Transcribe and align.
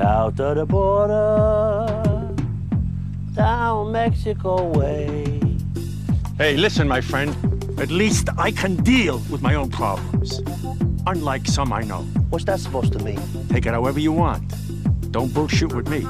south 0.00 0.40
of 0.40 0.56
the 0.56 0.64
border, 0.64 2.34
down 3.34 3.92
Mexico 3.92 4.64
way. 4.64 5.38
Hey, 6.38 6.56
listen, 6.56 6.88
my 6.88 7.02
friend. 7.02 7.36
At 7.78 7.90
least 7.90 8.30
I 8.38 8.50
can 8.50 8.76
deal 8.76 9.18
with 9.30 9.42
my 9.42 9.54
own 9.54 9.68
problems. 9.68 10.40
Unlike 11.06 11.46
some 11.46 11.70
I 11.70 11.82
know. 11.82 12.02
What's 12.30 12.46
that 12.46 12.60
supposed 12.60 12.94
to 12.94 12.98
mean? 13.00 13.20
Take 13.50 13.66
it 13.66 13.72
however 13.72 14.00
you 14.00 14.12
want. 14.12 14.42
Don't 15.12 15.32
bullshit 15.34 15.74
with 15.74 15.88
me. 15.88 16.06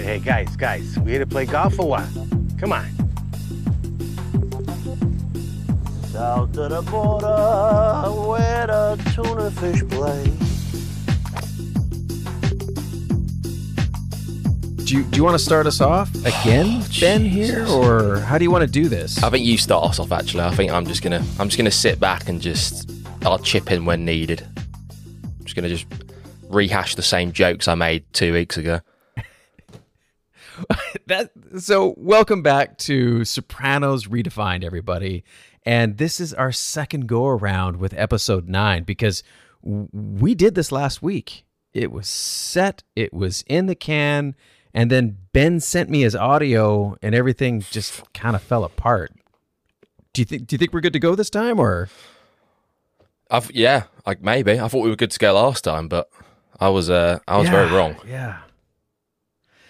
Hey, 0.00 0.20
guys, 0.20 0.54
guys, 0.56 0.96
we 1.00 1.10
here 1.10 1.18
to 1.18 1.26
play 1.26 1.44
golf 1.44 1.80
or 1.80 1.88
what? 1.88 2.08
Come 2.60 2.72
on. 2.72 2.86
South 6.12 6.56
of 6.58 6.70
the 6.70 6.82
border, 6.88 8.28
where 8.28 8.66
the 8.68 9.12
tuna 9.12 9.50
fish 9.50 9.82
play. 9.88 10.51
Do 14.92 14.98
you, 14.98 15.04
do 15.04 15.16
you 15.16 15.24
want 15.24 15.38
to 15.38 15.42
start 15.42 15.66
us 15.66 15.80
off 15.80 16.14
again, 16.16 16.84
Ben? 17.00 17.24
Here, 17.24 17.66
or 17.66 18.18
how 18.18 18.36
do 18.36 18.44
you 18.44 18.50
want 18.50 18.60
to 18.60 18.70
do 18.70 18.90
this? 18.90 19.22
I 19.22 19.30
think 19.30 19.42
you 19.42 19.56
start 19.56 19.88
us 19.88 19.98
off. 19.98 20.12
Actually, 20.12 20.42
I 20.42 20.54
think 20.54 20.70
I'm 20.70 20.84
just 20.84 21.02
gonna 21.02 21.24
I'm 21.38 21.48
just 21.48 21.56
gonna 21.56 21.70
sit 21.70 21.98
back 21.98 22.28
and 22.28 22.42
just 22.42 22.90
I'll 23.22 23.38
chip 23.38 23.72
in 23.72 23.86
when 23.86 24.04
needed. 24.04 24.46
I'm 24.54 25.44
just 25.44 25.56
gonna 25.56 25.70
just 25.70 25.86
rehash 26.50 26.94
the 26.94 27.02
same 27.02 27.32
jokes 27.32 27.68
I 27.68 27.74
made 27.74 28.04
two 28.12 28.34
weeks 28.34 28.58
ago. 28.58 28.80
that 31.06 31.30
so 31.58 31.94
welcome 31.96 32.42
back 32.42 32.76
to 32.80 33.24
Sopranos 33.24 34.08
Redefined, 34.08 34.62
everybody. 34.62 35.24
And 35.64 35.96
this 35.96 36.20
is 36.20 36.34
our 36.34 36.52
second 36.52 37.06
go 37.06 37.28
around 37.28 37.78
with 37.78 37.94
episode 37.96 38.46
nine 38.46 38.84
because 38.84 39.22
w- 39.64 39.88
we 39.90 40.34
did 40.34 40.54
this 40.54 40.70
last 40.70 41.00
week. 41.00 41.46
It 41.72 41.90
was 41.90 42.06
set, 42.06 42.82
it 42.94 43.14
was 43.14 43.42
in 43.48 43.64
the 43.64 43.74
can, 43.74 44.34
and 44.74 44.90
then 44.90 45.18
Ben 45.32 45.60
sent 45.60 45.90
me 45.90 46.02
his 46.02 46.14
audio, 46.14 46.96
and 47.02 47.14
everything 47.14 47.60
just 47.60 48.12
kind 48.12 48.36
of 48.36 48.42
fell 48.42 48.64
apart. 48.64 49.12
Do 50.12 50.22
you 50.22 50.26
think? 50.26 50.46
Do 50.46 50.54
you 50.54 50.58
think 50.58 50.72
we're 50.72 50.80
good 50.80 50.92
to 50.92 50.98
go 50.98 51.14
this 51.14 51.30
time, 51.30 51.58
or? 51.58 51.88
I've 53.30 53.50
yeah, 53.50 53.84
like 54.06 54.22
maybe 54.22 54.60
I 54.60 54.68
thought 54.68 54.82
we 54.82 54.90
were 54.90 54.96
good 54.96 55.10
to 55.10 55.18
go 55.18 55.32
last 55.32 55.64
time, 55.64 55.88
but 55.88 56.10
I 56.60 56.68
was 56.68 56.90
uh 56.90 57.18
I 57.26 57.38
was 57.38 57.48
very 57.48 57.70
wrong. 57.70 57.96
Yeah. 58.06 58.38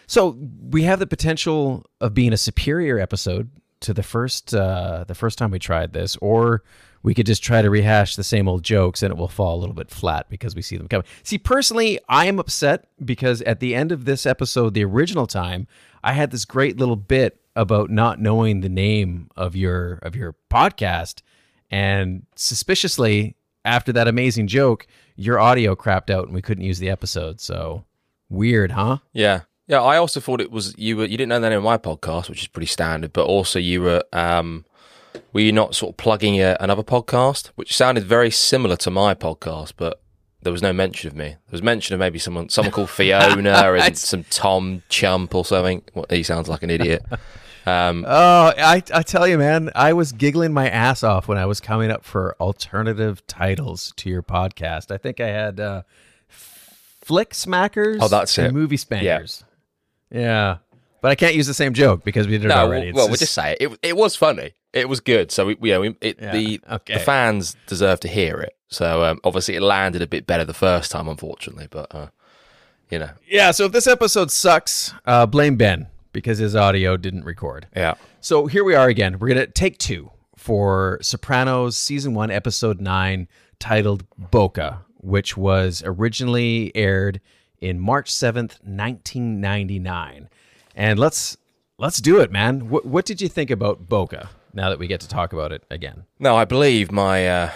So 0.07 0.37
we 0.69 0.83
have 0.83 0.99
the 0.99 1.07
potential 1.07 1.87
of 2.01 2.13
being 2.13 2.33
a 2.33 2.37
superior 2.37 2.99
episode 2.99 3.51
to 3.81 3.95
the 3.95 4.03
first 4.03 4.55
uh, 4.55 5.05
the 5.07 5.15
first 5.15 5.39
time 5.39 5.51
we 5.51 5.59
tried 5.59 5.93
this, 5.93 6.17
or 6.17 6.63
we 7.03 7.15
could 7.15 7.27
just 7.27 7.43
try 7.43 7.63
to 7.63 7.71
rehash 7.71 8.17
the 8.17 8.25
same 8.25 8.49
old 8.49 8.63
jokes 8.63 9.03
and 9.03 9.13
it 9.13 9.17
will 9.17 9.29
fall 9.29 9.57
a 9.57 9.61
little 9.61 9.75
bit 9.75 9.91
flat 9.91 10.29
because 10.29 10.55
we 10.55 10.63
see 10.63 10.77
them 10.77 10.89
coming. 10.89 11.07
See, 11.23 11.39
personally, 11.39 11.99
I 12.09 12.27
am 12.27 12.39
upset 12.39 12.87
because 13.05 13.43
at 13.43 13.61
the 13.61 13.75
end 13.75 13.93
of 13.93 14.05
this 14.05 14.25
episode, 14.27 14.75
the 14.75 14.85
original 14.85 15.27
time, 15.27 15.67
I 16.05 16.13
had 16.13 16.31
this 16.31 16.45
great 16.45 16.79
little 16.79 16.97
bit 16.97 17.41
about 17.55 17.91
not 17.91 18.21
knowing 18.21 18.61
the 18.61 18.69
name 18.69 19.29
of 19.37 19.55
your 19.55 19.95
of 20.03 20.17
your 20.17 20.35
podcast, 20.51 21.23
and 21.71 22.27
suspiciously, 22.35 23.37
after 23.65 23.93
that 23.93 24.09
amazing 24.09 24.47
joke, 24.47 24.87
your 25.17 25.39
audio 25.39 25.75
crapped 25.75 26.11
out 26.11 26.27
and 26.27 26.35
we 26.35 26.43
couldn't 26.43 26.65
use 26.65 26.79
the 26.79 26.91
episode. 26.91 27.41
So 27.41 27.85
weird, 28.29 28.73
huh? 28.73 28.99
Yeah. 29.13 29.43
Yeah, 29.69 29.81
I 29.81 29.97
also 29.97 30.21
thought 30.21 30.41
it 30.41 30.51
was 30.51 30.75
you 30.77 30.97
were 30.97 31.05
you 31.05 31.17
didn't 31.17 31.29
know 31.29 31.41
the 31.41 31.49
name 31.49 31.59
of 31.59 31.65
my 31.65 31.79
podcast, 31.79 32.29
which 32.29 32.43
is 32.43 32.49
pretty 32.49 32.67
standard, 32.67 33.13
but 33.13 33.25
also 33.25 33.59
you 33.59 33.83
were 33.83 34.03
um 34.13 34.65
were 35.33 35.41
you 35.41 35.53
not 35.53 35.75
sort 35.75 35.93
of 35.93 35.97
plugging 35.97 36.41
a, 36.41 36.57
another 36.61 36.83
podcast, 36.83 37.49
which 37.55 37.77
sounded 37.77 38.05
very 38.05 38.31
similar 38.31 38.77
to 38.77 38.91
my 38.91 39.15
podcast, 39.15 39.73
but 39.77 40.01
there 40.43 40.53
was 40.53 40.63
no 40.63 40.73
mention 40.73 41.09
of 41.09 41.17
me. 41.17 41.29
There 41.29 41.53
was 41.53 41.63
mention 41.63 41.95
of 41.95 42.01
maybe 42.01 42.19
someone 42.19 42.49
someone 42.49 42.73
called 42.73 42.91
Fiona 42.91 43.73
and 43.75 43.97
some 43.97 44.25
Tom 44.25 44.83
Chump 44.89 45.35
or 45.35 45.45
something. 45.45 45.83
What 45.93 46.11
he 46.11 46.23
sounds 46.23 46.49
like 46.49 46.63
an 46.63 46.71
idiot. 46.71 47.05
Um, 47.65 48.05
Oh, 48.09 48.53
I, 48.59 48.83
I 48.93 49.03
tell 49.03 49.29
you, 49.29 49.39
man, 49.39 49.71
I 49.77 49.93
was 49.93 50.11
giggling 50.11 50.53
my 50.53 50.69
ass 50.69 51.05
off 51.05 51.29
when 51.29 51.39
I 51.39 51.47
was 51.47 51.61
coming 51.61 51.93
up 51.93 52.05
for 52.05 52.35
alternative 52.41 53.25
titles 53.29 53.93
to 53.99 54.11
your 54.11 54.23
podcast. 54.23 54.91
I 54.91 54.97
think 54.97 55.21
I 55.21 55.29
had 55.29 55.61
uh, 55.61 55.83
Flick 56.29 57.31
Smackers. 57.31 57.99
Oh, 58.01 58.09
that's 58.09 58.37
and 58.37 58.49
it. 58.49 58.53
Movie 58.53 58.77
Spankers. 58.77 59.45
Yeah. 60.11 60.59
But 61.01 61.13
I 61.13 61.15
can't 61.15 61.35
use 61.35 61.47
the 61.47 61.55
same 61.55 61.73
joke 61.75 62.05
because 62.05 62.27
we 62.27 62.33
did 62.33 62.47
it 62.47 62.49
no, 62.49 62.57
already. 62.57 62.89
It's 62.89 62.97
well, 62.97 63.09
we'll 63.09 63.17
just 63.17 63.33
say 63.35 63.57
it. 63.61 63.73
it. 63.73 63.79
It 63.83 63.97
was 63.97 64.17
funny. 64.17 64.55
It 64.73 64.89
was 64.89 65.01
good. 65.01 65.31
So 65.31 65.47
we, 65.47 65.71
know, 65.71 65.81
we, 65.81 65.97
it, 66.01 66.19
Yeah, 66.21 66.33
the 66.33 66.61
okay. 66.71 66.95
the 66.95 67.01
fans 67.01 67.57
deserve 67.67 68.01
to 68.01 68.09
hear 68.09 68.41
it. 68.41 68.57
So 68.69 69.05
um, 69.05 69.21
obviously 69.23 69.55
it 69.55 69.61
landed 69.63 70.01
a 70.03 70.07
bit 70.07 70.27
better 70.27 70.45
the 70.45 70.55
first 70.55 70.91
time, 70.91 71.09
unfortunately. 71.09 71.69
But 71.71 71.95
uh, 71.95 72.09
you 72.91 72.99
know, 72.99 73.11
Yeah, 73.29 73.51
so 73.51 73.67
if 73.67 73.73
this 73.73 73.87
episode 73.87 74.31
sucks, 74.31 74.95
uh, 75.05 75.27
blame 75.27 75.57
Ben 75.57 75.89
because 76.13 76.39
his 76.39 76.55
audio 76.57 76.97
didn't 76.97 77.25
record. 77.25 77.67
yeah. 77.75 77.95
So 78.21 78.47
here 78.47 78.65
we 78.65 78.75
are 78.75 78.89
again. 78.89 79.19
We're 79.19 79.29
going 79.29 79.47
to 79.47 79.47
take 79.47 79.79
two 79.79 80.11
for 80.37 80.99
Sopranos 81.03 81.77
season 81.77 82.15
one, 82.15 82.31
episode 82.31 82.81
nine, 82.81 83.29
titled 83.59 84.05
Boca, 84.17 84.81
which 84.99 85.37
was 85.37 85.83
originally 85.85 86.71
aired 86.75 87.21
in 87.61 87.79
March 87.79 88.11
7th, 88.13 88.59
1999. 88.65 90.29
And 90.75 90.99
let's 90.99 91.37
let's 91.79 92.01
do 92.01 92.21
it, 92.21 92.31
man. 92.31 92.69
What, 92.69 92.87
what 92.87 93.05
did 93.05 93.21
you 93.21 93.29
think 93.29 93.51
about 93.51 93.89
Boca 93.89 94.31
now 94.55 94.71
that 94.71 94.79
we 94.79 94.87
get 94.87 95.01
to 95.01 95.09
talk 95.09 95.33
about 95.33 95.53
it 95.53 95.65
again? 95.71 96.05
No, 96.19 96.37
I 96.37 96.45
believe 96.45 96.91
my 96.93 97.27
uh, 97.27 97.51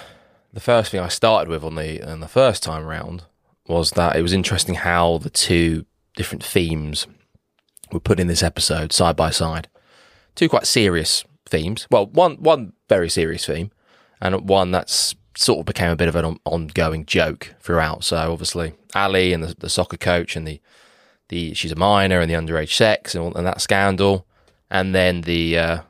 the 0.52 0.60
first 0.60 0.90
thing 0.90 1.00
I 1.00 1.08
started 1.08 1.48
with 1.48 1.64
on 1.64 1.74
the 1.74 2.02
on 2.02 2.20
the 2.20 2.28
first 2.28 2.62
time 2.62 2.84
round 2.84 3.24
was 3.66 3.92
that 3.92 4.16
it 4.16 4.22
was 4.22 4.32
interesting 4.32 4.76
how 4.76 5.18
the 5.18 5.30
two 5.30 5.84
different 6.16 6.42
themes 6.42 7.06
were 7.92 8.00
put 8.00 8.20
in 8.20 8.26
this 8.26 8.42
episode 8.42 8.92
side 8.92 9.16
by 9.16 9.30
side. 9.30 9.68
Two 10.34 10.48
quite 10.48 10.66
serious 10.66 11.24
themes. 11.46 11.86
Well, 11.90 12.06
one 12.06 12.36
one 12.36 12.72
very 12.88 13.08
serious 13.08 13.46
theme, 13.46 13.70
and 14.20 14.48
one 14.48 14.70
that's 14.70 15.14
sort 15.36 15.60
of 15.60 15.66
became 15.66 15.90
a 15.90 15.96
bit 15.96 16.08
of 16.08 16.16
an 16.16 16.24
on- 16.24 16.40
ongoing 16.44 17.04
joke 17.04 17.54
throughout. 17.60 18.04
So 18.04 18.16
obviously, 18.32 18.74
Ally 18.94 19.32
and 19.32 19.42
the, 19.42 19.54
the 19.58 19.68
soccer 19.68 19.96
coach 19.96 20.36
and 20.36 20.46
the 20.46 20.60
the 21.28 21.54
she's 21.54 21.72
a 21.72 21.76
minor 21.76 22.20
and 22.20 22.30
the 22.30 22.34
underage 22.34 22.72
sex 22.72 23.14
and, 23.14 23.24
all, 23.24 23.34
and 23.34 23.46
that 23.46 23.60
scandal, 23.60 24.26
and 24.70 24.94
then 24.94 25.22
the 25.22 25.58
uh, 25.58 25.80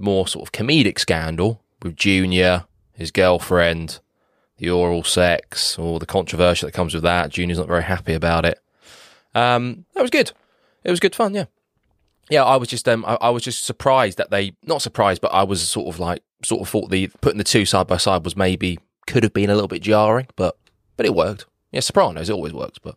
more 0.00 0.26
sort 0.26 0.48
of 0.48 0.52
comedic 0.52 0.98
scandal 0.98 1.62
with 1.82 1.96
Junior, 1.96 2.64
his 2.92 3.10
girlfriend, 3.10 4.00
the 4.58 4.70
oral 4.70 5.04
sex, 5.04 5.78
or 5.78 5.98
the 5.98 6.06
controversy 6.06 6.66
that 6.66 6.72
comes 6.72 6.94
with 6.94 7.02
that. 7.02 7.30
Junior's 7.30 7.58
not 7.58 7.68
very 7.68 7.82
happy 7.82 8.12
about 8.12 8.44
it. 8.44 8.60
Um, 9.34 9.84
that 9.94 10.02
was 10.02 10.10
good. 10.10 10.32
It 10.84 10.90
was 10.90 11.00
good 11.00 11.14
fun. 11.14 11.34
Yeah, 11.34 11.44
yeah. 12.28 12.44
I 12.44 12.56
was 12.56 12.68
just 12.68 12.88
um, 12.88 13.04
I, 13.06 13.16
I 13.20 13.30
was 13.30 13.42
just 13.42 13.64
surprised 13.64 14.18
that 14.18 14.30
they 14.30 14.52
not 14.64 14.82
surprised, 14.82 15.20
but 15.20 15.32
I 15.32 15.42
was 15.42 15.66
sort 15.66 15.94
of 15.94 16.00
like 16.00 16.22
sort 16.44 16.62
of 16.62 16.68
thought 16.68 16.90
the 16.90 17.08
putting 17.20 17.38
the 17.38 17.44
two 17.44 17.64
side 17.64 17.86
by 17.86 17.96
side 17.96 18.24
was 18.24 18.36
maybe 18.36 18.78
could 19.06 19.22
have 19.22 19.32
been 19.32 19.50
a 19.50 19.54
little 19.54 19.68
bit 19.68 19.82
jarring, 19.82 20.26
but 20.36 20.56
but 20.96 21.06
it 21.06 21.14
worked. 21.14 21.46
Yeah, 21.70 21.80
Sopranos 21.80 22.28
it 22.28 22.32
always 22.32 22.52
works, 22.52 22.78
but 22.78 22.96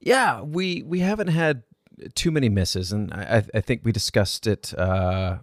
Yeah, 0.00 0.42
we 0.42 0.82
we 0.82 1.00
haven't 1.00 1.28
had 1.28 1.62
too 2.14 2.30
many 2.30 2.48
misses, 2.48 2.92
and 2.92 3.12
I, 3.12 3.44
I- 3.54 3.60
think 3.60 3.82
we 3.84 3.92
discussed 3.92 4.46
it 4.46 4.72
uh, 4.78 5.38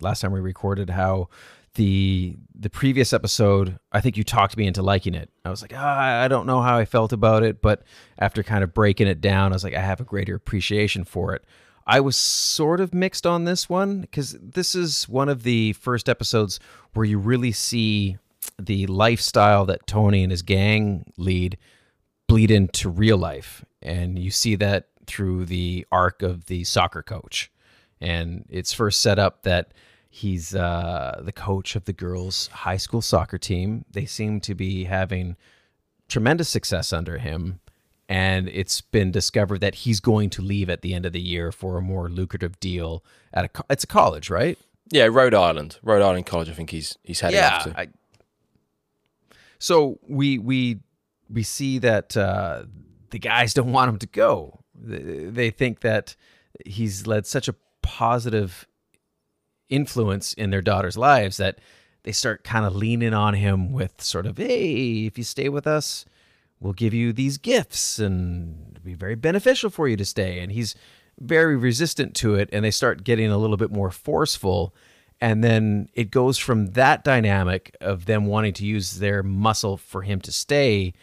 last 0.00 0.20
time 0.20 0.32
we 0.32 0.40
recorded 0.40 0.90
how 0.90 1.28
the 1.74 2.36
the 2.54 2.70
previous 2.70 3.12
episode. 3.12 3.78
I 3.92 4.00
think 4.00 4.16
you 4.16 4.24
talked 4.24 4.56
me 4.56 4.66
into 4.66 4.82
liking 4.82 5.14
it. 5.14 5.30
I 5.44 5.50
was 5.50 5.62
like, 5.62 5.72
ah, 5.76 6.22
I 6.22 6.28
don't 6.28 6.46
know 6.46 6.60
how 6.60 6.76
I 6.76 6.84
felt 6.84 7.12
about 7.12 7.42
it, 7.42 7.60
but 7.62 7.82
after 8.18 8.42
kind 8.42 8.64
of 8.64 8.74
breaking 8.74 9.06
it 9.06 9.20
down, 9.20 9.52
I 9.52 9.56
was 9.56 9.64
like, 9.64 9.74
I 9.74 9.80
have 9.80 10.00
a 10.00 10.04
greater 10.04 10.34
appreciation 10.34 11.04
for 11.04 11.34
it. 11.34 11.44
I 11.86 12.00
was 12.00 12.16
sort 12.16 12.80
of 12.80 12.92
mixed 12.92 13.26
on 13.26 13.44
this 13.44 13.68
one 13.68 14.02
because 14.02 14.36
this 14.40 14.74
is 14.74 15.08
one 15.08 15.28
of 15.28 15.42
the 15.42 15.72
first 15.74 16.08
episodes 16.08 16.58
where 16.94 17.06
you 17.06 17.18
really 17.18 17.52
see 17.52 18.18
the 18.58 18.86
lifestyle 18.88 19.64
that 19.66 19.86
Tony 19.86 20.22
and 20.22 20.30
his 20.30 20.42
gang 20.42 21.04
lead 21.16 21.56
bleed 22.26 22.50
into 22.50 22.90
real 22.90 23.16
life 23.16 23.64
and 23.80 24.18
you 24.18 24.30
see 24.30 24.54
that 24.56 24.88
through 25.08 25.44
the 25.44 25.86
arc 25.90 26.22
of 26.22 26.46
the 26.46 26.64
soccer 26.64 27.02
coach 27.02 27.50
and 28.00 28.44
it's 28.48 28.72
first 28.72 29.02
set 29.02 29.18
up 29.18 29.42
that 29.42 29.72
he's 30.10 30.54
uh, 30.54 31.20
the 31.24 31.32
coach 31.32 31.74
of 31.74 31.84
the 31.84 31.92
girls 31.92 32.48
high 32.48 32.76
school 32.76 33.02
soccer 33.02 33.38
team 33.38 33.84
they 33.90 34.04
seem 34.04 34.40
to 34.40 34.54
be 34.54 34.84
having 34.84 35.36
tremendous 36.08 36.48
success 36.48 36.92
under 36.92 37.18
him 37.18 37.60
and 38.08 38.48
it's 38.48 38.80
been 38.80 39.10
discovered 39.10 39.60
that 39.60 39.74
he's 39.74 40.00
going 40.00 40.30
to 40.30 40.40
leave 40.40 40.70
at 40.70 40.80
the 40.82 40.94
end 40.94 41.04
of 41.04 41.12
the 41.12 41.20
year 41.20 41.52
for 41.52 41.76
a 41.76 41.82
more 41.82 42.08
lucrative 42.08 42.58
deal 42.60 43.04
at 43.34 43.44
a 43.44 43.48
co- 43.48 43.64
it's 43.68 43.84
a 43.84 43.88
college 43.88 44.30
right 44.30 44.58
yeah, 44.90 45.06
Rhode 45.06 45.34
Island, 45.34 45.78
Rhode 45.82 46.02
Island 46.02 46.26
College. 46.26 46.48
I 46.48 46.52
think 46.52 46.70
he's 46.70 46.96
he's 47.02 47.20
heading 47.20 47.40
off 47.40 47.64
to. 47.64 47.78
I, 47.78 47.88
so 49.58 49.98
we 50.08 50.38
we 50.38 50.80
we 51.28 51.42
see 51.42 51.78
that 51.78 52.16
uh, 52.16 52.64
the 53.10 53.18
guys 53.18 53.54
don't 53.54 53.72
want 53.72 53.90
him 53.90 53.98
to 53.98 54.06
go. 54.06 54.57
They 54.80 55.50
think 55.50 55.80
that 55.80 56.16
he's 56.64 57.06
led 57.06 57.26
such 57.26 57.48
a 57.48 57.54
positive 57.82 58.66
influence 59.68 60.32
in 60.32 60.50
their 60.50 60.62
daughters' 60.62 60.96
lives 60.96 61.36
that 61.36 61.58
they 62.04 62.12
start 62.12 62.44
kind 62.44 62.64
of 62.64 62.74
leaning 62.74 63.12
on 63.12 63.34
him 63.34 63.72
with 63.72 64.00
sort 64.00 64.26
of, 64.26 64.38
"Hey, 64.38 65.06
if 65.06 65.18
you 65.18 65.24
stay 65.24 65.48
with 65.48 65.66
us, 65.66 66.04
we'll 66.60 66.72
give 66.72 66.94
you 66.94 67.12
these 67.12 67.38
gifts 67.38 67.98
and 67.98 68.72
it'll 68.72 68.84
be 68.84 68.94
very 68.94 69.14
beneficial 69.14 69.70
for 69.70 69.88
you 69.88 69.96
to 69.96 70.04
stay. 70.04 70.40
And 70.40 70.52
he's 70.52 70.74
very 71.20 71.56
resistant 71.56 72.14
to 72.16 72.34
it. 72.34 72.48
And 72.52 72.64
they 72.64 72.70
start 72.70 73.04
getting 73.04 73.30
a 73.30 73.38
little 73.38 73.56
bit 73.56 73.70
more 73.70 73.90
forceful. 73.90 74.74
And 75.20 75.42
then 75.42 75.88
it 75.94 76.10
goes 76.10 76.38
from 76.38 76.68
that 76.72 77.04
dynamic 77.04 77.76
of 77.80 78.06
them 78.06 78.26
wanting 78.26 78.52
to 78.54 78.66
use 78.66 78.98
their 78.98 79.22
muscle 79.22 79.76
for 79.76 80.02
him 80.02 80.20
to 80.22 80.32
stay 80.32 80.94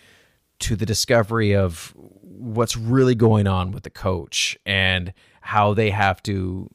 to 0.60 0.76
the 0.76 0.86
discovery 0.86 1.54
of 1.54 1.94
what's 2.38 2.76
really 2.78 3.16
going 3.16 3.48
on 3.48 3.72
with 3.72 3.84
the 3.84 3.90
coach 3.90 4.58
and 4.66 5.14
how 5.42 5.74
they 5.74 5.90
have 5.90 6.22
to 6.24 6.70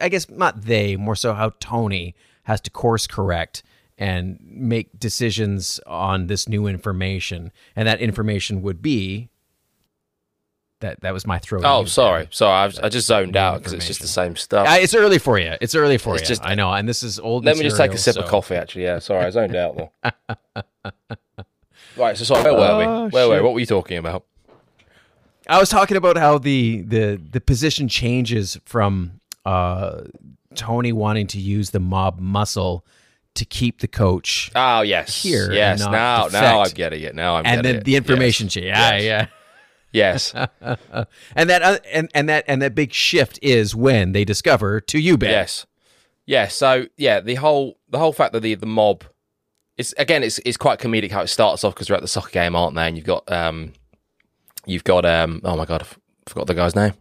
I 0.00 0.08
guess 0.08 0.28
not 0.30 0.62
they, 0.62 0.96
more 0.96 1.16
so 1.16 1.34
how 1.34 1.52
Tony 1.60 2.14
has 2.44 2.60
to 2.62 2.70
course 2.70 3.06
correct 3.06 3.62
and 3.98 4.38
make 4.42 4.98
decisions 4.98 5.80
on 5.86 6.26
this 6.26 6.48
new 6.48 6.66
information. 6.66 7.52
And 7.74 7.86
that 7.88 8.00
information 8.00 8.62
would 8.62 8.80
be 8.82 9.30
that 10.80 11.00
that 11.00 11.12
was 11.12 11.26
my 11.26 11.38
throw. 11.38 11.60
Oh, 11.64 11.84
sorry, 11.86 12.24
there. 12.24 12.32
sorry. 12.32 12.52
I, 12.62 12.66
was, 12.66 12.78
I 12.78 12.88
just 12.88 13.06
zoned 13.06 13.36
out 13.36 13.58
because 13.58 13.72
it's 13.72 13.86
just 13.86 14.00
the 14.00 14.06
same 14.06 14.36
stuff. 14.36 14.68
Uh, 14.68 14.76
it's 14.78 14.94
early 14.94 15.18
for 15.18 15.38
you. 15.38 15.54
It's 15.60 15.74
early 15.74 15.98
for 15.98 16.14
It's 16.14 16.22
you. 16.22 16.28
just- 16.28 16.44
I 16.44 16.54
know. 16.54 16.72
And 16.72 16.88
this 16.88 17.02
is 17.02 17.18
old. 17.18 17.44
Let 17.44 17.56
me 17.56 17.62
just 17.62 17.76
take 17.76 17.90
a 17.90 17.94
material, 17.94 18.02
sip 18.02 18.16
of 18.24 18.28
coffee. 18.30 18.54
Actually, 18.56 18.84
yeah. 18.84 18.98
Sorry, 18.98 19.24
I 19.24 19.30
zoned 19.30 19.56
out 19.56 19.76
though. 19.76 19.92
right. 21.96 22.16
So 22.16 22.24
sorry. 22.24 22.42
Where 22.44 22.52
were 22.52 22.78
we? 22.78 22.84
Oh, 22.84 23.08
Where 23.08 23.28
were 23.28 23.36
we? 23.36 23.42
What 23.42 23.54
were 23.54 23.60
you 23.60 23.66
talking 23.66 23.96
about? 23.98 24.24
I 25.48 25.58
was 25.58 25.68
talking 25.68 25.96
about 25.96 26.16
how 26.16 26.38
the 26.38 26.82
the 26.82 27.20
the 27.30 27.40
position 27.40 27.88
changes 27.88 28.58
from 28.64 29.20
uh, 29.44 30.02
Tony 30.54 30.92
wanting 30.92 31.26
to 31.28 31.38
use 31.38 31.70
the 31.70 31.80
mob 31.80 32.18
muscle 32.18 32.84
to 33.34 33.44
keep 33.44 33.80
the 33.80 33.88
coach, 33.88 34.50
Oh 34.54 34.80
yes, 34.80 35.22
Here 35.22 35.52
Yes. 35.52 35.80
Now, 35.80 36.28
now 36.32 36.62
I'm 36.62 36.70
getting 36.70 37.02
it. 37.02 37.14
Now 37.14 37.36
I'm 37.36 37.44
and 37.44 37.56
getting 37.58 37.62
then 37.64 37.76
it. 37.76 37.84
the 37.84 37.96
information 37.96 38.46
Yes. 38.46 38.52
change. 38.54 39.02
Yeah, 39.04 39.26
Yes. 39.92 40.32
yeah. 40.32 40.46
Yes. 40.62 41.06
and 41.36 41.50
that 41.50 41.62
uh, 41.62 41.78
and 41.92 42.10
and 42.14 42.28
that 42.28 42.44
and 42.48 42.60
that 42.62 42.74
big 42.74 42.92
shift 42.92 43.38
is 43.42 43.74
when 43.74 44.12
they 44.12 44.24
discover 44.24 44.80
to 44.80 44.98
you, 44.98 45.16
Ben. 45.18 45.30
Yes. 45.30 45.66
Yeah. 46.26 46.48
So 46.48 46.86
yeah, 46.96 47.20
the 47.20 47.34
whole 47.36 47.78
the 47.88 47.98
whole 47.98 48.12
fact 48.12 48.32
that 48.32 48.40
the 48.40 48.54
the 48.56 48.66
mob, 48.66 49.04
it's 49.76 49.92
again 49.98 50.22
it's 50.22 50.38
it's 50.44 50.56
quite 50.56 50.78
comedic 50.80 51.10
how 51.10 51.20
it 51.20 51.28
starts 51.28 51.62
off 51.62 51.74
because 51.74 51.86
they're 51.88 51.96
at 51.96 52.02
the 52.02 52.08
soccer 52.08 52.30
game, 52.30 52.56
aren't 52.56 52.74
they? 52.74 52.86
And 52.88 52.96
you've 52.96 53.06
got 53.06 53.30
um, 53.30 53.72
you've 54.66 54.84
got 54.84 55.04
um, 55.06 55.40
oh 55.44 55.56
my 55.56 55.64
god, 55.64 55.82
I 55.82 55.86
forgot 56.30 56.46
the 56.46 56.54
guy's 56.54 56.76
name. 56.76 56.92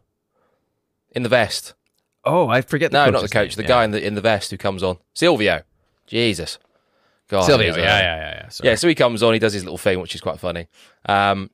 In 1.11 1.23
the 1.23 1.29
vest. 1.29 1.73
Oh, 2.23 2.47
I 2.49 2.61
forget. 2.61 2.91
The 2.91 3.05
No, 3.05 3.11
not 3.11 3.21
the 3.21 3.27
coach's 3.29 3.31
coach. 3.31 3.57
name. 3.57 3.67
The 3.67 3.73
Yeah. 3.73 3.77
guy 3.79 3.83
in 3.85 3.91
the 3.91 4.05
in 4.05 4.15
the 4.15 4.21
vest 4.21 4.51
who 4.51 4.57
comes 4.57 4.83
on. 4.83 4.97
Silvio. 5.13 5.61
Jesus. 6.07 6.59
God. 7.27 7.41
Silvio. 7.41 7.67
he's, 7.67 7.77
Yeah, 7.77 7.83
yeah, 7.99 8.15
yeah, 8.17 8.41
yeah. 8.43 8.49
Sorry. 8.49 8.69
Yeah, 8.69 8.75
so 8.75 8.87
he 8.87 8.95
comes 8.95 9.23
on, 9.23 9.33
he 9.33 9.39
does 9.39 9.53
his 9.53 9.63
little 9.63 9.77
thing, 9.77 9.99
which 9.99 10.13
is 10.15 10.21
quite 10.21 10.39
funny. 10.39 10.67
Um, 11.07 11.49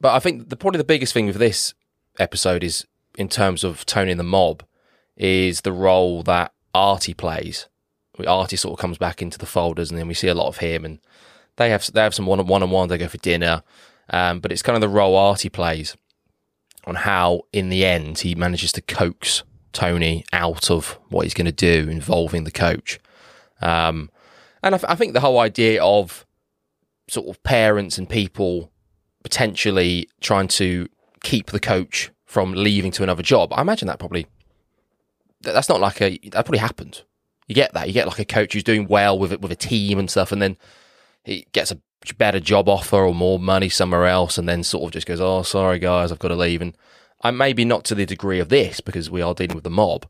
but 0.00 0.14
I 0.14 0.18
think 0.20 0.48
the 0.48 0.56
probably 0.56 0.78
the 0.78 0.84
biggest 0.84 1.12
thing 1.12 1.26
with 1.26 1.36
this 1.36 1.74
episode 2.18 2.62
is 2.64 2.86
in 3.16 3.28
terms 3.28 3.64
of 3.64 3.84
Tony 3.86 4.10
and 4.12 4.20
the 4.20 4.24
mob 4.24 4.62
is 5.16 5.62
the 5.62 5.72
role 5.72 6.22
that 6.24 6.52
Artie 6.74 7.14
plays. 7.14 7.66
Artie 8.26 8.56
sort 8.56 8.74
of 8.78 8.80
comes 8.80 8.98
back 8.98 9.22
into 9.22 9.38
the 9.38 9.46
folders, 9.46 9.90
and 9.90 9.98
then 9.98 10.06
we 10.08 10.14
see 10.14 10.28
a 10.28 10.34
lot 10.34 10.48
of 10.48 10.58
him, 10.58 10.84
and 10.84 10.98
they 11.56 11.70
have 11.70 11.90
they 11.92 12.02
have 12.02 12.14
some 12.14 12.26
one 12.26 12.44
one 12.46 12.62
on 12.62 12.70
one. 12.70 12.88
They 12.88 12.98
go 12.98 13.08
for 13.08 13.16
dinner, 13.18 13.62
um, 14.10 14.40
but 14.40 14.52
it's 14.52 14.62
kind 14.62 14.76
of 14.76 14.80
the 14.80 14.88
role 14.88 15.16
Artie 15.16 15.48
plays 15.48 15.96
on 16.84 16.94
how, 16.94 17.42
in 17.52 17.68
the 17.68 17.84
end, 17.84 18.18
he 18.20 18.34
manages 18.34 18.72
to 18.72 18.80
coax 18.80 19.42
Tony 19.72 20.24
out 20.32 20.70
of 20.70 20.98
what 21.10 21.22
he's 21.24 21.34
going 21.34 21.46
to 21.46 21.52
do 21.52 21.88
involving 21.90 22.44
the 22.44 22.50
coach. 22.50 22.98
Um, 23.60 24.10
and 24.62 24.74
I, 24.74 24.78
th- 24.78 24.90
I 24.90 24.94
think 24.94 25.12
the 25.12 25.20
whole 25.20 25.38
idea 25.38 25.82
of 25.82 26.26
sort 27.08 27.28
of 27.28 27.42
parents 27.42 27.98
and 27.98 28.08
people 28.08 28.70
potentially 29.22 30.08
trying 30.20 30.48
to 30.48 30.88
keep 31.22 31.50
the 31.50 31.60
coach 31.60 32.10
from 32.24 32.52
leaving 32.52 32.90
to 32.92 33.02
another 33.02 33.22
job, 33.22 33.52
I 33.52 33.60
imagine 33.60 33.86
that 33.88 33.98
probably 33.98 34.26
that- 35.42 35.52
that's 35.52 35.68
not 35.68 35.80
like 35.80 36.00
a 36.00 36.18
that 36.24 36.44
probably 36.44 36.58
happened. 36.58 37.02
You 37.46 37.54
get 37.54 37.72
that. 37.74 37.86
You 37.88 37.92
get 37.92 38.06
like 38.06 38.18
a 38.18 38.24
coach 38.24 38.52
who's 38.52 38.62
doing 38.64 38.86
well 38.86 39.18
with 39.18 39.32
it 39.32 39.40
with 39.42 39.50
a 39.52 39.56
team 39.56 39.98
and 39.98 40.08
stuff, 40.10 40.30
and 40.32 40.40
then 40.40 40.56
he 41.30 41.46
gets 41.52 41.70
a 41.70 41.78
better 42.18 42.40
job 42.40 42.68
offer 42.68 42.96
or 42.96 43.14
more 43.14 43.38
money 43.38 43.68
somewhere 43.68 44.06
else, 44.06 44.36
and 44.36 44.48
then 44.48 44.62
sort 44.62 44.84
of 44.84 44.90
just 44.90 45.06
goes, 45.06 45.20
"Oh, 45.20 45.42
sorry 45.42 45.78
guys, 45.78 46.10
I've 46.10 46.18
got 46.18 46.28
to 46.28 46.36
leave." 46.36 46.60
And 46.60 46.76
I 47.22 47.30
maybe 47.30 47.64
not 47.64 47.84
to 47.84 47.94
the 47.94 48.04
degree 48.04 48.40
of 48.40 48.48
this 48.48 48.80
because 48.80 49.10
we 49.10 49.22
are 49.22 49.34
dealing 49.34 49.54
with 49.54 49.64
the 49.64 49.70
mob, 49.70 50.06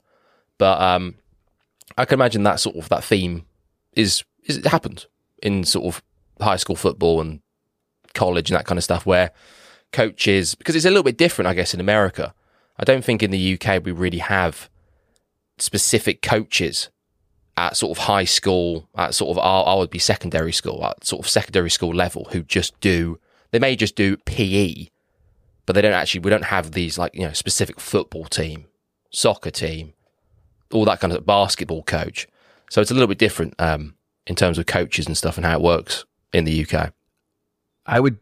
but 0.59 0.81
um, 0.81 1.17
I 1.99 2.07
can 2.07 2.17
imagine 2.17 2.43
that 2.45 2.61
sort 2.61 2.77
of 2.77 2.89
that 2.89 3.05
theme 3.05 3.45
is 3.93 4.25
is 4.45 4.57
it 4.57 4.67
happens 4.67 5.07
in 5.43 5.65
sort 5.65 5.95
of 5.95 6.03
high 6.41 6.57
school 6.57 6.77
football 6.77 7.21
and 7.21 7.41
college 8.15 8.51
and 8.51 8.59
that 8.59 8.67
kind 8.67 8.79
of 8.79 8.85
stuff 8.85 9.05
where 9.05 9.31
coaches 9.93 10.55
because 10.55 10.75
it's 10.75 10.87
a 10.87 10.91
little 10.91 11.03
bit 11.03 11.19
different, 11.19 11.49
I 11.49 11.55
guess, 11.55 11.75
in 11.75 11.81
America. 11.81 12.35
I 12.79 12.85
don't 12.85 13.05
think 13.05 13.23
in 13.23 13.31
the 13.31 13.61
UK 13.61 13.85
we 13.85 13.93
really 13.93 14.19
have 14.19 14.71
specific 15.59 16.23
coaches 16.23 16.89
at 17.61 17.77
sort 17.77 17.97
of 17.97 18.05
high 18.05 18.25
school, 18.25 18.89
at 18.97 19.15
sort 19.15 19.37
of 19.37 19.45
I 19.45 19.75
would 19.75 19.91
be 19.91 19.99
secondary 19.99 20.53
school, 20.53 20.83
at 20.83 21.05
sort 21.05 21.25
of 21.27 21.29
secondary 21.29 21.69
school 21.69 21.95
level, 21.95 22.27
who 22.33 22.43
just 22.43 22.79
do 22.81 23.21
they 23.51 23.59
may 23.59 23.77
just 23.77 23.97
do 23.97 24.17
PE, 24.17 24.87
but 25.67 25.75
they 25.75 25.83
don't 25.83 25.93
actually 25.93 26.21
we 26.21 26.31
don't 26.31 26.47
have 26.47 26.73
these 26.73 26.97
like 26.97 27.15
you 27.15 27.21
know 27.21 27.35
specific 27.35 27.79
football 27.79 28.25
team, 28.25 28.65
soccer 29.11 29.51
team, 29.51 29.93
all 30.73 30.87
that 30.87 31.01
kind 31.01 31.13
of 31.13 31.27
basketball 31.27 31.83
coach. 31.83 32.27
So 32.71 32.81
it's 32.81 32.91
a 32.91 32.95
little 32.95 33.09
bit 33.09 33.19
different 33.19 33.55
um, 33.59 33.95
in 34.27 34.37
terms 34.37 34.57
of 34.57 34.65
coaches 34.65 35.07
and 35.07 35.17
stuff 35.17 35.37
and 35.37 35.45
how 35.45 35.59
it 35.59 35.63
works 35.63 36.07
in 36.33 36.45
the 36.45 36.67
UK. 36.67 36.95
I 37.85 38.01
would 38.01 38.19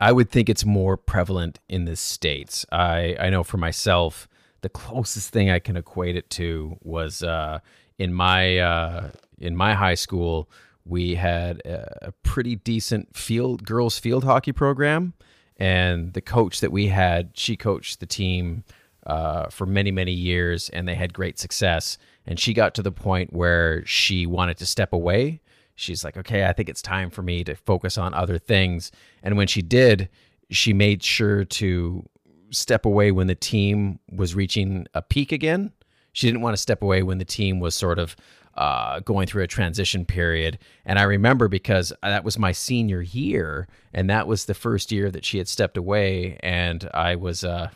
I 0.00 0.10
would 0.10 0.30
think 0.30 0.48
it's 0.48 0.64
more 0.64 0.96
prevalent 0.96 1.60
in 1.68 1.84
the 1.84 1.94
states. 1.94 2.66
I 2.72 3.14
I 3.20 3.30
know 3.30 3.44
for 3.44 3.56
myself 3.56 4.26
the 4.62 4.68
closest 4.68 5.30
thing 5.30 5.50
I 5.50 5.58
can 5.58 5.76
equate 5.76 6.16
it 6.16 6.30
to 6.30 6.76
was 6.82 7.22
uh, 7.22 7.60
in 7.98 8.12
my 8.12 8.58
uh, 8.58 9.10
in 9.38 9.56
my 9.56 9.74
high 9.74 9.94
school 9.94 10.48
we 10.84 11.14
had 11.14 11.60
a, 11.66 12.12
pretty 12.22 12.56
decent 12.56 13.14
field 13.16 13.64
girls 13.64 13.98
field 13.98 14.24
hockey 14.24 14.52
program, 14.52 15.14
and 15.56 16.12
the 16.14 16.20
coach 16.20 16.60
that 16.60 16.72
we 16.72 16.88
had 16.88 17.30
she 17.34 17.56
coached 17.56 18.00
the 18.00 18.06
team 18.06 18.64
uh, 19.06 19.48
for 19.48 19.66
many 19.66 19.90
many 19.90 20.12
years, 20.12 20.68
and 20.70 20.88
they 20.88 20.94
had 20.94 21.12
great 21.12 21.38
success. 21.38 21.98
And 22.26 22.38
she 22.38 22.52
got 22.52 22.74
to 22.74 22.82
the 22.82 22.92
point 22.92 23.32
where 23.32 23.84
she 23.86 24.26
wanted 24.26 24.58
to 24.58 24.66
step 24.66 24.92
away 24.92 25.40
she's 25.80 26.04
like, 26.04 26.16
okay, 26.16 26.46
I 26.46 26.52
think 26.52 26.68
it's 26.68 26.82
time 26.82 27.10
for 27.10 27.22
me 27.22 27.42
to 27.44 27.56
focus 27.56 27.98
on 27.98 28.14
other 28.14 28.38
things. 28.38 28.92
And 29.22 29.36
when 29.36 29.46
she 29.46 29.62
did, 29.62 30.08
she 30.50 30.72
made 30.72 31.02
sure 31.02 31.44
to 31.44 32.04
step 32.50 32.84
away 32.84 33.12
when 33.12 33.26
the 33.26 33.34
team 33.34 33.98
was 34.10 34.34
reaching 34.34 34.86
a 34.94 35.02
peak 35.02 35.32
again. 35.32 35.72
She 36.12 36.26
didn't 36.26 36.40
want 36.42 36.54
to 36.54 36.62
step 36.62 36.82
away 36.82 37.02
when 37.02 37.18
the 37.18 37.24
team 37.24 37.60
was 37.60 37.74
sort 37.74 37.98
of 37.98 38.16
uh, 38.54 39.00
going 39.00 39.26
through 39.26 39.44
a 39.44 39.46
transition 39.46 40.04
period. 40.04 40.58
And 40.84 40.98
I 40.98 41.04
remember 41.04 41.48
because 41.48 41.92
that 42.02 42.24
was 42.24 42.38
my 42.38 42.52
senior 42.52 43.00
year, 43.00 43.68
and 43.94 44.10
that 44.10 44.26
was 44.26 44.44
the 44.44 44.54
first 44.54 44.90
year 44.90 45.10
that 45.10 45.24
she 45.24 45.38
had 45.38 45.48
stepped 45.48 45.76
away, 45.76 46.38
and 46.42 46.88
I 46.92 47.16
was. 47.16 47.44
Uh, 47.44 47.70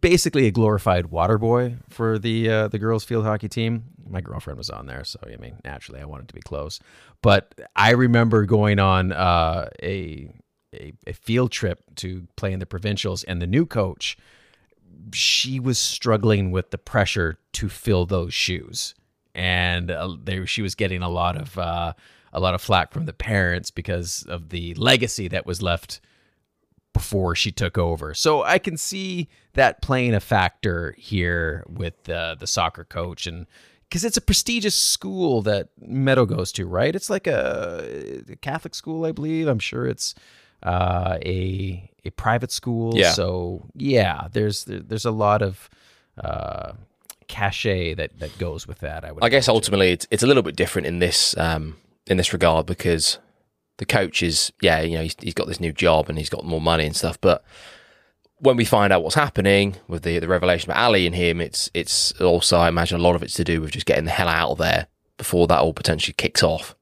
basically 0.00 0.46
a 0.46 0.50
glorified 0.50 1.06
water 1.06 1.38
boy 1.38 1.76
for 1.88 2.18
the 2.18 2.50
uh, 2.50 2.68
the 2.68 2.78
girls 2.78 3.04
field 3.04 3.24
hockey 3.24 3.48
team. 3.48 3.84
My 4.08 4.20
girlfriend 4.20 4.58
was 4.58 4.70
on 4.70 4.86
there, 4.86 5.04
so 5.04 5.18
I 5.22 5.36
mean, 5.36 5.58
naturally, 5.64 6.00
I 6.00 6.04
wanted 6.04 6.28
to 6.28 6.34
be 6.34 6.40
close. 6.40 6.80
But 7.22 7.54
I 7.76 7.90
remember 7.92 8.44
going 8.44 8.78
on 8.78 9.12
uh, 9.12 9.68
a, 9.82 10.30
a 10.74 10.92
a 11.06 11.12
field 11.12 11.50
trip 11.50 11.82
to 11.96 12.26
play 12.36 12.52
in 12.52 12.60
the 12.60 12.66
provincials, 12.66 13.24
and 13.24 13.40
the 13.40 13.46
new 13.46 13.66
coach, 13.66 14.16
she 15.12 15.60
was 15.60 15.78
struggling 15.78 16.50
with 16.50 16.70
the 16.70 16.78
pressure 16.78 17.38
to 17.52 17.68
fill 17.68 18.06
those 18.06 18.34
shoes, 18.34 18.94
and 19.34 19.90
uh, 19.90 20.16
there 20.22 20.46
she 20.46 20.62
was 20.62 20.74
getting 20.74 21.02
a 21.02 21.08
lot 21.08 21.36
of 21.36 21.58
uh, 21.58 21.92
a 22.32 22.40
lot 22.40 22.54
of 22.54 22.60
flack 22.60 22.92
from 22.92 23.06
the 23.06 23.12
parents 23.12 23.70
because 23.70 24.24
of 24.28 24.50
the 24.50 24.74
legacy 24.74 25.28
that 25.28 25.46
was 25.46 25.62
left 25.62 26.00
before 26.92 27.34
she 27.34 27.52
took 27.52 27.78
over. 27.78 28.14
So 28.14 28.42
I 28.42 28.58
can 28.58 28.76
see 28.76 29.28
that 29.54 29.82
playing 29.82 30.14
a 30.14 30.20
factor 30.20 30.94
here 30.98 31.64
with 31.68 32.08
uh, 32.08 32.34
the 32.38 32.46
soccer 32.46 32.84
coach 32.84 33.26
and 33.26 33.46
because 33.88 34.04
it's 34.04 34.16
a 34.16 34.20
prestigious 34.22 34.76
school 34.76 35.40
that 35.42 35.68
Meadow 35.80 36.26
goes 36.26 36.52
to, 36.52 36.66
right? 36.66 36.94
It's 36.94 37.08
like 37.08 37.26
a 37.26 38.22
Catholic 38.42 38.74
school, 38.74 39.06
I 39.06 39.12
believe. 39.12 39.46
I'm 39.46 39.58
sure 39.58 39.86
it's 39.86 40.14
uh, 40.62 41.18
a 41.24 41.90
a 42.04 42.10
private 42.10 42.50
school. 42.52 42.96
Yeah. 42.96 43.12
So 43.12 43.66
yeah, 43.74 44.28
there's 44.32 44.64
there's 44.66 45.04
a 45.04 45.10
lot 45.10 45.42
of 45.42 45.68
uh, 46.22 46.72
cachet 47.28 47.94
that 47.94 48.18
that 48.18 48.36
goes 48.38 48.66
with 48.66 48.80
that. 48.80 49.04
I 49.04 49.12
would. 49.12 49.22
I 49.22 49.28
guess 49.28 49.48
imagine. 49.48 49.56
ultimately 49.56 49.92
it's, 49.92 50.06
it's 50.10 50.22
a 50.22 50.26
little 50.26 50.42
bit 50.42 50.56
different 50.56 50.86
in 50.86 50.98
this 50.98 51.36
um, 51.36 51.76
in 52.06 52.16
this 52.16 52.32
regard 52.32 52.66
because 52.66 53.18
the 53.76 53.86
coach 53.86 54.22
is 54.22 54.52
yeah 54.60 54.80
you 54.80 54.96
know 54.96 55.02
he's, 55.02 55.16
he's 55.20 55.34
got 55.34 55.46
this 55.46 55.60
new 55.60 55.72
job 55.72 56.08
and 56.08 56.18
he's 56.18 56.30
got 56.30 56.44
more 56.44 56.60
money 56.60 56.86
and 56.86 56.96
stuff, 56.96 57.20
but 57.20 57.44
when 58.40 58.56
we 58.56 58.64
find 58.64 58.92
out 58.92 59.02
what's 59.02 59.14
happening 59.14 59.76
with 59.88 60.02
the 60.02 60.18
the 60.18 60.28
revelation 60.28 60.70
about 60.70 60.80
Ally 60.80 61.00
and 61.00 61.14
him, 61.14 61.40
it's 61.40 61.70
it's 61.74 62.12
also 62.20 62.58
I 62.58 62.68
imagine 62.68 62.98
a 62.98 63.02
lot 63.02 63.14
of 63.14 63.22
it's 63.22 63.34
to 63.34 63.44
do 63.44 63.60
with 63.60 63.72
just 63.72 63.86
getting 63.86 64.04
the 64.04 64.10
hell 64.10 64.28
out 64.28 64.50
of 64.50 64.58
there 64.58 64.86
before 65.16 65.46
that 65.48 65.60
all 65.60 65.72
potentially 65.72 66.14
kicks 66.16 66.42
off. 66.42 66.74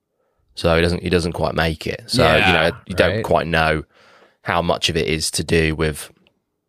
So 0.57 0.75
he 0.75 0.83
doesn't 0.83 1.03
he 1.03 1.11
doesn't 1.11 1.33
quite 1.33 1.55
make 1.55 1.87
it. 1.87 2.03
So 2.07 2.25
you 2.25 2.53
know 2.53 2.71
you 2.87 2.95
don't 2.97 3.23
quite 3.23 3.47
know 3.47 3.85
how 4.43 4.63
much 4.63 4.89
of 4.89 4.97
it 4.97 5.07
is 5.07 5.31
to 5.33 5.45
do 5.45 5.77
with 5.77 6.11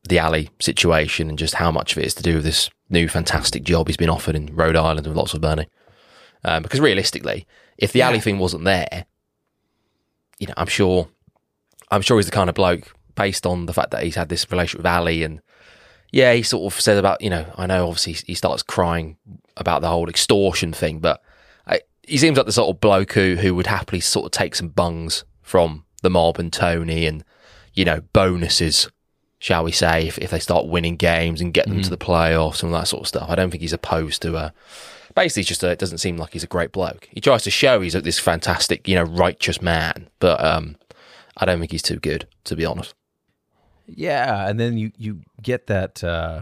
the 0.08 0.20
Ally 0.20 0.46
situation 0.60 1.30
and 1.30 1.38
just 1.38 1.56
how 1.56 1.72
much 1.72 1.94
of 1.94 1.98
it 2.00 2.06
is 2.06 2.14
to 2.16 2.24
do 2.24 2.36
with 2.36 2.44
this 2.44 2.70
new 2.90 3.08
fantastic 3.08 3.64
job 3.64 3.88
he's 3.88 3.98
been 3.98 4.10
offered 4.10 4.36
in 4.36 4.56
Rhode 4.56 4.76
Island 4.76 5.08
with 5.08 5.18
lots 5.18 5.34
of 5.34 5.42
money. 5.42 5.68
Um, 6.44 6.64
because 6.64 6.80
realistically, 6.80 7.46
if 7.78 7.92
the 7.92 8.02
Ally 8.02 8.20
thing 8.20 8.40
wasn't 8.40 8.64
there, 8.64 9.06
you 10.40 10.48
know, 10.48 10.54
I'm 10.56 10.68
sure, 10.68 11.10
I'm 11.92 12.02
sure 12.02 12.18
he's 12.18 12.28
the 12.28 12.32
kind 12.32 12.50
of 12.50 12.56
bloke 12.56 12.94
based 13.16 13.46
on 13.46 13.66
the 13.66 13.74
fact 13.74 13.92
that 13.92 14.04
he's 14.04 14.16
had 14.16 14.30
this 14.30 14.50
relationship 14.52 14.80
with 14.80 14.86
Ally 14.86 15.24
and 15.24 15.42
yeah, 16.12 16.34
he 16.34 16.44
sort 16.44 16.74
of 16.74 16.80
said 16.80 16.98
about, 16.98 17.22
you 17.22 17.30
know, 17.30 17.46
I 17.58 17.66
know 17.66 17.88
obviously 17.88 18.14
he 18.26 18.34
starts 18.34 18.64
crying 18.64 19.18
about 19.58 19.82
the 19.82 19.90
whole 19.90 20.10
extortion 20.10 20.72
thing, 20.72 21.00
but 21.00 21.22
he 22.08 22.18
seems 22.18 22.38
like 22.38 22.46
the 22.46 22.52
sort 22.52 22.74
of 22.74 22.80
bloke 22.80 23.14
who, 23.14 23.36
who 23.36 23.54
would 23.56 23.68
happily 23.68 24.00
sort 24.00 24.26
of 24.26 24.32
take 24.32 24.56
some 24.56 24.70
bungs 24.70 25.26
from 25.42 25.86
the 26.02 26.10
mob 26.10 26.40
and 26.40 26.52
Tony 26.52 27.06
and, 27.06 27.24
you 27.74 27.86
know, 27.86 28.02
bonuses, 28.14 28.90
shall 29.40 29.64
we 29.64 29.72
say, 29.72 30.08
if, 30.08 30.18
if 30.18 30.32
they 30.32 30.40
start 30.40 30.68
winning 30.68 30.96
games 30.96 31.42
and 31.42 31.54
get 31.54 31.68
them 31.68 31.82
to 31.82 31.90
the 31.90 31.98
playoffs 31.98 32.64
and 32.64 32.74
all 32.74 32.80
that 32.80 32.88
sort 32.88 33.02
of 33.02 33.08
stuff. 33.08 33.30
I 33.30 33.36
don't 33.36 33.52
think 33.52 33.62
he's 33.62 33.74
opposed 33.74 34.22
to, 34.24 34.36
uh, 34.36 34.50
basically, 35.16 35.44
just 35.44 35.64
a, 35.64 35.70
it 35.70 35.80
doesn't 35.80 36.00
seem 36.00 36.18
like 36.18 36.34
he's 36.34 36.44
a 36.44 36.48
great 36.48 36.72
bloke. 36.72 37.08
He 37.12 37.22
tries 37.22 37.44
to 37.44 37.52
show 37.52 37.82
he's 37.82 37.94
this 37.94 38.20
fantastic, 38.20 38.88
you 38.88 38.96
know, 38.96 39.04
righteous 39.04 39.62
man, 39.62 40.10
but 40.20 40.44
um, 40.44 40.78
I 41.36 41.46
don't 41.46 41.60
think 41.60 41.72
he's 41.72 41.82
too 41.82 42.00
good, 42.00 42.28
to 42.46 42.56
be 42.56 42.66
honest. 42.66 42.96
Yeah, 43.88 44.48
and 44.48 44.60
then 44.60 44.78
you 44.78 44.92
you 44.98 45.22
get 45.42 45.68
that 45.68 46.04
uh, 46.04 46.42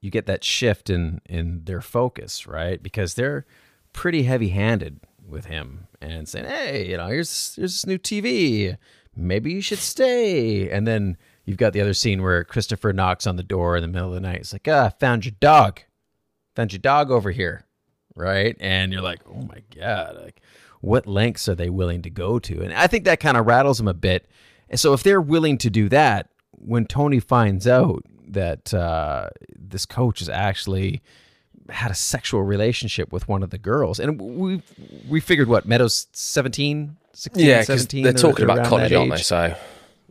you 0.00 0.10
get 0.10 0.26
that 0.26 0.42
shift 0.42 0.88
in 0.88 1.20
in 1.26 1.64
their 1.64 1.82
focus, 1.82 2.46
right? 2.46 2.82
Because 2.82 3.14
they're 3.14 3.44
pretty 3.92 4.24
heavy 4.24 4.48
handed 4.48 5.00
with 5.26 5.46
him 5.46 5.86
and 6.00 6.28
saying, 6.28 6.46
"Hey, 6.46 6.88
you 6.88 6.96
know, 6.96 7.06
here's 7.06 7.54
here's 7.54 7.74
this 7.74 7.86
new 7.86 7.98
TV. 7.98 8.76
Maybe 9.14 9.52
you 9.52 9.60
should 9.60 9.78
stay." 9.78 10.70
And 10.70 10.86
then 10.86 11.16
you've 11.44 11.58
got 11.58 11.72
the 11.72 11.80
other 11.80 11.94
scene 11.94 12.22
where 12.22 12.44
Christopher 12.44 12.92
knocks 12.92 13.26
on 13.26 13.36
the 13.36 13.42
door 13.42 13.76
in 13.76 13.82
the 13.82 13.88
middle 13.88 14.08
of 14.08 14.14
the 14.14 14.20
night. 14.20 14.40
It's 14.40 14.52
like, 14.52 14.68
"Ah, 14.68 14.90
found 15.00 15.24
your 15.24 15.34
dog. 15.40 15.80
Found 16.56 16.72
your 16.72 16.80
dog 16.80 17.10
over 17.10 17.30
here." 17.30 17.66
Right? 18.14 18.56
And 18.60 18.92
you're 18.92 19.02
like, 19.02 19.20
"Oh 19.26 19.42
my 19.42 19.62
god, 19.74 20.16
like 20.16 20.40
what 20.80 21.06
lengths 21.06 21.48
are 21.48 21.54
they 21.54 21.70
willing 21.70 22.02
to 22.02 22.10
go 22.10 22.38
to?" 22.38 22.62
And 22.62 22.72
I 22.72 22.86
think 22.86 23.04
that 23.04 23.20
kind 23.20 23.36
of 23.36 23.46
rattles 23.46 23.78
them 23.78 23.88
a 23.88 23.94
bit. 23.94 24.28
And 24.68 24.78
so 24.78 24.92
if 24.92 25.02
they're 25.02 25.20
willing 25.20 25.58
to 25.58 25.70
do 25.70 25.88
that, 25.88 26.30
when 26.52 26.86
Tony 26.86 27.20
finds 27.20 27.66
out 27.66 28.04
that 28.28 28.72
uh, 28.72 29.30
this 29.58 29.86
coach 29.86 30.20
is 30.20 30.28
actually 30.28 31.02
had 31.70 31.90
a 31.90 31.94
sexual 31.94 32.42
relationship 32.42 33.12
with 33.12 33.28
one 33.28 33.42
of 33.42 33.50
the 33.50 33.58
girls, 33.58 33.98
and 34.00 34.20
we 34.20 34.62
we 35.08 35.20
figured 35.20 35.48
what 35.48 35.66
Meadows 35.66 36.06
17, 36.12 36.96
16, 37.12 37.44
Yeah, 37.46 37.60
because 37.60 37.66
17, 37.82 38.02
they're 38.04 38.12
talking 38.12 38.44
about 38.44 38.66
college, 38.66 38.92
aren't 38.92 39.10
they? 39.12 39.16
So 39.18 39.54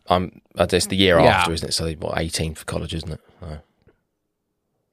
I'm. 0.07 0.41
uh, 0.57 0.67
It's 0.71 0.87
the 0.87 0.95
year 0.95 1.19
Yeah. 1.19 1.37
after, 1.39 1.53
isn't 1.53 1.69
it? 1.69 1.73
So 1.73 1.91
what, 1.93 2.17
18 2.17 2.55
for 2.55 2.65
college, 2.65 2.93
isn't 2.95 3.11
it? 3.11 3.21
So, 3.39 3.59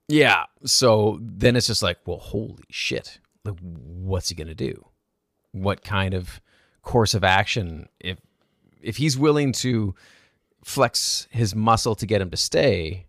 Yeah. 0.09 0.45
So 0.65 1.19
then 1.21 1.57
it's 1.57 1.67
just 1.67 1.83
like, 1.83 1.99
well, 2.07 2.19
holy 2.19 2.65
shit. 2.71 3.19
Like, 3.45 3.59
what's 3.61 4.29
he 4.29 4.35
going 4.35 4.49
to 4.49 4.55
do? 4.55 4.87
What 5.53 5.83
kind 5.83 6.15
of 6.15 6.41
course 6.83 7.15
of 7.15 7.25
action 7.25 7.89
if 7.99 8.19
if 8.81 8.99
he's 8.99 9.19
willing 9.19 9.51
to 9.53 9.95
flex 10.65 11.27
his 11.31 11.55
muscle 11.55 11.97
to 11.97 12.07
get 12.07 12.21
him 12.21 12.31
to 12.31 12.37
stay, 12.37 13.07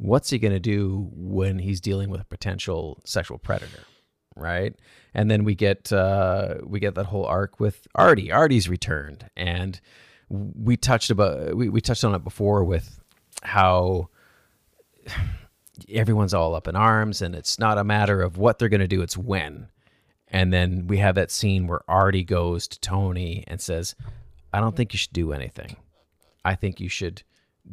what's 0.00 0.30
he 0.30 0.38
going 0.38 0.52
to 0.52 0.60
do 0.60 1.10
when 1.12 1.58
he's 1.58 1.80
dealing 1.80 2.08
with 2.08 2.20
a 2.20 2.24
potential 2.24 3.00
sexual 3.04 3.38
predator, 3.38 3.84
right? 4.34 4.74
And 5.12 5.30
then 5.30 5.44
we 5.44 5.54
get 5.54 5.92
uh 5.92 6.56
we 6.64 6.80
get 6.80 6.94
that 6.94 7.06
whole 7.06 7.26
arc 7.26 7.60
with 7.60 7.86
Artie. 7.94 8.32
Artie's 8.32 8.68
returned 8.68 9.28
and 9.36 9.80
we 10.30 10.76
touched 10.76 11.10
about 11.10 11.54
we, 11.54 11.68
we 11.68 11.80
touched 11.80 12.04
on 12.04 12.14
it 12.14 12.24
before 12.24 12.64
with 12.64 13.00
how 13.42 14.08
everyone's 15.88 16.34
all 16.34 16.54
up 16.54 16.68
in 16.68 16.76
arms 16.76 17.20
and 17.22 17.34
it's 17.34 17.58
not 17.58 17.78
a 17.78 17.84
matter 17.84 18.22
of 18.22 18.38
what 18.38 18.58
they're 18.58 18.68
going 18.68 18.80
to 18.80 18.88
do 18.88 19.02
it's 19.02 19.16
when 19.16 19.68
and 20.28 20.52
then 20.52 20.86
we 20.86 20.98
have 20.98 21.14
that 21.14 21.30
scene 21.30 21.66
where 21.66 21.80
artie 21.88 22.24
goes 22.24 22.68
to 22.68 22.78
tony 22.80 23.44
and 23.46 23.60
says 23.60 23.94
i 24.52 24.60
don't 24.60 24.76
think 24.76 24.92
you 24.92 24.98
should 24.98 25.12
do 25.12 25.32
anything 25.32 25.76
i 26.44 26.54
think 26.54 26.80
you 26.80 26.88
should 26.88 27.22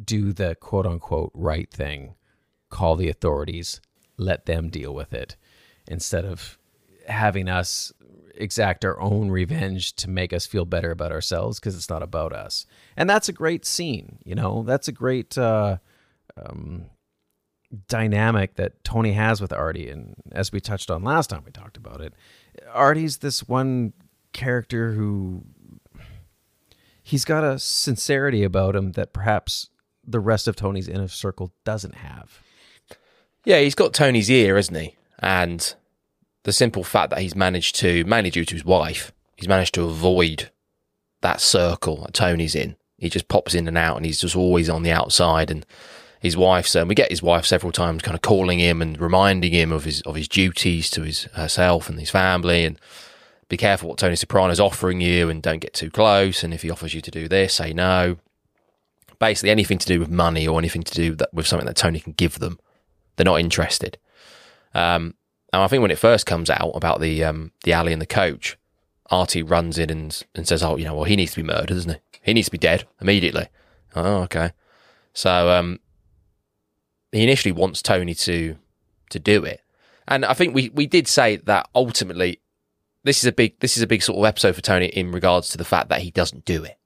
do 0.04 0.32
the 0.32 0.54
quote 0.56 0.86
unquote 0.86 1.30
right 1.34 1.70
thing 1.70 2.14
call 2.70 2.96
the 2.96 3.08
authorities 3.08 3.80
let 4.16 4.46
them 4.46 4.68
deal 4.68 4.94
with 4.94 5.12
it 5.12 5.36
instead 5.86 6.24
of 6.24 6.58
having 7.08 7.48
us 7.48 7.92
exact 8.34 8.84
our 8.84 9.00
own 9.00 9.30
revenge 9.30 9.94
to 9.94 10.08
make 10.08 10.32
us 10.32 10.46
feel 10.46 10.64
better 10.64 10.90
about 10.90 11.10
ourselves 11.10 11.58
because 11.58 11.74
it's 11.74 11.90
not 11.90 12.02
about 12.02 12.32
us 12.32 12.66
and 12.96 13.10
that's 13.10 13.28
a 13.28 13.32
great 13.32 13.64
scene 13.64 14.18
you 14.24 14.34
know 14.34 14.62
that's 14.64 14.86
a 14.86 14.92
great 14.92 15.36
uh 15.36 15.76
dynamic 17.88 18.56
that 18.56 18.82
Tony 18.84 19.12
has 19.12 19.40
with 19.40 19.52
Artie. 19.52 19.90
And 19.90 20.14
as 20.32 20.52
we 20.52 20.60
touched 20.60 20.90
on 20.90 21.02
last 21.02 21.30
time 21.30 21.42
we 21.44 21.52
talked 21.52 21.76
about 21.76 22.00
it, 22.00 22.14
Artie's 22.72 23.18
this 23.18 23.46
one 23.46 23.92
character 24.32 24.92
who 24.92 25.44
he's 27.02 27.24
got 27.24 27.44
a 27.44 27.58
sincerity 27.58 28.42
about 28.44 28.76
him 28.76 28.92
that 28.92 29.12
perhaps 29.12 29.70
the 30.06 30.20
rest 30.20 30.48
of 30.48 30.56
Tony's 30.56 30.88
inner 30.88 31.08
circle 31.08 31.52
doesn't 31.64 31.96
have. 31.96 32.42
Yeah, 33.44 33.60
he's 33.60 33.74
got 33.74 33.92
Tony's 33.92 34.30
ear, 34.30 34.56
isn't 34.56 34.74
he? 34.74 34.96
And 35.18 35.74
the 36.44 36.52
simple 36.52 36.84
fact 36.84 37.10
that 37.10 37.20
he's 37.20 37.36
managed 37.36 37.76
to, 37.76 38.04
mainly 38.04 38.30
due 38.30 38.44
to 38.44 38.54
his 38.54 38.64
wife, 38.64 39.12
he's 39.36 39.48
managed 39.48 39.74
to 39.74 39.84
avoid 39.84 40.50
that 41.20 41.40
circle 41.40 42.02
that 42.02 42.14
Tony's 42.14 42.54
in. 42.54 42.76
He 42.98 43.08
just 43.08 43.28
pops 43.28 43.54
in 43.54 43.68
and 43.68 43.78
out, 43.78 43.96
and 43.96 44.06
he's 44.06 44.20
just 44.20 44.36
always 44.36 44.68
on 44.68 44.82
the 44.82 44.90
outside. 44.90 45.50
And 45.50 45.64
his 46.20 46.36
wife. 46.36 46.66
So 46.66 46.84
we 46.84 46.94
get 46.94 47.10
his 47.10 47.22
wife 47.22 47.46
several 47.46 47.72
times, 47.72 48.02
kind 48.02 48.14
of 48.14 48.22
calling 48.22 48.58
him 48.58 48.82
and 48.82 49.00
reminding 49.00 49.52
him 49.52 49.72
of 49.72 49.84
his 49.84 50.00
of 50.02 50.16
his 50.16 50.28
duties 50.28 50.90
to 50.90 51.02
his 51.02 51.24
herself 51.34 51.88
and 51.88 51.98
his 51.98 52.10
family, 52.10 52.64
and 52.64 52.78
be 53.48 53.56
careful 53.56 53.88
what 53.88 53.98
Tony 53.98 54.16
Soprano's 54.16 54.60
offering 54.60 55.00
you, 55.00 55.28
and 55.28 55.42
don't 55.42 55.60
get 55.60 55.74
too 55.74 55.90
close. 55.90 56.42
And 56.42 56.52
if 56.52 56.62
he 56.62 56.70
offers 56.70 56.94
you 56.94 57.00
to 57.00 57.10
do 57.10 57.28
this, 57.28 57.54
say 57.54 57.72
no. 57.72 58.18
Basically, 59.18 59.50
anything 59.50 59.78
to 59.78 59.86
do 59.86 59.98
with 59.98 60.10
money 60.10 60.46
or 60.46 60.58
anything 60.58 60.82
to 60.82 60.94
do 60.94 61.14
that, 61.16 61.32
with 61.32 61.46
something 61.46 61.66
that 61.66 61.76
Tony 61.76 61.98
can 62.00 62.12
give 62.12 62.38
them, 62.38 62.58
they're 63.18 63.24
not 63.24 63.40
interested. 63.40 63.98
Um, 64.74 65.14
and 65.52 65.62
I 65.62 65.66
think 65.66 65.82
when 65.82 65.90
it 65.90 65.98
first 65.98 66.24
comes 66.24 66.48
out 66.48 66.70
about 66.74 67.00
the 67.00 67.24
um, 67.24 67.52
the 67.64 67.72
Ally 67.72 67.90
and 67.90 68.00
the 68.00 68.06
coach, 68.06 68.56
Artie 69.10 69.42
runs 69.42 69.76
in 69.76 69.90
and 69.90 70.22
and 70.34 70.46
says, 70.46 70.62
"Oh, 70.62 70.76
you 70.76 70.84
know, 70.84 70.94
well, 70.94 71.04
he 71.04 71.16
needs 71.16 71.32
to 71.32 71.42
be 71.42 71.46
murdered, 71.46 71.74
doesn't 71.74 71.92
he? 71.92 71.98
He 72.22 72.34
needs 72.34 72.46
to 72.46 72.52
be 72.52 72.58
dead 72.58 72.86
immediately." 73.00 73.48
Oh, 73.96 74.22
okay. 74.22 74.52
So 75.12 75.50
um, 75.50 75.80
he 77.12 77.22
initially 77.22 77.52
wants 77.52 77.82
Tony 77.82 78.14
to 78.14 78.56
to 79.10 79.18
do 79.18 79.44
it, 79.44 79.62
and 80.06 80.24
I 80.24 80.34
think 80.34 80.54
we 80.54 80.70
we 80.70 80.86
did 80.86 81.08
say 81.08 81.36
that 81.36 81.68
ultimately 81.74 82.40
this 83.04 83.18
is 83.18 83.24
a 83.24 83.32
big 83.32 83.58
this 83.60 83.76
is 83.76 83.82
a 83.82 83.86
big 83.86 84.02
sort 84.02 84.18
of 84.18 84.24
episode 84.26 84.54
for 84.54 84.60
Tony 84.60 84.86
in 84.86 85.10
regards 85.10 85.48
to 85.50 85.58
the 85.58 85.64
fact 85.64 85.88
that 85.88 86.02
he 86.02 86.10
doesn't 86.10 86.44
do 86.44 86.62
it. 86.62 86.78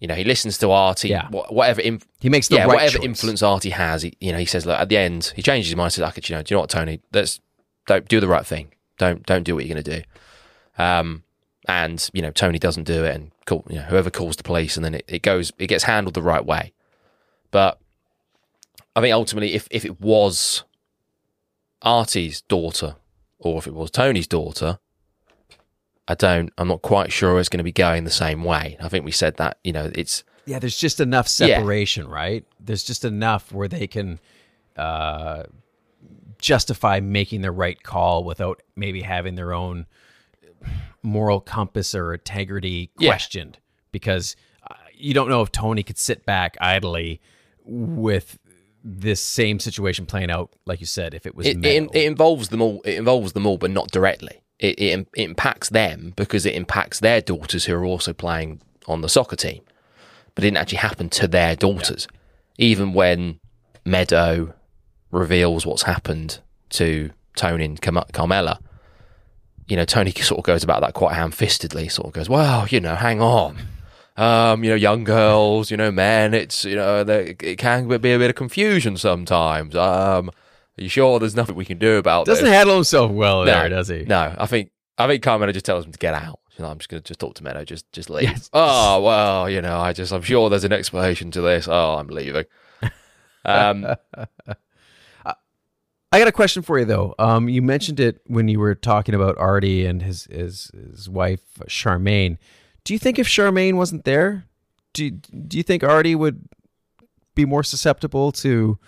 You 0.00 0.08
know, 0.08 0.14
he 0.14 0.24
listens 0.24 0.58
to 0.58 0.70
Artie, 0.70 1.08
Yeah. 1.08 1.28
whatever 1.30 1.80
inf- 1.80 2.06
He 2.20 2.28
makes 2.28 2.50
yeah, 2.50 2.60
right 2.60 2.68
whatever 2.68 2.98
choice. 2.98 3.04
influence 3.04 3.42
Artie 3.42 3.70
has, 3.70 4.02
he, 4.02 4.14
you 4.20 4.32
know, 4.32 4.38
he 4.38 4.44
says, 4.44 4.66
look, 4.66 4.78
at 4.78 4.88
the 4.88 4.98
end, 4.98 5.32
he 5.34 5.40
changes 5.42 5.68
his 5.70 5.76
mind. 5.76 5.92
Says, 5.92 6.02
like, 6.02 6.28
you 6.28 6.36
know, 6.36 6.42
do 6.42 6.52
you 6.52 6.56
know 6.56 6.60
what, 6.62 6.70
Tony? 6.70 7.00
Let's 7.12 7.40
don't 7.86 8.06
do 8.08 8.20
the 8.20 8.28
right 8.28 8.44
thing. 8.46 8.72
Don't 8.98 9.24
don't 9.24 9.42
do 9.44 9.54
what 9.54 9.64
you're 9.64 9.74
going 9.74 9.84
to 9.84 10.00
do. 10.00 10.82
Um, 10.82 11.22
and 11.66 12.08
you 12.12 12.20
know, 12.22 12.30
Tony 12.32 12.58
doesn't 12.58 12.84
do 12.84 13.04
it, 13.04 13.14
and 13.14 13.30
call, 13.46 13.64
you 13.70 13.76
know, 13.76 13.82
whoever 13.82 14.10
calls 14.10 14.36
the 14.36 14.42
police, 14.42 14.76
and 14.76 14.84
then 14.84 14.94
it, 14.94 15.04
it 15.08 15.22
goes, 15.22 15.52
it 15.58 15.68
gets 15.68 15.84
handled 15.84 16.14
the 16.14 16.22
right 16.22 16.44
way. 16.44 16.72
But 17.50 17.78
I 18.94 19.00
think 19.00 19.14
ultimately, 19.14 19.54
if 19.54 19.66
if 19.70 19.84
it 19.84 20.00
was 20.00 20.64
Artie's 21.82 22.42
daughter, 22.42 22.96
or 23.38 23.58
if 23.58 23.66
it 23.66 23.74
was 23.74 23.90
Tony's 23.90 24.26
daughter, 24.26 24.78
I 26.06 26.14
don't, 26.14 26.52
I'm 26.58 26.68
not 26.68 26.82
quite 26.82 27.12
sure 27.12 27.38
it's 27.40 27.48
going 27.48 27.58
to 27.58 27.64
be 27.64 27.72
going 27.72 28.04
the 28.04 28.10
same 28.10 28.44
way. 28.44 28.76
I 28.80 28.88
think 28.88 29.04
we 29.04 29.10
said 29.10 29.36
that, 29.38 29.58
you 29.64 29.72
know, 29.72 29.90
it's 29.94 30.22
Yeah, 30.46 30.58
there's 30.58 30.78
just 30.78 31.00
enough 31.00 31.26
Yeah. 31.26 31.56
separation, 31.58 32.06
right? 32.08 32.44
There's 32.60 32.84
just 32.84 33.04
enough 33.04 33.52
where 33.52 33.68
they 33.68 33.86
can 33.86 34.20
uh, 34.76 35.44
justify 36.38 37.00
making 37.00 37.40
the 37.40 37.50
right 37.52 37.82
call 37.82 38.24
without 38.24 38.62
maybe 38.76 39.02
having 39.02 39.34
their 39.34 39.52
own 39.54 39.86
moral 41.02 41.40
compass 41.40 41.94
or 41.94 42.12
integrity 42.12 42.90
Yeah. 42.98 43.10
questioned. 43.10 43.58
Because 43.92 44.36
uh, 44.68 44.74
you 44.92 45.14
don't 45.14 45.28
know 45.28 45.40
if 45.42 45.52
Tony 45.52 45.82
could 45.82 45.98
sit 45.98 46.26
back 46.26 46.56
idly 46.60 47.20
with 47.64 48.38
this 48.82 49.20
same 49.20 49.58
situation 49.60 50.04
playing 50.04 50.30
out, 50.30 50.50
like 50.66 50.80
you 50.80 50.86
said, 50.86 51.14
if 51.14 51.24
it 51.24 51.34
was 51.34 51.46
it, 51.46 51.64
it, 51.64 51.88
it 51.94 52.04
involves 52.04 52.48
them 52.50 52.60
all. 52.60 52.82
It 52.84 52.98
involves 52.98 53.32
them 53.32 53.46
all, 53.46 53.56
but 53.56 53.70
not 53.70 53.90
directly. 53.90 54.42
It, 54.58 54.78
it, 54.78 55.00
it 55.14 55.22
impacts 55.22 55.68
them 55.68 56.12
because 56.16 56.46
it 56.46 56.54
impacts 56.54 57.00
their 57.00 57.20
daughters 57.20 57.64
who 57.64 57.74
are 57.74 57.84
also 57.84 58.12
playing 58.12 58.60
on 58.86 59.00
the 59.00 59.08
soccer 59.08 59.36
team. 59.36 59.62
But 60.34 60.44
it 60.44 60.48
didn't 60.48 60.58
actually 60.58 60.78
happen 60.78 61.08
to 61.10 61.28
their 61.28 61.56
daughters. 61.56 62.06
Even 62.58 62.92
when 62.92 63.40
Meadow 63.84 64.54
reveals 65.10 65.66
what's 65.66 65.82
happened 65.82 66.40
to 66.70 67.10
Tony 67.36 67.64
and 67.64 67.80
Carm- 67.80 68.04
Carmela, 68.12 68.60
you 69.66 69.76
know, 69.76 69.84
Tony 69.84 70.12
sort 70.12 70.38
of 70.38 70.44
goes 70.44 70.62
about 70.62 70.80
that 70.82 70.94
quite 70.94 71.14
ham-fistedly. 71.14 71.90
Sort 71.90 72.08
of 72.08 72.12
goes, 72.12 72.28
"Well, 72.28 72.66
you 72.68 72.80
know, 72.80 72.94
hang 72.94 73.20
on, 73.20 73.58
um, 74.16 74.62
you 74.62 74.70
know, 74.70 74.76
young 74.76 75.04
girls, 75.04 75.70
you 75.70 75.76
know, 75.76 75.90
men. 75.90 76.34
It's 76.34 76.64
you 76.64 76.76
know, 76.76 77.02
there- 77.02 77.34
it 77.40 77.58
can 77.58 77.88
be 77.88 77.94
a 78.12 78.18
bit 78.18 78.30
of 78.30 78.36
confusion 78.36 78.96
sometimes. 78.96 79.74
Um, 79.74 80.30
are 80.78 80.82
you 80.82 80.88
sure 80.88 81.18
there's 81.18 81.36
nothing 81.36 81.54
we 81.54 81.64
can 81.64 81.78
do 81.78 81.96
about 81.98 82.22
it? 82.22 82.26
Doesn't 82.30 82.44
this? 82.44 82.54
handle 82.54 82.74
himself 82.74 83.10
well 83.10 83.44
there, 83.44 83.68
does 83.68 83.88
he? 83.88 84.04
No, 84.04 84.34
I 84.36 84.46
think 84.46 84.70
I 84.98 85.06
think 85.06 85.22
Carmela 85.22 85.52
just 85.52 85.66
tells 85.66 85.84
him 85.84 85.92
to 85.92 85.98
get 85.98 86.14
out. 86.14 86.40
You 86.56 86.64
know, 86.64 86.70
I'm 86.70 86.78
just 86.78 86.88
gonna 86.88 87.00
just 87.00 87.20
talk 87.20 87.34
to 87.34 87.44
Meadow, 87.44 87.64
just 87.64 87.90
just 87.92 88.10
leave. 88.10 88.24
Yes. 88.24 88.50
Oh 88.52 89.00
well, 89.02 89.48
you 89.48 89.60
know, 89.60 89.78
I 89.78 89.92
just 89.92 90.12
I'm 90.12 90.22
sure 90.22 90.50
there's 90.50 90.64
an 90.64 90.72
explanation 90.72 91.30
to 91.32 91.40
this. 91.40 91.68
Oh, 91.68 91.96
I'm 91.96 92.08
leaving. 92.08 92.44
Um, 93.46 93.86
I 96.14 96.18
got 96.18 96.28
a 96.28 96.32
question 96.32 96.62
for 96.62 96.78
you 96.78 96.84
though. 96.84 97.14
Um, 97.18 97.48
you 97.48 97.60
mentioned 97.60 97.98
it 97.98 98.20
when 98.26 98.46
you 98.46 98.60
were 98.60 98.74
talking 98.76 99.14
about 99.16 99.36
Artie 99.36 99.84
and 99.84 100.00
his 100.00 100.24
his 100.30 100.70
his 100.72 101.10
wife 101.10 101.42
Charmaine. 101.66 102.38
Do 102.84 102.92
you 102.92 102.98
think 102.98 103.18
if 103.18 103.26
Charmaine 103.26 103.74
wasn't 103.74 104.04
there, 104.04 104.46
do 104.92 105.10
do 105.10 105.56
you 105.56 105.62
think 105.62 105.82
Artie 105.82 106.14
would 106.14 106.48
be 107.34 107.44
more 107.44 107.64
susceptible 107.64 108.30
to? 108.32 108.78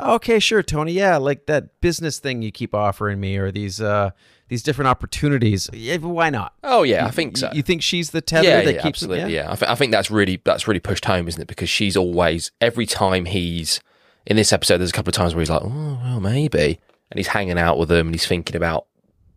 Okay, 0.00 0.38
sure, 0.38 0.62
Tony. 0.62 0.92
Yeah, 0.92 1.18
like 1.18 1.46
that 1.46 1.80
business 1.80 2.18
thing 2.18 2.42
you 2.42 2.50
keep 2.50 2.74
offering 2.74 3.20
me, 3.20 3.36
or 3.36 3.50
these 3.52 3.80
uh 3.80 4.10
these 4.48 4.62
different 4.62 4.88
opportunities. 4.88 5.68
Yeah, 5.72 5.96
why 5.98 6.30
not? 6.30 6.54
oh 6.64 6.82
yeah, 6.82 7.06
I 7.06 7.10
think 7.10 7.36
so. 7.36 7.50
You 7.52 7.62
think 7.62 7.82
she's 7.82 8.10
the 8.10 8.20
tether 8.20 8.48
yeah, 8.48 8.62
that 8.62 8.74
yeah, 8.74 8.82
keeps 8.82 9.02
him- 9.02 9.10
absolutely. 9.10 9.34
Yeah, 9.34 9.52
I, 9.52 9.56
th- 9.56 9.70
I 9.70 9.74
think 9.74 9.92
that's 9.92 10.10
really 10.10 10.40
that's 10.44 10.66
really 10.66 10.80
pushed 10.80 11.04
home, 11.04 11.28
isn't 11.28 11.40
it? 11.40 11.48
Because 11.48 11.68
she's 11.68 11.96
always 11.96 12.52
every 12.60 12.86
time 12.86 13.26
he's 13.26 13.80
in 14.26 14.36
this 14.36 14.52
episode. 14.52 14.78
There's 14.78 14.90
a 14.90 14.94
couple 14.94 15.10
of 15.10 15.14
times 15.14 15.34
where 15.34 15.40
he's 15.42 15.50
like, 15.50 15.62
oh 15.62 16.00
well, 16.02 16.20
maybe, 16.20 16.80
and 17.10 17.18
he's 17.18 17.28
hanging 17.28 17.58
out 17.58 17.78
with 17.78 17.88
them 17.88 18.08
and 18.08 18.14
he's 18.14 18.26
thinking 18.26 18.56
about 18.56 18.86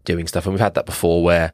doing 0.05 0.27
stuff. 0.27 0.45
And 0.45 0.53
we've 0.53 0.61
had 0.61 0.75
that 0.75 0.85
before, 0.85 1.23
where, 1.23 1.53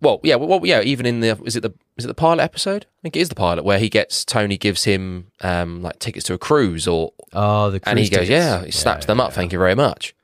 well, 0.00 0.20
yeah, 0.22 0.34
well, 0.36 0.60
yeah, 0.64 0.80
even 0.82 1.06
in 1.06 1.20
the 1.20 1.40
is 1.44 1.56
it 1.56 1.60
the 1.62 1.72
is 1.96 2.04
it 2.04 2.08
the 2.08 2.14
pilot 2.14 2.42
episode? 2.42 2.86
I 2.98 3.02
think 3.02 3.16
it 3.16 3.20
is 3.20 3.28
the 3.28 3.34
pilot 3.34 3.64
where 3.64 3.78
he 3.78 3.88
gets 3.88 4.24
Tony 4.24 4.56
gives 4.58 4.84
him 4.84 5.28
um 5.40 5.82
like 5.82 5.98
tickets 5.98 6.24
to 6.26 6.34
a 6.34 6.38
cruise 6.38 6.86
or 6.86 7.12
Oh, 7.32 7.70
the 7.70 7.80
and 7.88 7.98
he 7.98 8.04
goes, 8.08 8.20
tickets. 8.20 8.30
yeah, 8.30 8.64
he 8.64 8.70
snaps 8.70 9.06
them 9.06 9.20
up. 9.20 9.32
Thank 9.32 9.52
you 9.52 9.58
very 9.58 9.74
much. 9.74 10.14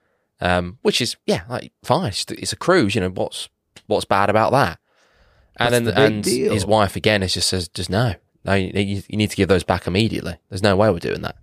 Um, 0.40 0.78
which 0.82 1.00
is 1.00 1.16
yeah, 1.26 1.42
like 1.48 1.72
fine. 1.84 2.08
It's, 2.08 2.24
it's 2.30 2.52
a 2.52 2.56
cruise. 2.56 2.94
You 2.94 3.00
know 3.02 3.10
what's 3.10 3.48
what's 3.86 4.04
bad 4.04 4.28
about 4.30 4.52
that? 4.52 4.78
And 5.56 5.66
What's 5.66 5.72
then 5.72 5.84
the 5.84 5.98
and 6.00 6.24
deal? 6.24 6.52
his 6.52 6.64
wife 6.66 6.96
again 6.96 7.22
is 7.22 7.34
just 7.34 7.48
says, 7.48 7.68
just 7.68 7.90
no, 7.90 8.14
no, 8.44 8.54
you, 8.54 9.02
you 9.06 9.16
need 9.16 9.30
to 9.30 9.36
give 9.36 9.48
those 9.48 9.62
back 9.64 9.86
immediately. 9.86 10.36
There's 10.48 10.62
no 10.62 10.74
way 10.76 10.90
we're 10.90 10.98
doing 10.98 11.20
that 11.22 11.36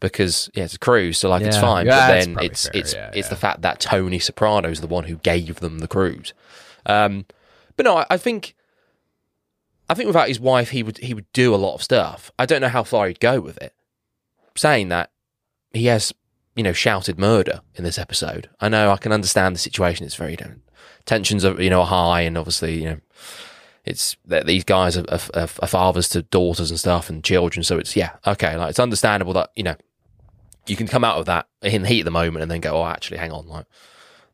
because 0.00 0.50
yeah, 0.54 0.64
it's 0.64 0.74
a 0.74 0.78
cruise, 0.78 1.18
so 1.18 1.28
like 1.30 1.42
it's 1.42 1.56
fine. 1.58 1.86
Yeah, 1.86 1.92
but 1.92 2.06
that's 2.14 2.26
then 2.26 2.36
it's 2.44 2.62
fair. 2.68 2.72
it's 2.80 2.94
Yeah, 2.94 3.08
it's 3.14 3.26
yeah. 3.26 3.30
the 3.30 3.36
fact 3.36 3.62
that 3.62 3.80
Tony 3.80 4.18
Soprano 4.18 4.68
is 4.68 4.80
the 4.80 4.86
one 4.86 5.04
who 5.04 5.16
gave 5.16 5.60
them 5.60 5.78
the 5.80 5.88
cruise. 5.88 6.32
Um, 6.86 7.26
but 7.78 7.84
no, 7.84 7.96
I, 7.96 8.06
I 8.10 8.16
think. 8.18 8.54
I 9.90 9.94
think 9.94 10.06
without 10.06 10.28
his 10.28 10.38
wife, 10.38 10.68
he 10.68 10.82
would 10.82 10.98
he 10.98 11.14
would 11.14 11.32
do 11.32 11.54
a 11.54 11.56
lot 11.56 11.74
of 11.74 11.82
stuff. 11.82 12.30
I 12.38 12.44
don't 12.44 12.60
know 12.60 12.68
how 12.68 12.82
far 12.82 13.08
he'd 13.08 13.20
go 13.20 13.40
with 13.40 13.56
it. 13.56 13.72
Saying 14.54 14.90
that, 14.90 15.10
he 15.72 15.86
has 15.86 16.12
you 16.54 16.62
know 16.62 16.74
shouted 16.74 17.18
murder 17.18 17.62
in 17.74 17.84
this 17.84 17.98
episode. 17.98 18.50
I 18.60 18.68
know 18.68 18.90
I 18.90 18.98
can 18.98 19.12
understand 19.12 19.54
the 19.54 19.60
situation. 19.60 20.04
It's 20.04 20.16
very 20.16 20.32
you 20.32 20.36
know, 20.44 20.54
tensions 21.06 21.42
are 21.42 21.58
you 21.62 21.70
know 21.70 21.80
are 21.80 21.86
high, 21.86 22.20
and 22.22 22.36
obviously 22.36 22.82
you 22.82 22.84
know 22.84 23.00
it's 23.86 24.16
that 24.26 24.46
these 24.46 24.64
guys 24.64 24.98
are, 24.98 25.06
are, 25.08 25.18
are 25.34 25.66
fathers 25.66 26.10
to 26.10 26.20
daughters 26.20 26.68
and 26.68 26.78
stuff 26.78 27.08
and 27.08 27.24
children. 27.24 27.64
So 27.64 27.78
it's 27.78 27.96
yeah 27.96 28.16
okay, 28.26 28.56
like 28.56 28.70
it's 28.70 28.80
understandable 28.80 29.32
that 29.32 29.52
you 29.56 29.62
know 29.62 29.76
you 30.66 30.76
can 30.76 30.86
come 30.86 31.04
out 31.04 31.16
of 31.16 31.24
that 31.26 31.46
in 31.62 31.82
the 31.82 31.88
heat 31.88 32.00
of 32.00 32.04
the 32.04 32.10
moment 32.10 32.42
and 32.42 32.50
then 32.50 32.60
go 32.60 32.76
oh 32.76 32.84
actually 32.84 33.16
hang 33.16 33.32
on 33.32 33.48
like 33.48 33.64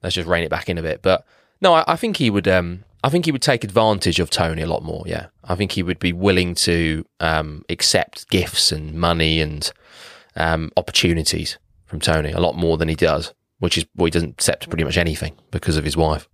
let's 0.02 0.16
just 0.16 0.26
rein 0.26 0.42
it 0.42 0.50
back 0.50 0.68
in 0.68 0.78
a 0.78 0.82
bit. 0.82 1.00
But 1.00 1.24
no, 1.60 1.74
I, 1.74 1.84
I 1.86 1.96
think 1.96 2.16
he 2.18 2.30
would. 2.30 2.48
Um, 2.48 2.84
I 3.02 3.10
think 3.10 3.26
he 3.26 3.32
would 3.32 3.42
take 3.42 3.64
advantage 3.64 4.18
of 4.18 4.30
Tony 4.30 4.62
a 4.62 4.66
lot 4.66 4.82
more. 4.82 5.02
Yeah, 5.06 5.26
I 5.44 5.54
think 5.54 5.72
he 5.72 5.82
would 5.82 5.98
be 5.98 6.12
willing 6.12 6.54
to 6.56 7.04
um, 7.20 7.64
accept 7.68 8.30
gifts 8.30 8.72
and 8.72 8.94
money 8.94 9.40
and 9.40 9.70
um, 10.36 10.72
opportunities 10.76 11.58
from 11.84 12.00
Tony 12.00 12.32
a 12.32 12.40
lot 12.40 12.56
more 12.56 12.76
than 12.76 12.88
he 12.88 12.94
does, 12.94 13.34
which 13.58 13.78
is 13.78 13.84
well, 13.94 14.06
he 14.06 14.10
doesn't 14.10 14.30
accept 14.30 14.68
pretty 14.68 14.84
much 14.84 14.96
anything 14.96 15.36
because 15.50 15.76
of 15.76 15.84
his 15.84 15.96
wife. 15.96 16.28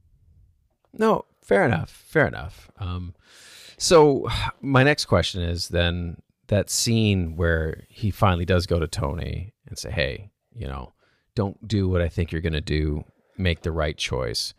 No, 0.92 1.24
fair 1.42 1.64
enough. 1.64 1.90
Fair 1.90 2.26
enough. 2.26 2.70
Um, 2.78 3.14
so 3.76 4.28
my 4.60 4.82
next 4.82 5.06
question 5.06 5.42
is 5.42 5.68
then 5.68 6.22
that 6.48 6.70
scene 6.70 7.36
where 7.36 7.84
he 7.88 8.10
finally 8.10 8.44
does 8.44 8.66
go 8.66 8.78
to 8.78 8.86
Tony 8.86 9.54
and 9.66 9.78
say, 9.78 9.90
"Hey, 9.90 10.30
you 10.52 10.66
know, 10.66 10.92
don't 11.34 11.66
do 11.66 11.88
what 11.88 12.00
I 12.00 12.08
think 12.08 12.30
you're 12.32 12.40
going 12.40 12.52
to 12.52 12.60
do. 12.60 13.04
Make 13.36 13.62
the 13.62 13.72
right 13.72 13.96
choice." 13.96 14.54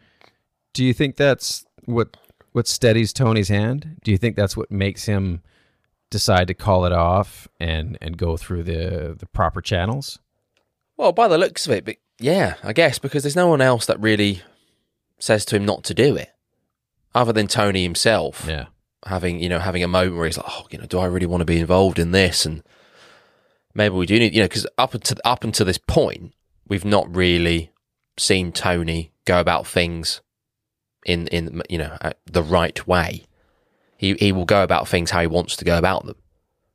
Do 0.73 0.83
you 0.85 0.93
think 0.93 1.15
that's 1.15 1.65
what 1.85 2.17
what 2.53 2.67
steadies 2.67 3.13
Tony's 3.13 3.49
hand? 3.49 3.97
Do 4.03 4.11
you 4.11 4.17
think 4.17 4.35
that's 4.35 4.57
what 4.57 4.71
makes 4.71 5.05
him 5.05 5.41
decide 6.09 6.47
to 6.47 6.53
call 6.53 6.85
it 6.85 6.91
off 6.91 7.47
and 7.59 7.97
and 8.01 8.17
go 8.17 8.37
through 8.37 8.63
the 8.63 9.15
the 9.17 9.25
proper 9.27 9.61
channels? 9.61 10.19
Well, 10.97 11.11
by 11.11 11.27
the 11.27 11.37
looks 11.37 11.65
of 11.65 11.73
it, 11.73 11.85
but 11.85 11.95
yeah, 12.19 12.55
I 12.63 12.73
guess 12.73 12.99
because 12.99 13.23
there's 13.23 13.35
no 13.35 13.47
one 13.47 13.61
else 13.61 13.85
that 13.87 13.99
really 13.99 14.41
says 15.19 15.45
to 15.45 15.55
him 15.55 15.65
not 15.65 15.83
to 15.85 15.93
do 15.93 16.15
it, 16.15 16.29
other 17.15 17.33
than 17.33 17.47
Tony 17.47 17.83
himself. 17.83 18.45
Yeah. 18.47 18.65
having 19.05 19.39
you 19.39 19.49
know 19.49 19.59
having 19.59 19.83
a 19.83 19.87
moment 19.87 20.17
where 20.17 20.25
he's 20.25 20.37
like, 20.37 20.47
oh, 20.49 20.67
you 20.71 20.77
know, 20.77 20.85
do 20.85 20.99
I 20.99 21.05
really 21.05 21.25
want 21.25 21.41
to 21.41 21.45
be 21.45 21.59
involved 21.59 21.99
in 21.99 22.11
this? 22.11 22.45
And 22.45 22.63
maybe 23.73 23.95
we 23.95 24.05
do 24.05 24.19
need, 24.19 24.33
you 24.33 24.41
know, 24.41 24.47
because 24.47 24.67
up 24.77 24.93
until 24.93 25.17
up 25.25 25.43
until 25.43 25.65
this 25.65 25.79
point, 25.79 26.33
we've 26.67 26.85
not 26.85 27.13
really 27.13 27.71
seen 28.17 28.51
Tony 28.51 29.11
go 29.25 29.39
about 29.39 29.65
things 29.65 30.21
in 31.05 31.27
in 31.27 31.61
you 31.69 31.77
know 31.77 31.97
uh, 32.01 32.13
the 32.25 32.43
right 32.43 32.85
way. 32.87 33.25
He 33.97 34.13
he 34.15 34.31
will 34.31 34.45
go 34.45 34.63
about 34.63 34.87
things 34.87 35.11
how 35.11 35.21
he 35.21 35.27
wants 35.27 35.55
to 35.57 35.65
go 35.65 35.77
about 35.77 36.05
them. 36.05 36.15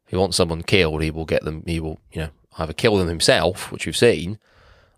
If 0.06 0.10
he 0.10 0.16
wants 0.16 0.36
someone 0.36 0.62
killed, 0.62 1.02
he 1.02 1.10
will 1.10 1.24
get 1.24 1.44
them. 1.44 1.62
He 1.66 1.80
will 1.80 2.00
you 2.12 2.22
know 2.22 2.30
either 2.58 2.72
kill 2.72 2.96
them 2.96 3.08
himself, 3.08 3.72
which 3.72 3.86
we've 3.86 3.96
seen, 3.96 4.38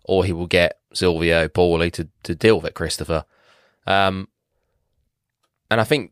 or 0.03 0.25
he 0.25 0.33
will 0.33 0.47
get 0.47 0.79
Silvio 0.93 1.47
Paulie 1.47 1.91
to 1.93 2.07
to 2.23 2.35
deal 2.35 2.57
with 2.57 2.65
it. 2.65 2.75
Christopher. 2.75 3.25
Um, 3.87 4.27
and 5.71 5.79
I 5.79 5.83
think 5.83 6.11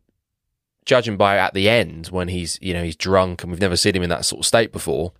judging 0.88 1.18
by 1.18 1.38
at 1.38 1.54
the 1.54 1.70
end 1.70 2.08
when 2.08 2.30
he's 2.30 2.58
you 2.62 2.74
know 2.74 2.82
he's 2.82 2.96
drunk 2.96 3.44
and 3.44 3.52
we've 3.52 3.62
never 3.62 3.76
seen 3.76 3.96
him 3.96 4.04
in 4.04 4.10
that 4.10 4.24
sort 4.24 4.40
of 4.40 4.46
state 4.46 4.72
before 4.72 5.12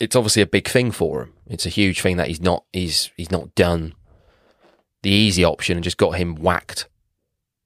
it's 0.00 0.16
obviously 0.16 0.40
a 0.40 0.46
big 0.46 0.66
thing 0.66 0.90
for 0.90 1.22
him 1.22 1.34
it's 1.46 1.66
a 1.66 1.68
huge 1.70 2.00
thing 2.00 2.16
that 2.16 2.28
he's 2.28 2.40
not 2.40 2.64
he's 2.72 3.10
he's 3.18 3.30
not 3.30 3.54
done 3.54 3.94
the 5.02 5.10
easy 5.10 5.44
option 5.44 5.76
and 5.76 5.84
just 5.84 5.98
got 5.98 6.12
him 6.12 6.34
whacked 6.34 6.88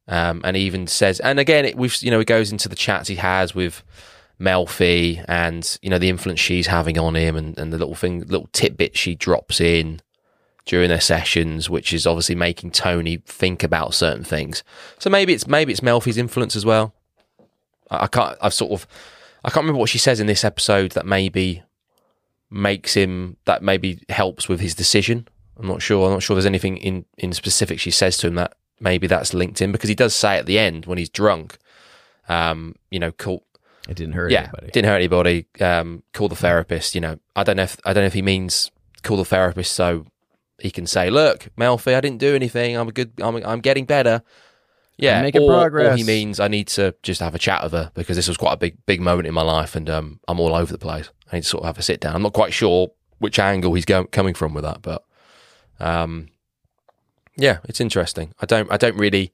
um, 0.08 0.40
and 0.44 0.56
even 0.56 0.86
says 0.86 1.20
and 1.20 1.38
again 1.38 1.64
it 1.64 1.76
we've 1.76 1.96
you 2.02 2.10
know 2.10 2.20
it 2.20 2.26
goes 2.26 2.52
into 2.52 2.68
the 2.68 2.76
chats 2.76 3.08
he 3.08 3.16
has 3.16 3.54
with 3.54 3.82
Melfi 4.40 5.24
and 5.28 5.78
you 5.80 5.90
know 5.90 5.98
the 5.98 6.08
influence 6.08 6.40
she's 6.40 6.66
having 6.66 6.98
on 6.98 7.14
him 7.14 7.36
and, 7.36 7.56
and 7.58 7.72
the 7.72 7.78
little 7.78 7.94
thing 7.94 8.20
little 8.20 8.48
tidbit 8.52 8.96
she 8.96 9.14
drops 9.14 9.60
in 9.60 10.00
during 10.66 10.88
their 10.88 11.00
sessions, 11.00 11.68
which 11.68 11.92
is 11.92 12.06
obviously 12.06 12.34
making 12.34 12.70
Tony 12.70 13.18
think 13.26 13.62
about 13.62 13.94
certain 13.94 14.24
things. 14.24 14.64
So 14.98 15.10
maybe 15.10 15.32
it's 15.32 15.46
maybe 15.46 15.72
it's 15.72 15.80
Melfi's 15.80 16.18
influence 16.18 16.56
as 16.56 16.64
well. 16.64 16.94
I, 17.90 18.04
I 18.04 18.06
can't. 18.06 18.36
I've 18.40 18.54
sort 18.54 18.72
of 18.72 18.86
I 19.44 19.50
can't 19.50 19.64
remember 19.64 19.80
what 19.80 19.90
she 19.90 19.98
says 19.98 20.20
in 20.20 20.26
this 20.26 20.44
episode 20.44 20.92
that 20.92 21.06
maybe 21.06 21.62
makes 22.50 22.94
him 22.94 23.36
that 23.44 23.62
maybe 23.62 24.00
helps 24.08 24.48
with 24.48 24.60
his 24.60 24.74
decision. 24.74 25.28
I'm 25.58 25.68
not 25.68 25.82
sure. 25.82 26.06
I'm 26.06 26.14
not 26.14 26.22
sure 26.22 26.34
there's 26.34 26.46
anything 26.46 26.78
in 26.78 27.04
in 27.18 27.32
specific 27.32 27.78
she 27.78 27.90
says 27.90 28.16
to 28.18 28.26
him 28.26 28.34
that 28.36 28.54
maybe 28.84 29.06
that's 29.08 29.34
linked 29.34 29.60
in 29.60 29.72
because 29.72 29.88
he 29.88 29.94
does 29.96 30.14
say 30.14 30.38
at 30.38 30.46
the 30.46 30.58
end 30.58 30.86
when 30.86 30.98
he's 30.98 31.08
drunk, 31.08 31.58
um, 32.28 32.76
you 32.90 33.00
know, 33.00 33.10
call 33.10 33.42
It 33.88 33.96
didn't 33.96 34.14
hurt 34.14 34.30
yeah, 34.30 34.42
anybody. 34.42 34.70
didn't 34.72 34.88
hurt 34.90 34.96
anybody. 34.96 35.46
Um, 35.60 36.02
call 36.12 36.28
the 36.28 36.36
therapist. 36.36 36.94
You 36.94 37.00
know, 37.00 37.18
I 37.34 37.42
don't 37.42 37.56
know 37.56 37.64
if 37.64 37.76
I 37.84 37.92
don't 37.92 38.02
know 38.04 38.06
if 38.06 38.12
he 38.14 38.22
means 38.22 38.70
call 39.02 39.16
the 39.16 39.24
therapist 39.24 39.72
so 39.72 40.06
he 40.58 40.70
can 40.70 40.86
say, 40.86 41.10
"Look, 41.10 41.48
Melfi, 41.58 41.94
I 41.96 42.00
didn't 42.00 42.18
do 42.18 42.34
anything. 42.34 42.76
I'm 42.76 42.88
a 42.88 42.92
good. 42.92 43.12
I'm 43.20 43.36
I'm 43.44 43.60
getting 43.60 43.84
better." 43.86 44.22
Yeah, 44.96 45.22
making 45.22 45.42
or, 45.42 45.50
or 45.90 45.96
he 45.96 46.04
means 46.04 46.38
I 46.38 46.46
need 46.46 46.68
to 46.68 46.94
just 47.02 47.20
have 47.20 47.34
a 47.34 47.38
chat 47.38 47.64
with 47.64 47.72
her 47.72 47.90
because 47.94 48.14
this 48.16 48.28
was 48.28 48.36
quite 48.36 48.52
a 48.52 48.56
big 48.56 48.76
big 48.86 49.00
moment 49.00 49.26
in 49.26 49.34
my 49.34 49.42
life, 49.42 49.74
and 49.74 49.90
um, 49.90 50.20
I'm 50.28 50.38
all 50.38 50.54
over 50.54 50.70
the 50.72 50.78
place. 50.78 51.10
I 51.32 51.36
need 51.36 51.42
to 51.42 51.48
sort 51.48 51.62
of 51.64 51.66
have 51.66 51.78
a 51.78 51.82
sit 51.82 51.98
down. 52.00 52.14
I'm 52.14 52.22
not 52.22 52.32
quite 52.32 52.52
sure 52.52 52.92
which 53.18 53.40
angle 53.40 53.74
he's 53.74 53.84
go- 53.84 54.04
coming 54.04 54.34
from 54.34 54.54
with 54.54 54.62
that, 54.62 54.82
but 54.82 55.02
um, 55.80 56.28
yeah, 57.36 57.58
it's 57.64 57.80
interesting. 57.80 58.32
I 58.40 58.46
don't 58.46 58.70
I 58.70 58.76
don't 58.76 58.96
really, 58.96 59.32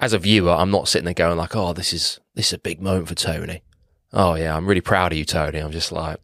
as 0.00 0.12
a 0.12 0.18
viewer, 0.18 0.52
I'm 0.52 0.70
not 0.70 0.88
sitting 0.88 1.04
there 1.04 1.14
going 1.14 1.36
like, 1.36 1.56
"Oh, 1.56 1.72
this 1.72 1.92
is 1.92 2.20
this 2.34 2.48
is 2.48 2.52
a 2.54 2.58
big 2.58 2.80
moment 2.80 3.08
for 3.08 3.14
Tony." 3.14 3.62
Oh 4.12 4.34
yeah, 4.34 4.56
I'm 4.56 4.66
really 4.66 4.80
proud 4.80 5.12
of 5.12 5.18
you, 5.18 5.24
Tony. 5.24 5.58
I'm 5.58 5.72
just 5.72 5.92
like, 5.92 6.18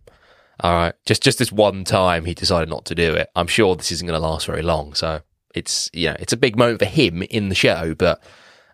all 0.60 0.72
right, 0.72 0.94
just 1.04 1.22
just 1.22 1.38
this 1.38 1.52
one 1.52 1.84
time 1.84 2.24
he 2.24 2.34
decided 2.34 2.68
not 2.68 2.84
to 2.86 2.94
do 2.94 3.14
it. 3.14 3.28
I'm 3.36 3.46
sure 3.46 3.76
this 3.76 3.92
isn't 3.92 4.06
going 4.06 4.18
to 4.18 4.26
last 4.26 4.46
very 4.46 4.62
long. 4.62 4.94
So 4.94 5.20
it's 5.54 5.90
you 5.92 6.08
know 6.08 6.16
it's 6.18 6.32
a 6.32 6.38
big 6.38 6.56
moment 6.56 6.80
for 6.80 6.86
him 6.86 7.22
in 7.24 7.48
the 7.48 7.54
show, 7.54 7.94
but 7.94 8.22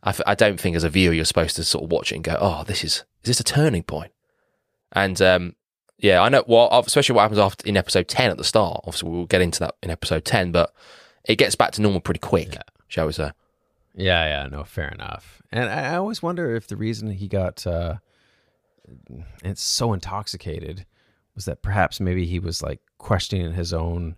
I, 0.03 0.11
f- 0.11 0.21
I 0.27 0.35
don't 0.35 0.61
think 0.61 0.77
as 0.77 0.85
a 0.85 0.91
viewer 0.91 1.13
you're 1.13 1.25
supposed 1.25 1.57
to 1.57 1.65
sort 1.65 1.85
of 1.85 1.93
watch 1.93 2.13
it 2.13 2.17
and 2.17 2.25
go, 2.25 2.37
oh, 2.41 2.65
this 2.65 2.85
is 2.85 3.05
is 3.23 3.29
this 3.29 3.41
a 3.41 3.45
turning 3.45 3.83
point? 3.83 4.13
And 4.93 5.21
um, 5.21 5.57
yeah, 5.99 6.21
I 6.23 6.29
know. 6.29 6.45
Well, 6.47 6.69
especially 6.87 7.15
what 7.15 7.23
happens 7.23 7.39
after 7.39 7.67
in 7.67 7.77
episode 7.77 8.09
ten 8.09 8.31
at 8.31 8.39
the 8.39 8.45
start. 8.45 8.83
Obviously, 8.85 9.11
we'll 9.11 9.27
get 9.27 9.43
into 9.43 9.61
that 9.61 9.75
in 9.83 9.91
episode 9.91 10.25
ten, 10.25 10.53
but 10.53 10.73
it 11.25 11.37
gets 11.37 11.55
back 11.55 11.73
to 11.73 11.83
normal 11.83 12.01
pretty 12.01 12.21
quick, 12.21 12.57
shall 12.89 13.07
we 13.07 13.13
say? 13.13 13.31
Yeah, 13.95 14.25
yeah, 14.27 14.49
no, 14.49 14.65
fair 14.65 14.89
enough. 14.89 15.43
And 15.51 15.69
I, 15.69 15.93
I 15.93 15.97
always 15.97 16.23
wonder 16.23 16.55
if 16.55 16.67
the 16.67 16.77
reason 16.77 17.11
he 17.11 17.29
got 17.29 17.67
uh, 17.67 17.97
and 19.43 19.59
so 19.59 19.93
intoxicated 19.93 20.87
was 21.35 21.45
that 21.45 21.63
perhaps 21.63 22.01
maybe 22.01 22.27
he 22.27 22.39
was 22.39 22.63
like 22.63 22.81
questioning 22.99 23.53
his 23.53 23.73
own 23.73 24.17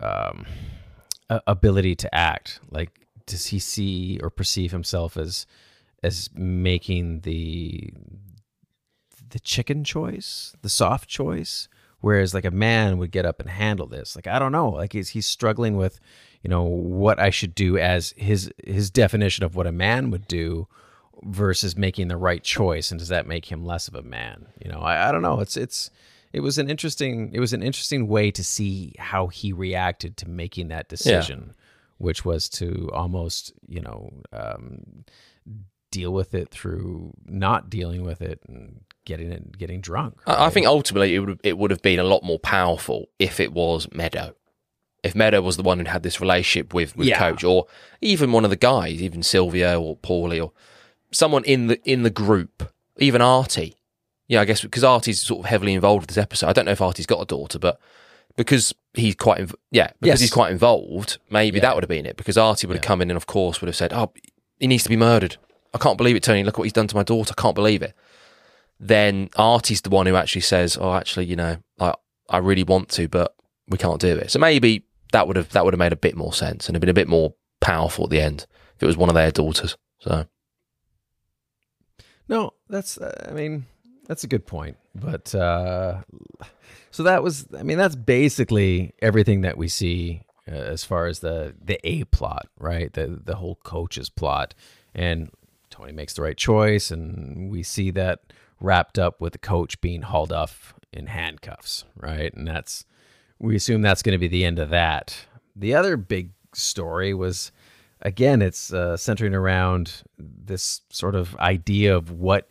um, 0.00 0.46
ability 1.46 1.94
to 1.96 2.14
act. 2.14 2.60
Like, 2.70 3.06
does 3.26 3.46
he 3.46 3.58
see 3.58 4.20
or 4.22 4.30
perceive 4.30 4.72
himself 4.72 5.16
as 5.16 5.46
as 6.02 6.30
making 6.34 7.20
the 7.20 7.90
the 9.28 9.40
chicken 9.40 9.82
choice, 9.82 10.54
the 10.62 10.68
soft 10.68 11.08
choice, 11.08 11.68
whereas 12.06 12.32
like 12.32 12.44
a 12.44 12.52
man 12.52 12.98
would 12.98 13.10
get 13.10 13.26
up 13.26 13.40
and 13.40 13.50
handle 13.50 13.88
this. 13.88 14.14
Like 14.14 14.28
I 14.28 14.38
don't 14.38 14.52
know, 14.52 14.68
like 14.68 14.92
he's 14.92 15.08
he's 15.08 15.26
struggling 15.26 15.76
with, 15.76 15.98
you 16.40 16.48
know, 16.48 16.62
what 16.62 17.18
I 17.18 17.30
should 17.30 17.52
do 17.52 17.78
as 17.78 18.14
his 18.16 18.48
his 18.64 18.92
definition 18.92 19.44
of 19.44 19.56
what 19.56 19.66
a 19.66 19.72
man 19.72 20.12
would 20.12 20.28
do 20.28 20.68
versus 21.24 21.76
making 21.76 22.06
the 22.06 22.16
right 22.16 22.44
choice 22.44 22.92
and 22.92 23.00
does 23.00 23.08
that 23.08 23.26
make 23.26 23.50
him 23.50 23.64
less 23.64 23.88
of 23.88 23.96
a 23.96 24.02
man? 24.02 24.46
You 24.64 24.70
know, 24.70 24.78
I, 24.78 25.08
I 25.08 25.10
don't 25.10 25.22
know. 25.22 25.40
It's 25.40 25.56
it's 25.56 25.90
it 26.32 26.42
was 26.42 26.58
an 26.58 26.70
interesting 26.70 27.32
it 27.32 27.40
was 27.40 27.52
an 27.52 27.64
interesting 27.64 28.06
way 28.06 28.30
to 28.30 28.44
see 28.44 28.94
how 29.00 29.26
he 29.26 29.52
reacted 29.52 30.16
to 30.18 30.30
making 30.30 30.68
that 30.68 30.88
decision, 30.88 31.54
which 31.98 32.24
was 32.24 32.48
to 32.50 32.88
almost, 32.92 33.52
you 33.66 33.80
know, 33.80 34.12
um, 34.32 35.04
deal 36.00 36.12
with 36.12 36.34
it 36.34 36.48
through 36.50 37.12
not 37.24 37.70
dealing 37.70 38.02
with 38.04 38.20
it 38.20 38.38
and 38.48 38.80
getting 39.04 39.30
it 39.32 39.56
getting 39.58 39.80
drunk. 39.80 40.14
I, 40.26 40.46
I 40.46 40.50
think 40.50 40.66
ultimately 40.66 41.14
it 41.14 41.20
would 41.20 41.40
it 41.42 41.56
would 41.58 41.70
have 41.70 41.82
been 41.82 41.98
a 41.98 42.04
lot 42.04 42.22
more 42.22 42.38
powerful 42.38 43.06
if 43.18 43.40
it 43.40 43.52
was 43.52 43.88
Meadow. 43.92 44.34
If 45.02 45.14
Meadow 45.14 45.40
was 45.40 45.56
the 45.56 45.62
one 45.62 45.78
who 45.78 45.84
had 45.86 46.02
this 46.02 46.20
relationship 46.20 46.74
with 46.74 46.96
with 46.96 47.06
Yeah. 47.08 47.18
Coach, 47.18 47.44
or 47.44 47.66
even 48.00 48.32
one 48.32 48.44
of 48.44 48.50
the 48.50 48.56
guys, 48.56 49.00
even 49.02 49.22
Silvio 49.22 49.80
or 49.80 49.96
Paulie, 49.96 50.42
or 50.44 50.52
someone 51.12 51.44
in 51.44 51.68
the 51.68 51.78
in 51.84 52.02
the 52.02 52.10
group, 52.10 52.70
even 52.98 53.20
Artie. 53.22 53.76
Yeah, 54.28 54.40
I 54.40 54.44
guess 54.44 54.62
because 54.62 54.82
Artie's 54.84 55.20
sort 55.20 55.40
of 55.40 55.46
heavily 55.46 55.72
involved 55.74 56.02
with 56.02 56.08
this 56.08 56.18
episode. 56.22 56.48
I 56.48 56.52
don't 56.52 56.64
know 56.64 56.72
if 56.72 56.80
Artie's 56.80 57.06
got 57.06 57.20
a 57.22 57.26
daughter, 57.26 57.58
but 57.60 57.78
because 58.36 58.74
he's 58.94 59.14
quite 59.14 59.40
inv- 59.40 59.54
yeah 59.70 59.90
because 60.00 60.18
Yes. 60.18 60.20
he's 60.20 60.32
quite 60.32 60.50
involved, 60.50 61.18
maybe 61.30 61.58
Yeah. 61.58 61.62
that 61.66 61.74
would 61.76 61.84
have 61.84 61.88
been 61.88 62.06
it. 62.06 62.16
Because 62.16 62.36
Artie 62.36 62.66
would 62.66 62.76
have 62.76 62.84
Yeah. 62.84 62.88
come 62.88 63.00
in 63.02 63.10
and 63.10 63.16
of 63.16 63.26
course 63.26 63.60
would 63.60 63.68
have 63.68 63.76
said, 63.76 63.92
"Oh, 63.92 64.12
he 64.58 64.66
needs 64.66 64.82
to 64.82 64.88
be 64.88 64.96
murdered. 64.96 65.36
I 65.76 65.82
can't 65.82 65.98
believe 65.98 66.16
it, 66.16 66.22
Tony. 66.22 66.42
Look 66.42 66.58
what 66.58 66.64
he's 66.64 66.72
done 66.72 66.88
to 66.88 66.96
my 66.96 67.02
daughter. 67.02 67.34
I 67.36 67.40
can't 67.40 67.54
believe 67.54 67.82
it." 67.82 67.94
then 68.78 69.30
Artie's 69.36 69.80
the 69.80 69.90
one 69.90 70.06
who 70.06 70.16
actually 70.16 70.42
says, 70.42 70.76
"Oh, 70.80 70.92
actually, 70.94 71.26
you 71.26 71.36
know, 71.36 71.56
I 71.80 71.94
I 72.28 72.38
really 72.38 72.62
want 72.62 72.88
to, 72.90 73.08
but 73.08 73.34
we 73.68 73.78
can't 73.78 74.00
do 74.00 74.16
it." 74.16 74.30
So 74.30 74.38
maybe 74.38 74.84
that 75.12 75.26
would 75.26 75.36
have 75.36 75.50
that 75.50 75.64
would 75.64 75.74
have 75.74 75.78
made 75.78 75.92
a 75.92 75.96
bit 75.96 76.16
more 76.16 76.32
sense 76.32 76.68
and 76.68 76.74
have 76.74 76.80
been 76.80 76.90
a 76.90 76.94
bit 76.94 77.08
more 77.08 77.34
powerful 77.60 78.04
at 78.04 78.10
the 78.10 78.20
end 78.20 78.46
if 78.76 78.82
it 78.82 78.86
was 78.86 78.96
one 78.96 79.08
of 79.08 79.14
their 79.14 79.30
daughters. 79.30 79.76
So 80.00 80.26
No, 82.28 82.52
that's 82.68 82.98
uh, 82.98 83.26
I 83.28 83.32
mean, 83.32 83.66
that's 84.06 84.24
a 84.24 84.28
good 84.28 84.46
point. 84.46 84.76
But 84.94 85.34
uh 85.34 86.02
so 86.90 87.02
that 87.04 87.22
was 87.22 87.46
I 87.58 87.62
mean, 87.62 87.78
that's 87.78 87.96
basically 87.96 88.94
everything 89.00 89.40
that 89.42 89.56
we 89.56 89.68
see 89.68 90.22
uh, 90.46 90.54
as 90.54 90.84
far 90.84 91.06
as 91.06 91.20
the 91.20 91.54
the 91.62 91.78
A 91.84 92.04
plot, 92.04 92.48
right? 92.58 92.92
The 92.92 93.20
the 93.24 93.36
whole 93.36 93.56
coach's 93.64 94.10
plot 94.10 94.54
and 94.94 95.30
Tony 95.76 95.92
makes 95.92 96.14
the 96.14 96.22
right 96.22 96.36
choice 96.36 96.90
and 96.90 97.50
we 97.50 97.62
see 97.62 97.90
that 97.90 98.20
wrapped 98.60 98.98
up 98.98 99.20
with 99.20 99.34
the 99.34 99.38
coach 99.38 99.78
being 99.82 100.02
hauled 100.02 100.32
off 100.32 100.72
in 100.90 101.08
handcuffs, 101.08 101.84
right? 101.94 102.32
And 102.32 102.48
that's 102.48 102.86
we 103.38 103.56
assume 103.56 103.82
that's 103.82 104.02
going 104.02 104.14
to 104.14 104.18
be 104.18 104.28
the 104.28 104.46
end 104.46 104.58
of 104.58 104.70
that. 104.70 105.26
The 105.54 105.74
other 105.74 105.98
big 105.98 106.30
story 106.54 107.12
was 107.12 107.52
again 108.00 108.40
it's 108.40 108.72
uh, 108.72 108.96
centering 108.96 109.34
around 109.34 110.02
this 110.18 110.80
sort 110.88 111.14
of 111.14 111.36
idea 111.36 111.94
of 111.94 112.10
what 112.10 112.48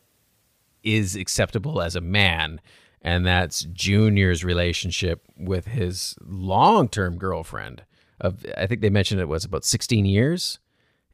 is 0.84 1.16
acceptable 1.16 1.82
as 1.82 1.96
a 1.96 2.02
man 2.02 2.62
and 3.02 3.26
that's 3.26 3.62
junior's 3.74 4.44
relationship 4.44 5.24
with 5.36 5.66
his 5.66 6.16
long-term 6.22 7.18
girlfriend 7.18 7.84
of 8.22 8.46
i 8.56 8.68
think 8.68 8.82
they 8.82 8.90
mentioned 8.92 9.20
it 9.20 9.28
was 9.28 9.44
about 9.44 9.66
16 9.66 10.06
years 10.06 10.60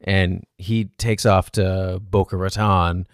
and 0.04 0.44
he 0.58 0.84
takes 0.98 1.24
off 1.26 1.50
to 1.52 2.00
boca 2.02 2.36
raton 2.36 3.06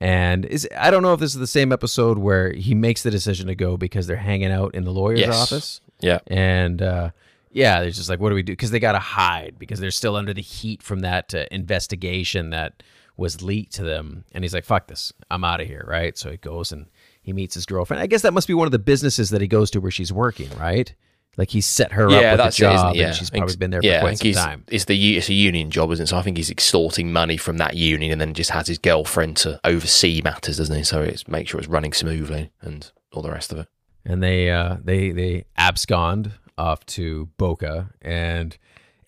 and 0.00 0.44
is 0.46 0.68
i 0.78 0.90
don't 0.90 1.02
know 1.02 1.12
if 1.12 1.20
this 1.20 1.32
is 1.34 1.40
the 1.40 1.46
same 1.46 1.72
episode 1.72 2.18
where 2.18 2.52
he 2.52 2.74
makes 2.74 3.02
the 3.02 3.10
decision 3.10 3.46
to 3.46 3.54
go 3.54 3.76
because 3.76 4.06
they're 4.06 4.16
hanging 4.16 4.50
out 4.50 4.74
in 4.74 4.84
the 4.84 4.92
lawyer's 4.92 5.20
Yes. 5.20 5.36
office 5.52 5.80
yeah, 6.00 6.18
and 6.28 6.80
uh, 6.80 7.10
yeah, 7.52 7.80
they're 7.82 7.90
just 7.90 8.08
like, 8.08 8.20
what 8.20 8.30
do 8.30 8.34
we 8.34 8.42
do? 8.42 8.52
Because 8.52 8.70
they 8.70 8.78
got 8.80 8.92
to 8.92 8.98
hide 9.00 9.56
because 9.58 9.80
they're 9.80 9.90
still 9.90 10.16
under 10.16 10.32
the 10.32 10.40
heat 10.40 10.82
from 10.82 11.00
that 11.00 11.34
uh, 11.34 11.44
investigation 11.50 12.48
that 12.50 12.82
was 13.18 13.42
leaked 13.42 13.72
to 13.74 13.82
them. 13.82 14.24
And 14.32 14.42
he's 14.42 14.54
like, 14.54 14.64
fuck 14.64 14.86
this, 14.86 15.12
I'm 15.30 15.44
out 15.44 15.60
of 15.60 15.66
here, 15.66 15.84
right? 15.86 16.16
So 16.16 16.30
he 16.30 16.38
goes 16.38 16.72
and 16.72 16.86
he 17.20 17.34
meets 17.34 17.54
his 17.54 17.66
girlfriend. 17.66 18.02
I 18.02 18.06
guess 18.06 18.22
that 18.22 18.32
must 18.32 18.48
be 18.48 18.54
one 18.54 18.66
of 18.66 18.72
the 18.72 18.78
businesses 18.78 19.28
that 19.28 19.42
he 19.42 19.46
goes 19.46 19.70
to 19.72 19.80
where 19.80 19.90
she's 19.90 20.10
working, 20.12 20.48
right? 20.58 20.94
Like 21.36 21.50
he 21.50 21.60
set 21.60 21.92
her 21.92 22.10
yeah, 22.10 22.16
up 22.16 22.32
with 22.32 22.38
that's 22.38 22.58
a 22.58 22.60
job, 22.60 22.94
it? 22.94 22.98
Yeah, 22.98 23.06
and 23.06 23.16
she's 23.16 23.30
probably 23.30 23.56
been 23.56 23.70
there 23.70 23.80
yeah, 23.82 24.00
for 24.00 24.06
quite 24.06 24.18
some 24.18 24.26
he's- 24.26 24.44
time. 24.44 24.64
It's 24.68 24.84
the 24.84 25.16
it's 25.16 25.28
a 25.28 25.34
union 25.34 25.70
job, 25.70 25.90
isn't 25.92 26.04
it? 26.04 26.06
So 26.08 26.16
I 26.18 26.22
think 26.22 26.36
he's 26.36 26.50
extorting 26.50 27.12
money 27.12 27.36
from 27.36 27.56
that 27.58 27.76
union 27.76 28.12
and 28.12 28.20
then 28.20 28.34
just 28.34 28.50
has 28.50 28.66
his 28.66 28.78
girlfriend 28.78 29.36
to 29.38 29.60
oversee 29.64 30.20
matters, 30.22 30.58
doesn't 30.58 30.76
he? 30.76 30.82
So 30.82 31.02
it's 31.02 31.26
make 31.28 31.48
sure 31.48 31.60
it's 31.60 31.68
running 31.68 31.92
smoothly 31.92 32.50
and 32.60 32.90
all 33.12 33.22
the 33.22 33.30
rest 33.30 33.52
of 33.52 33.58
it. 33.58 33.68
and 34.04 34.22
they 34.22 34.50
uh, 34.50 34.76
they 34.84 35.12
they 35.12 35.44
abscond 35.56 36.32
off 36.58 36.84
to 36.86 37.26
Boca, 37.38 37.90
and 38.02 38.58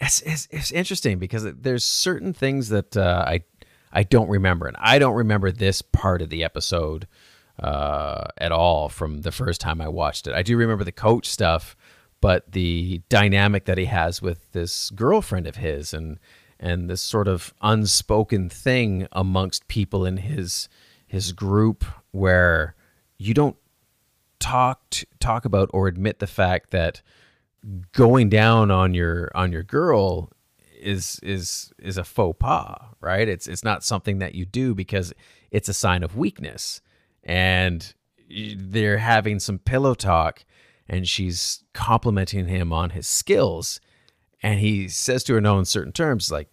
it's, 0.01 0.23
it's 0.23 0.49
it's 0.51 0.73
interesting 0.73 1.19
because 1.19 1.45
there's 1.45 1.85
certain 1.85 2.33
things 2.33 2.69
that 2.71 2.97
uh, 2.97 3.25
I 3.27 3.43
I 3.93 4.05
don't 4.05 4.29
remember, 4.29 4.69
and 4.69 4.77
I 4.81 4.99
don't 4.99 5.15
remember 5.17 5.51
this 5.51 5.83
part 5.83 6.23
of 6.23 6.31
the 6.31 6.45
episode 6.45 7.07
uh, 7.63 8.25
at 8.39 8.53
all 8.53 8.89
from 8.89 9.21
the 9.23 9.33
first 9.33 9.61
time 9.61 9.81
I 9.81 9.89
watched 9.89 10.27
it. 10.27 10.35
I 10.35 10.43
do 10.43 10.57
remember 10.57 10.85
the 10.85 10.93
coach 10.93 11.29
stuff, 11.29 11.77
but 12.23 12.53
the 12.53 13.03
dynamic 13.09 13.65
that 13.65 13.77
he 13.77 13.87
has 13.87 14.23
with 14.23 14.53
this 14.53 14.91
girlfriend 14.91 15.47
of 15.47 15.57
his, 15.57 15.93
and 15.93 16.19
and 16.59 16.89
this 16.89 17.03
sort 17.03 17.27
of 17.27 17.53
unspoken 17.61 18.49
thing 18.49 19.09
amongst 19.11 19.67
people 19.69 20.07
in 20.07 20.19
his 20.19 20.69
his 21.05 21.33
group 21.33 21.85
where 22.13 22.77
you 23.19 23.35
don't 23.35 23.57
talk 24.39 24.95
talk 25.19 25.45
about 25.45 25.69
or 25.75 25.89
admit 25.89 26.21
the 26.21 26.27
fact 26.29 26.71
that 26.71 27.03
going 27.91 28.31
down 28.31 28.71
on 28.71 28.95
your 28.95 29.31
on 29.35 29.51
your 29.51 29.65
girl 29.65 30.31
is 30.81 31.19
is 31.25 31.73
is 31.81 31.99
a 31.99 32.05
faux 32.05 32.39
pas, 32.39 32.81
right? 33.01 33.29
It's 33.29 33.49
it's 33.49 33.65
not 33.65 33.83
something 33.83 34.21
that 34.21 34.37
you 34.37 34.47
do 34.47 34.77
because 34.77 35.13
it's 35.51 35.69
a 35.69 35.75
sign 35.75 36.05
of 36.05 36.17
weakness. 36.17 36.81
And 37.25 37.93
they're 38.57 38.99
having 38.99 39.41
some 39.41 39.59
pillow 39.59 39.95
talk 39.95 40.45
and 40.93 41.09
she's 41.09 41.65
complimenting 41.73 42.47
him 42.47 42.73
on 42.73 42.91
his 42.91 43.07
skills 43.09 43.81
and 44.43 44.61
he 44.61 44.89
says 44.89 45.25
to 45.25 45.35
her 45.35 45.41
no 45.41 45.59
in 45.59 45.65
certain 45.65 45.93
terms 45.93 46.31
like 46.31 46.49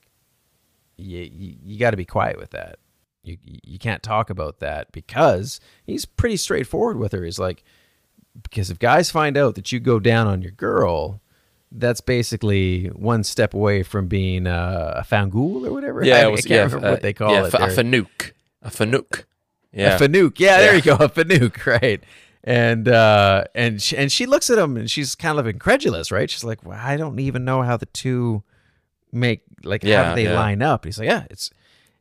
you, 0.97 1.19
you, 1.19 1.55
you 1.61 1.79
got 1.79 1.91
to 1.91 1.97
be 1.97 2.05
quiet 2.05 2.37
with 2.37 2.51
that. 2.51 2.77
You 3.23 3.37
you 3.43 3.77
can't 3.79 4.01
talk 4.01 4.29
about 4.29 4.59
that 4.59 4.91
because 4.93 5.59
he's 5.83 6.05
pretty 6.05 6.37
straightforward 6.37 6.97
with 6.97 7.11
her. 7.11 7.23
He's 7.25 7.37
like, 7.39 7.63
because 8.43 8.69
if 8.71 8.79
guys 8.79 9.11
find 9.11 9.37
out 9.37 9.55
that 9.55 9.71
you 9.73 9.79
go 9.81 9.99
down 9.99 10.25
on 10.27 10.41
your 10.41 10.51
girl, 10.51 11.21
that's 11.71 11.99
basically 12.01 12.87
one 12.87 13.23
step 13.25 13.53
away 13.53 13.83
from 13.83 14.07
being 14.07 14.47
uh, 14.47 14.93
a 14.97 15.03
fangool 15.03 15.67
or 15.67 15.73
whatever. 15.73 16.03
Yeah, 16.03 16.19
I, 16.19 16.27
was, 16.27 16.45
I 16.45 16.47
can't 16.49 16.71
remember 16.71 16.91
what 16.91 17.01
they 17.01 17.13
call 17.13 17.31
yeah, 17.33 17.45
it. 17.45 17.51
fa- 17.51 17.57
a 17.63 17.67
fanook, 17.67 18.31
a 18.61 18.69
fanook. 18.69 19.23
Yeah, 19.73 19.97
A 19.97 19.99
fanook. 19.99 20.39
Yeah, 20.39 20.57
there 20.59 20.71
Yeah. 20.71 20.77
you 20.77 20.81
go. 20.81 20.95
A 20.95 21.09
fanook, 21.09 21.65
right? 21.81 22.01
And 22.49 22.87
uh, 22.87 23.43
and 23.53 23.79
she, 23.79 23.95
and 23.95 24.11
she 24.11 24.25
looks 24.25 24.49
at 24.49 24.57
him 24.57 24.75
and 24.75 24.89
she's 24.89 25.13
kind 25.13 25.37
of 25.37 25.45
incredulous, 25.45 26.11
right? 26.11 26.27
She's 26.27 26.43
like, 26.43 26.65
well, 26.65 26.79
I 26.81 26.97
don't 26.97 27.19
even 27.19 27.45
know 27.45 27.61
how 27.61 27.77
the 27.77 27.85
two 27.85 28.41
make 29.11 29.43
like 29.63 29.83
how 29.83 30.09
do 30.09 30.15
they 30.15 30.23
yeah. 30.23 30.33
line 30.33 30.63
up? 30.63 30.83
He's 30.83 30.97
like, 30.97 31.07
yeah, 31.07 31.27
it's, 31.29 31.51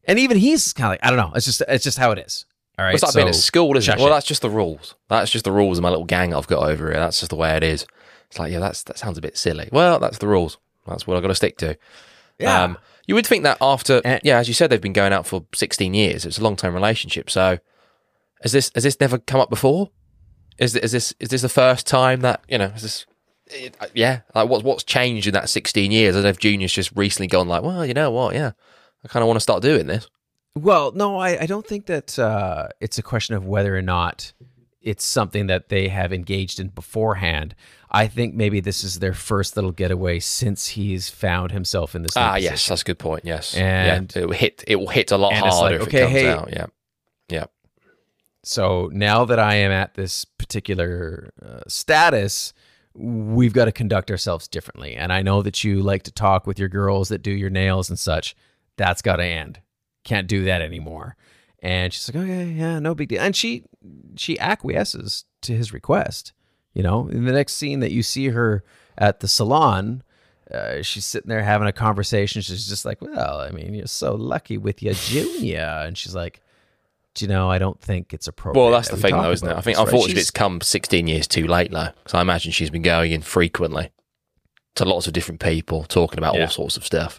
and 0.04 0.18
even 0.18 0.38
he's 0.38 0.72
kind 0.72 0.86
of 0.86 0.90
like, 0.92 1.00
I 1.02 1.10
don't 1.10 1.18
know. 1.18 1.36
It's 1.36 1.44
just 1.44 1.62
it's 1.68 1.84
just 1.84 1.98
how 1.98 2.12
it 2.12 2.18
is. 2.18 2.46
All 2.78 2.86
right. 2.86 2.94
It's 2.94 3.02
like 3.02 3.14
being 3.14 3.28
at 3.28 3.34
school, 3.34 3.76
isn't 3.76 3.92
it? 3.92 4.00
Well, 4.00 4.08
that's 4.08 4.26
just 4.26 4.40
the 4.40 4.48
rules. 4.48 4.94
That's 5.08 5.30
just 5.30 5.44
the 5.44 5.52
rules 5.52 5.76
of 5.76 5.82
my 5.82 5.90
little 5.90 6.06
gang 6.06 6.32
I've 6.32 6.46
got 6.46 6.66
over 6.66 6.86
here. 6.86 6.98
That's 6.98 7.20
just 7.20 7.28
the 7.28 7.36
way 7.36 7.54
it 7.54 7.62
is. 7.62 7.84
It's 8.30 8.38
like, 8.38 8.50
yeah, 8.50 8.60
that's 8.60 8.84
that 8.84 8.96
sounds 8.96 9.18
a 9.18 9.20
bit 9.20 9.36
silly. 9.36 9.68
Well, 9.70 9.98
that's 9.98 10.16
the 10.16 10.28
rules. 10.28 10.56
That's 10.86 11.06
what 11.06 11.18
I've 11.18 11.22
got 11.22 11.28
to 11.28 11.34
stick 11.34 11.58
to. 11.58 11.76
Yeah. 12.38 12.62
Um, 12.62 12.78
you 13.06 13.14
would 13.14 13.26
think 13.26 13.42
that 13.44 13.58
after, 13.60 14.00
And- 14.02 14.22
yeah, 14.24 14.38
as 14.38 14.48
you 14.48 14.54
said, 14.54 14.70
they've 14.70 14.80
been 14.80 14.94
going 14.94 15.12
out 15.12 15.26
for 15.26 15.44
16 15.54 15.92
years. 15.92 16.24
It's 16.24 16.38
a 16.38 16.42
long 16.42 16.56
term 16.56 16.72
relationship. 16.72 17.28
So, 17.28 17.58
has 18.42 18.52
this 18.52 18.70
has 18.74 18.84
this 18.84 18.98
never 18.98 19.18
come 19.18 19.40
up 19.40 19.50
before? 19.50 19.90
Is 20.58 20.74
is 20.76 20.92
this 20.92 21.14
is 21.20 21.28
this 21.28 21.42
the 21.42 21.48
first 21.48 21.86
time 21.86 22.20
that 22.20 22.42
you 22.48 22.58
know? 22.58 22.66
Is 22.74 22.82
this? 22.82 23.06
It, 23.46 23.76
uh, 23.80 23.86
yeah, 23.94 24.20
like 24.34 24.48
what's 24.48 24.64
what's 24.64 24.84
changed 24.84 25.26
in 25.26 25.32
that 25.34 25.48
16 25.48 25.90
years? 25.90 26.14
I 26.14 26.18
don't 26.18 26.24
know 26.24 26.28
if 26.30 26.38
Junior's 26.38 26.72
just 26.72 26.92
recently 26.94 27.28
gone 27.28 27.48
like, 27.48 27.62
well, 27.62 27.86
you 27.86 27.94
know 27.94 28.10
what? 28.10 28.34
Yeah, 28.34 28.52
I 29.04 29.08
kind 29.08 29.22
of 29.22 29.26
want 29.26 29.36
to 29.36 29.40
start 29.42 29.62
doing 29.62 29.86
this. 29.86 30.08
Well, 30.54 30.92
no, 30.92 31.18
I, 31.18 31.42
I 31.42 31.46
don't 31.46 31.66
think 31.66 31.86
that 31.86 32.18
uh, 32.18 32.68
it's 32.80 32.98
a 32.98 33.02
question 33.02 33.36
of 33.36 33.46
whether 33.46 33.76
or 33.76 33.82
not 33.82 34.32
it's 34.82 35.04
something 35.04 35.46
that 35.46 35.68
they 35.68 35.88
have 35.88 36.12
engaged 36.12 36.60
in 36.60 36.68
beforehand. 36.68 37.54
I 37.90 38.06
think 38.06 38.34
maybe 38.34 38.60
this 38.60 38.84
is 38.84 38.98
their 38.98 39.14
first 39.14 39.56
little 39.56 39.72
getaway 39.72 40.18
since 40.18 40.68
he's 40.68 41.08
found 41.08 41.52
himself 41.52 41.94
in 41.94 42.02
this. 42.02 42.16
Ah, 42.16 42.34
position. 42.34 42.52
yes, 42.52 42.66
that's 42.66 42.82
a 42.82 42.84
good 42.84 42.98
point. 42.98 43.24
Yes, 43.24 43.54
And- 43.54 44.12
yeah, 44.14 44.22
it 44.22 44.26
will 44.26 44.34
hit. 44.34 44.64
It 44.66 44.76
will 44.76 44.88
hit 44.88 45.10
a 45.10 45.16
lot 45.16 45.32
harder 45.32 45.78
like, 45.78 45.82
if 45.82 45.88
okay, 45.88 45.98
it 45.98 46.02
comes 46.02 46.12
hey- 46.12 46.28
out. 46.30 46.52
Yeah, 46.52 46.66
yeah, 47.28 47.44
So 48.44 48.88
now 48.92 49.24
that 49.24 49.38
I 49.38 49.56
am 49.56 49.70
at 49.70 49.94
this 49.94 50.24
particular 50.24 51.30
uh, 51.44 51.60
status, 51.68 52.52
we've 52.94 53.52
got 53.52 53.66
to 53.66 53.72
conduct 53.72 54.10
ourselves 54.10 54.48
differently. 54.48 54.94
And 54.94 55.12
I 55.12 55.22
know 55.22 55.42
that 55.42 55.62
you 55.64 55.80
like 55.80 56.02
to 56.04 56.12
talk 56.12 56.46
with 56.46 56.58
your 56.58 56.68
girls 56.68 57.08
that 57.08 57.22
do 57.22 57.30
your 57.30 57.50
nails 57.50 57.88
and 57.88 57.98
such. 57.98 58.36
That's 58.76 59.02
got 59.02 59.16
to 59.16 59.24
end. 59.24 59.60
Can't 60.04 60.28
do 60.28 60.44
that 60.44 60.62
anymore. 60.62 61.16
And 61.60 61.92
she's 61.92 62.08
like, 62.08 62.24
okay, 62.24 62.46
yeah, 62.50 62.78
no 62.78 62.94
big 62.94 63.08
deal." 63.08 63.20
And 63.20 63.34
she 63.34 63.64
she 64.16 64.38
acquiesces 64.38 65.24
to 65.42 65.54
his 65.54 65.72
request. 65.72 66.32
You 66.72 66.82
know, 66.82 67.08
in 67.08 67.24
the 67.24 67.32
next 67.32 67.54
scene 67.54 67.80
that 67.80 67.90
you 67.90 68.02
see 68.02 68.28
her 68.28 68.62
at 68.96 69.20
the 69.20 69.28
salon, 69.28 70.02
uh, 70.52 70.82
she's 70.82 71.04
sitting 71.04 71.28
there 71.28 71.42
having 71.42 71.66
a 71.66 71.72
conversation. 71.72 72.42
She's 72.42 72.68
just 72.68 72.84
like, 72.84 73.02
"Well, 73.02 73.40
I 73.40 73.50
mean, 73.50 73.74
you're 73.74 73.86
so 73.86 74.14
lucky 74.14 74.56
with 74.56 74.82
your 74.82 74.94
junior," 74.94 75.82
and 75.84 75.98
she's 75.98 76.14
like, 76.14 76.36
"Do 76.36 76.42
you 77.18 77.26
know? 77.26 77.50
I 77.50 77.58
don't 77.58 77.80
think 77.80 78.12
it's 78.14 78.26
appropriate." 78.28 78.62
Well, 78.62 78.70
that's 78.72 78.88
that 78.90 78.96
the 78.96 79.02
thing, 79.02 79.16
though, 79.16 79.30
isn't 79.32 79.48
it? 79.48 79.56
I 79.56 79.60
think 79.60 79.76
this, 79.76 79.84
unfortunately 79.84 80.20
it's 80.20 80.30
come 80.30 80.60
16 80.60 81.06
years 81.06 81.26
too 81.26 81.46
late, 81.46 81.70
though. 81.70 81.88
Because 81.98 82.14
I 82.14 82.20
imagine 82.20 82.52
she's 82.52 82.70
been 82.70 82.82
going 82.82 83.12
in 83.12 83.22
frequently 83.22 83.90
to 84.76 84.84
lots 84.84 85.06
of 85.06 85.12
different 85.12 85.40
people, 85.40 85.84
talking 85.84 86.18
about 86.18 86.34
Yeah. 86.34 86.42
all 86.42 86.48
sorts 86.48 86.76
of 86.76 86.84
stuff. 86.84 87.18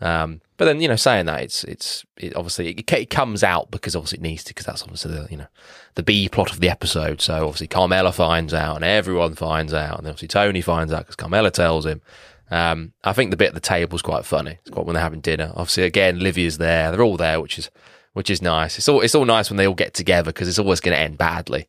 Um, 0.00 0.40
but 0.58 0.66
then, 0.66 0.80
you 0.80 0.88
know, 0.88 0.96
saying 0.96 1.26
that, 1.26 1.42
it's 1.42 1.64
it's 1.64 2.04
it 2.18 2.34
obviously 2.36 2.70
it, 2.70 2.92
it 2.92 3.10
comes 3.10 3.42
out 3.42 3.70
because 3.70 3.94
obviously 3.96 4.18
it 4.18 4.22
needs 4.22 4.44
to, 4.44 4.50
because 4.50 4.66
that's 4.66 4.82
obviously 4.82 5.12
the 5.14 5.26
you 5.30 5.36
know 5.38 5.46
the 5.94 6.02
B 6.02 6.28
plot 6.28 6.52
of 6.52 6.60
the 6.60 6.68
episode. 6.68 7.20
So 7.22 7.34
obviously 7.46 7.66
Carmela 7.66 8.12
finds 8.12 8.52
out, 8.52 8.76
and 8.76 8.84
everyone 8.84 9.34
finds 9.34 9.72
out, 9.72 9.98
and 9.98 10.06
then 10.06 10.10
obviously 10.10 10.28
Tony 10.28 10.60
finds 10.60 10.92
out 10.92 11.00
because 11.00 11.16
Carmela 11.16 11.50
tells 11.50 11.86
him. 11.86 12.02
Um, 12.50 12.92
I 13.02 13.12
think 13.12 13.32
the 13.32 13.36
bit 13.36 13.48
at 13.48 13.54
the 13.54 13.60
table 13.60 13.96
is 13.96 14.02
quite 14.02 14.24
funny. 14.24 14.58
It's 14.60 14.70
quite 14.70 14.86
when 14.86 14.94
they're 14.94 15.02
having 15.02 15.20
dinner. 15.20 15.50
Obviously, 15.56 15.82
again, 15.82 16.20
Livia's 16.20 16.58
there. 16.58 16.90
They're 16.92 17.02
all 17.02 17.16
there, 17.16 17.40
which 17.40 17.58
is 17.58 17.70
which 18.16 18.30
is 18.30 18.40
nice. 18.40 18.78
It's 18.78 18.88
all 18.88 19.02
it's 19.02 19.14
all 19.14 19.26
nice 19.26 19.50
when 19.50 19.58
they 19.58 19.66
all 19.66 19.74
get 19.74 19.92
together 19.92 20.30
because 20.32 20.48
it's 20.48 20.58
always 20.58 20.80
going 20.80 20.96
to 20.96 21.00
end 21.00 21.18
badly. 21.18 21.68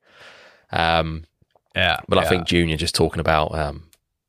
Um, 0.72 1.26
yeah, 1.76 2.00
but 2.08 2.18
I 2.20 2.28
think 2.30 2.48
Junior 2.48 2.78
just 2.78 2.96
talking 2.96 3.20
about 3.20 3.54
um, 3.54 3.84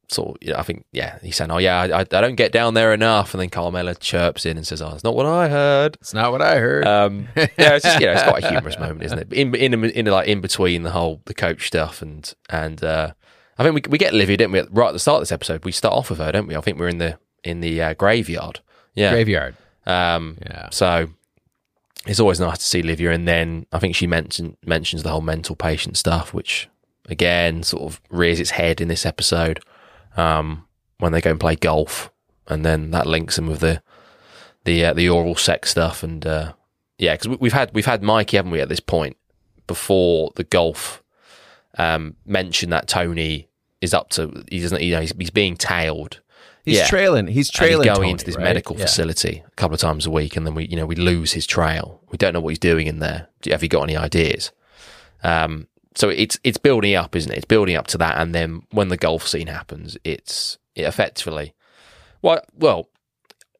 sort 0.08 0.30
of, 0.30 0.36
you 0.42 0.52
know, 0.52 0.58
I 0.58 0.62
think 0.62 0.84
yeah, 0.90 1.18
he's 1.22 1.36
saying, 1.36 1.52
oh 1.52 1.58
yeah, 1.58 1.80
I, 1.80 2.00
I 2.00 2.04
don't 2.04 2.34
get 2.34 2.50
down 2.50 2.74
there 2.74 2.92
enough, 2.92 3.34
and 3.34 3.40
then 3.40 3.50
Carmela 3.50 3.94
chirps 3.94 4.44
in 4.44 4.56
and 4.56 4.66
says, 4.66 4.82
oh, 4.82 4.90
it's 4.94 5.04
not 5.04 5.14
what 5.14 5.26
I 5.26 5.48
heard. 5.48 5.96
it's 6.00 6.12
not 6.12 6.32
what 6.32 6.42
I 6.42 6.58
heard. 6.58 6.86
Um, 6.86 7.28
yeah, 7.36 7.46
it's 7.56 7.84
just 7.84 8.00
you 8.00 8.06
know, 8.06 8.12
it's 8.14 8.24
quite 8.24 8.42
a 8.42 8.48
humorous 8.50 8.78
moment, 8.80 9.04
isn't 9.04 9.18
it? 9.20 9.32
In 9.32 9.54
in 9.54 9.84
in 9.84 10.06
like 10.06 10.26
in 10.26 10.40
between 10.40 10.82
the 10.82 10.90
whole 10.90 11.22
the 11.26 11.34
coach 11.34 11.68
stuff 11.68 12.02
and 12.02 12.34
and 12.50 12.82
uh, 12.82 13.12
I 13.58 13.62
think 13.62 13.74
we 13.76 13.82
we 13.90 13.98
get 13.98 14.12
Livia, 14.12 14.36
didn't 14.36 14.52
we? 14.52 14.62
Right 14.70 14.88
at 14.88 14.92
the 14.92 14.98
start 14.98 15.18
of 15.18 15.22
this 15.22 15.32
episode, 15.32 15.64
we 15.64 15.70
start 15.72 15.94
off 15.94 16.10
with 16.10 16.18
her, 16.18 16.32
don't 16.32 16.48
we? 16.48 16.56
I 16.56 16.60
think 16.62 16.80
we're 16.80 16.88
in 16.88 16.98
the 16.98 17.16
in 17.44 17.60
the 17.60 17.80
uh, 17.80 17.94
graveyard. 17.94 18.58
Yeah, 18.94 19.12
Graveyard. 19.12 19.54
um, 19.86 20.36
Yeah. 20.44 20.68
so 20.72 21.08
it's 22.08 22.20
always 22.20 22.40
nice 22.40 22.58
to 22.58 22.64
see 22.64 22.82
Livia, 22.82 23.12
and 23.12 23.28
then 23.28 23.66
I 23.70 23.78
think 23.78 23.94
she 23.94 24.06
mentioned 24.06 24.56
mentions 24.64 25.02
the 25.02 25.10
whole 25.10 25.20
mental 25.20 25.54
patient 25.54 25.96
stuff, 25.98 26.32
which 26.32 26.68
again 27.06 27.62
sort 27.62 27.82
of 27.82 28.00
rears 28.08 28.40
its 28.40 28.50
head 28.50 28.80
in 28.80 28.88
this 28.88 29.04
episode 29.04 29.60
um, 30.16 30.64
when 30.98 31.12
they 31.12 31.20
go 31.20 31.30
and 31.30 31.38
play 31.38 31.54
golf, 31.54 32.10
and 32.46 32.64
then 32.64 32.90
that 32.92 33.06
links 33.06 33.36
them 33.36 33.46
with 33.46 33.60
the 33.60 33.82
the 34.64 34.86
uh, 34.86 34.92
the 34.94 35.08
oral 35.08 35.34
sex 35.34 35.70
stuff, 35.70 36.02
and 36.02 36.26
uh, 36.26 36.54
yeah, 36.96 37.14
because 37.14 37.38
we've 37.38 37.52
had 37.52 37.70
we've 37.74 37.86
had 37.86 38.02
Mikey, 38.02 38.38
haven't 38.38 38.52
we, 38.52 38.60
at 38.60 38.70
this 38.70 38.80
point 38.80 39.18
before 39.66 40.32
the 40.36 40.44
golf 40.44 41.02
um, 41.76 42.16
mention 42.24 42.70
that 42.70 42.88
Tony 42.88 43.48
is 43.82 43.92
up 43.92 44.08
to 44.08 44.42
he 44.50 44.60
doesn't 44.60 44.82
you 44.82 44.94
know 44.94 45.00
he's, 45.00 45.12
he's 45.18 45.30
being 45.30 45.56
tailed 45.56 46.20
He's 46.68 46.78
Yeah. 46.78 46.86
trailing. 46.86 47.26
He's 47.26 47.50
trailing. 47.50 47.84
he's 47.88 47.94
going 47.94 47.96
Tony, 47.96 48.10
into 48.10 48.24
this 48.24 48.36
right? 48.36 48.44
medical 48.44 48.76
Yeah. 48.76 48.86
facility 48.86 49.42
a 49.46 49.50
couple 49.56 49.74
of 49.74 49.80
times 49.80 50.06
a 50.06 50.10
week, 50.10 50.36
and 50.36 50.46
then 50.46 50.54
we, 50.54 50.66
you 50.66 50.76
know, 50.76 50.86
we 50.86 50.94
lose 50.96 51.32
his 51.32 51.46
trail. 51.46 52.00
We 52.10 52.18
don't 52.18 52.32
know 52.32 52.40
what 52.40 52.50
he's 52.50 52.58
doing 52.58 52.86
in 52.86 52.98
there. 52.98 53.28
Have 53.50 53.62
you 53.62 53.68
got 53.68 53.82
any 53.82 53.96
ideas? 53.96 54.52
Um, 55.22 55.66
so 55.94 56.08
it's 56.08 56.38
it's 56.44 56.58
building 56.58 56.94
up, 56.94 57.16
isn't 57.16 57.30
it? 57.32 57.36
It's 57.38 57.44
building 57.46 57.76
up 57.76 57.86
to 57.88 57.98
that, 57.98 58.18
and 58.18 58.34
then 58.34 58.62
when 58.70 58.88
the 58.88 58.96
golf 58.96 59.26
scene 59.26 59.48
happens, 59.48 59.96
it's 60.04 60.58
it 60.74 60.82
effectively, 60.82 61.54
well, 62.22 62.40
well, 62.54 62.88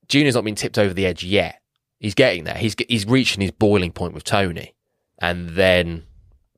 Junior's 0.09 0.37
not 0.37 0.45
been 0.45 0.55
tipped 0.55 0.79
over 0.79 0.95
the 0.95 1.05
edge 1.07 1.25
yet. 1.25 1.61
He's 1.99 2.15
getting 2.15 2.45
there. 2.45 2.55
He's 2.55 2.77
he's 2.89 3.07
reaching 3.07 3.41
his 3.41 3.51
boiling 3.51 3.91
point 3.91 4.15
with 4.15 4.23
Tony, 4.25 4.75
and 5.21 5.51
then 5.51 6.05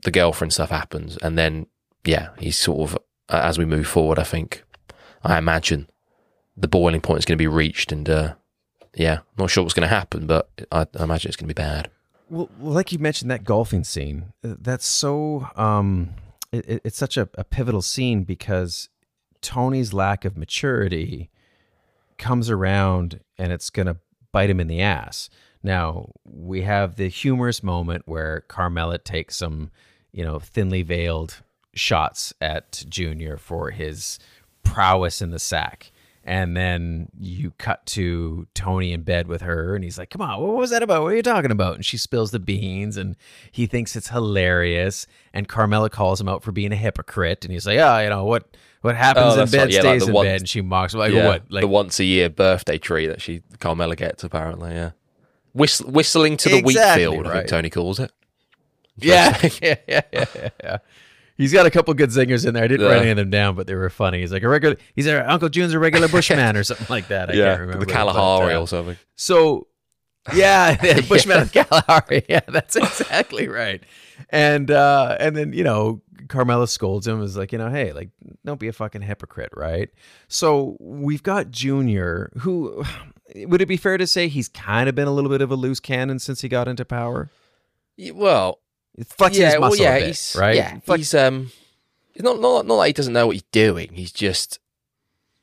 the 0.02 0.10
girlfriend 0.10 0.52
stuff 0.52 0.68
happens, 0.70 1.16
and 1.22 1.38
then 1.38 1.66
yeah, 2.04 2.28
he's 2.38 2.58
sort 2.58 2.90
of 2.90 2.98
as 3.30 3.58
we 3.58 3.64
move 3.64 3.86
forward. 3.86 4.18
I 4.18 4.24
think, 4.24 4.62
I 5.22 5.38
imagine 5.38 5.88
the 6.60 6.68
boiling 6.68 7.00
point 7.00 7.18
is 7.20 7.24
going 7.24 7.36
to 7.36 7.42
be 7.42 7.46
reached, 7.48 7.90
and 7.92 8.08
uh, 8.08 8.34
yeah, 8.94 9.20
not 9.38 9.50
sure 9.50 9.62
what's 9.64 9.74
going 9.74 9.88
to 9.88 9.94
happen, 9.94 10.26
but 10.26 10.48
I, 10.70 10.86
I 10.98 11.02
imagine 11.04 11.28
it's 11.28 11.36
going 11.36 11.48
to 11.48 11.54
be 11.54 11.60
bad. 11.62 11.90
Well, 12.28 12.48
like 12.60 12.92
you 12.92 12.98
mentioned, 12.98 13.30
that 13.30 13.44
golfing 13.44 13.82
scene, 13.84 14.32
uh, 14.44 14.54
that's 14.60 14.86
so, 14.86 15.48
um, 15.56 16.10
it- 16.52 16.80
it's 16.84 16.98
such 16.98 17.16
a, 17.16 17.28
a 17.34 17.44
pivotal 17.44 17.82
scene 17.82 18.24
because 18.24 18.88
Tony's 19.40 19.92
lack 19.92 20.24
of 20.24 20.36
maturity 20.36 21.30
comes 22.18 22.50
around 22.50 23.20
and 23.38 23.52
it's 23.52 23.70
going 23.70 23.86
to 23.86 23.96
bite 24.32 24.50
him 24.50 24.60
in 24.60 24.68
the 24.68 24.80
ass. 24.80 25.28
Now, 25.62 26.10
we 26.24 26.62
have 26.62 26.96
the 26.96 27.08
humorous 27.08 27.62
moment 27.62 28.02
where 28.06 28.42
Carmela 28.48 28.98
takes 28.98 29.36
some, 29.36 29.70
you 30.12 30.24
know, 30.24 30.38
thinly 30.38 30.82
veiled 30.82 31.42
shots 31.74 32.32
at 32.40 32.84
Junior 32.88 33.36
for 33.36 33.70
his 33.70 34.18
prowess 34.62 35.20
in 35.22 35.30
the 35.30 35.38
sack. 35.38 35.90
And 36.30 36.56
then 36.56 37.08
you 37.18 37.50
cut 37.58 37.84
to 37.86 38.46
Tony 38.54 38.92
in 38.92 39.02
bed 39.02 39.26
with 39.26 39.40
her, 39.42 39.74
and 39.74 39.82
he's 39.82 39.98
like, 39.98 40.10
Come 40.10 40.20
on, 40.22 40.40
what 40.40 40.54
was 40.54 40.70
that 40.70 40.80
about? 40.80 41.02
What 41.02 41.12
are 41.12 41.16
you 41.16 41.22
talking 41.24 41.50
about? 41.50 41.74
And 41.74 41.84
she 41.84 41.98
spills 41.98 42.30
the 42.30 42.38
beans, 42.38 42.96
and 42.96 43.16
he 43.50 43.66
thinks 43.66 43.96
it's 43.96 44.10
hilarious. 44.10 45.08
And 45.34 45.48
Carmela 45.48 45.90
calls 45.90 46.20
him 46.20 46.28
out 46.28 46.44
for 46.44 46.52
being 46.52 46.70
a 46.70 46.76
hypocrite. 46.76 47.44
And 47.44 47.52
he's 47.52 47.66
like, 47.66 47.80
Oh, 47.80 47.98
you 47.98 48.08
know, 48.10 48.24
what 48.24 48.56
what 48.82 48.94
happens 48.94 49.36
Oh, 49.36 49.42
in 49.42 49.50
bed 49.50 49.58
right. 49.58 49.70
Yeah, 49.72 49.80
stays 49.80 50.02
like 50.02 50.08
in 50.08 50.14
one- 50.14 50.26
bed. 50.26 50.40
And 50.42 50.48
she 50.48 50.60
mocks 50.60 50.94
him, 50.94 51.00
like, 51.00 51.12
yeah, 51.12 51.26
What? 51.26 51.42
Like, 51.50 51.62
the 51.62 51.68
once 51.68 51.98
a 51.98 52.04
year 52.04 52.28
birthday 52.30 52.78
tree 52.78 53.08
that 53.08 53.20
she 53.20 53.42
Carmela 53.58 53.96
gets 53.96 54.22
apparently. 54.22 54.70
Yeah, 54.70 54.90
Whist- 55.52 55.84
whistling 55.84 56.36
to 56.36 56.48
the 56.48 56.62
wheat 56.62 56.76
Exactly 56.76 57.02
field. 57.06 57.26
I 57.26 57.32
think 57.38 57.48
Tony 57.48 57.70
calls 57.70 57.98
it. 57.98 58.12
Yeah, 58.96 59.36
yeah, 59.60 59.74
yeah, 59.88 60.00
yeah, 60.12 60.48
yeah. 60.62 60.78
He's 61.40 61.54
got 61.54 61.64
a 61.64 61.70
couple 61.70 61.94
good 61.94 62.10
zingers 62.10 62.46
in 62.46 62.52
there. 62.52 62.62
I 62.62 62.68
didn't 62.68 62.86
write 62.86 63.00
any 63.00 63.12
of 63.12 63.16
them 63.16 63.30
down, 63.30 63.54
but 63.54 63.66
they 63.66 63.74
were 63.74 63.88
funny. 63.88 64.20
He's 64.20 64.30
like 64.30 64.42
a 64.42 64.48
regular. 64.48 64.76
He's 64.94 65.06
like, 65.06 65.24
Uncle 65.26 65.48
June's 65.48 65.72
a 65.72 65.78
regular 65.78 66.06
bushman 66.12 66.54
or 66.54 66.62
something 66.62 66.86
like 66.90 67.08
that. 67.08 67.30
I 67.30 67.32
yeah, 67.32 67.44
can't 67.46 67.60
remember. 67.62 67.86
the 67.86 67.90
Kalahari 67.90 68.52
uh, 68.52 68.60
or 68.60 68.68
something. 68.68 68.98
So, 69.16 69.66
yeah, 70.34 71.00
Bushman 71.08 71.40
of 71.40 71.50
Kalahari. 71.50 72.26
Yeah, 72.28 72.42
that's 72.46 72.76
exactly 72.76 73.48
right. 73.48 73.82
And 74.28 74.70
uh, 74.70 75.16
and 75.18 75.34
then 75.34 75.54
you 75.54 75.64
know, 75.64 76.02
Carmela 76.28 76.68
scolds 76.68 77.06
him. 77.06 77.22
Is 77.22 77.38
like, 77.38 77.52
you 77.52 77.58
know, 77.58 77.70
hey, 77.70 77.94
like, 77.94 78.10
don't 78.44 78.60
be 78.60 78.68
a 78.68 78.72
fucking 78.74 79.00
hypocrite, 79.00 79.52
right? 79.56 79.88
So 80.28 80.76
we've 80.78 81.22
got 81.22 81.50
Junior, 81.50 82.32
who 82.40 82.84
would 83.34 83.62
it 83.62 83.66
be 83.66 83.78
fair 83.78 83.96
to 83.96 84.06
say 84.06 84.28
he's 84.28 84.50
kind 84.50 84.90
of 84.90 84.94
been 84.94 85.08
a 85.08 85.12
little 85.12 85.30
bit 85.30 85.40
of 85.40 85.50
a 85.50 85.56
loose 85.56 85.80
cannon 85.80 86.18
since 86.18 86.42
he 86.42 86.50
got 86.50 86.68
into 86.68 86.84
power? 86.84 87.30
Well, 88.12 88.60
He's 88.96 89.06
flexing 89.06 89.44
his 89.44 89.58
muscle 89.58 89.84
yeah, 89.84 89.94
a 89.94 89.98
bit, 90.00 90.06
he's 90.08 90.36
right? 90.38 90.56
Yeah, 90.56 90.78
Flex- 90.80 90.98
he's 91.00 91.14
um, 91.14 91.50
it's 92.14 92.22
not 92.24 92.40
not 92.40 92.66
not 92.66 92.78
that 92.80 92.86
he 92.88 92.92
doesn't 92.92 93.12
know 93.12 93.26
what 93.26 93.36
he's 93.36 93.44
doing. 93.52 93.92
He's 93.94 94.12
just 94.12 94.58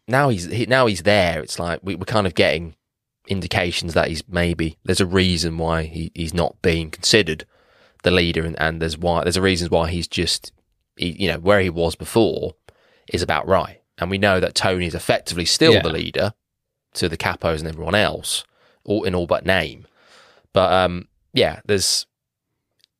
now 0.07 0.29
he's 0.29 0.45
he, 0.45 0.65
now 0.65 0.85
he's 0.85 1.03
there. 1.03 1.41
It's 1.41 1.59
like 1.59 1.79
we, 1.83 1.95
we're 1.95 2.05
kind 2.05 2.27
of 2.27 2.35
getting 2.35 2.75
indications 3.27 3.93
that 3.93 4.07
he's 4.07 4.23
maybe 4.27 4.77
there's 4.85 5.01
a 5.01 5.05
reason 5.05 5.57
why 5.57 5.83
he, 5.83 6.11
he's 6.15 6.33
not 6.33 6.61
being 6.61 6.89
considered 6.91 7.45
the 8.03 8.11
leader, 8.11 8.43
and, 8.45 8.59
and 8.59 8.81
there's 8.81 8.97
why 8.97 9.23
there's 9.23 9.37
a 9.37 9.41
reason 9.41 9.69
why 9.69 9.89
he's 9.89 10.07
just 10.07 10.51
he, 10.95 11.09
you 11.11 11.27
know 11.31 11.39
where 11.39 11.59
he 11.59 11.69
was 11.69 11.95
before 11.95 12.53
is 13.11 13.21
about 13.21 13.47
right, 13.47 13.81
and 13.97 14.09
we 14.09 14.17
know 14.17 14.39
that 14.39 14.55
Tony 14.55 14.85
is 14.85 14.95
effectively 14.95 15.45
still 15.45 15.73
Yeah. 15.73 15.81
the 15.81 15.89
leader 15.89 16.33
to 16.95 17.09
the 17.09 17.17
capos 17.17 17.59
and 17.59 17.67
everyone 17.67 17.95
else, 17.95 18.43
all 18.83 19.03
in 19.03 19.15
all 19.15 19.27
but 19.27 19.45
name. 19.45 19.87
But 20.53 20.71
um, 20.73 21.07
yeah, 21.33 21.59
there's 21.65 22.05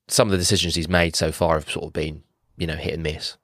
some 0.08 0.28
of 0.28 0.32
the 0.32 0.38
decisions 0.38 0.76
he's 0.76 0.90
made 0.90 1.16
so 1.16 1.32
far 1.32 1.56
have 1.56 1.70
sort 1.70 1.86
of 1.86 1.94
been, 1.94 2.24
you 2.58 2.68
know, 2.68 2.76
hit 2.76 2.94
and 2.94 3.04
miss. 3.04 3.38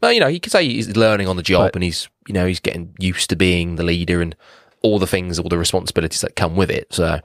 But 0.00 0.14
you 0.14 0.20
know, 0.20 0.26
you 0.26 0.40
could 0.40 0.52
say 0.52 0.66
he's 0.66 0.96
learning 0.96 1.28
on 1.28 1.36
the 1.36 1.42
job, 1.42 1.70
and 1.74 1.82
he's, 1.82 2.08
you 2.28 2.34
know, 2.34 2.46
he's 2.46 2.60
getting 2.60 2.94
used 2.98 3.30
to 3.30 3.36
being 3.36 3.76
the 3.76 3.82
leader 3.82 4.20
and 4.20 4.36
all 4.82 4.98
the 4.98 5.06
things, 5.06 5.38
all 5.38 5.48
the 5.48 5.58
responsibilities 5.58 6.20
that 6.20 6.36
come 6.36 6.54
with 6.54 6.70
it. 6.70 6.92
So, 6.92 7.20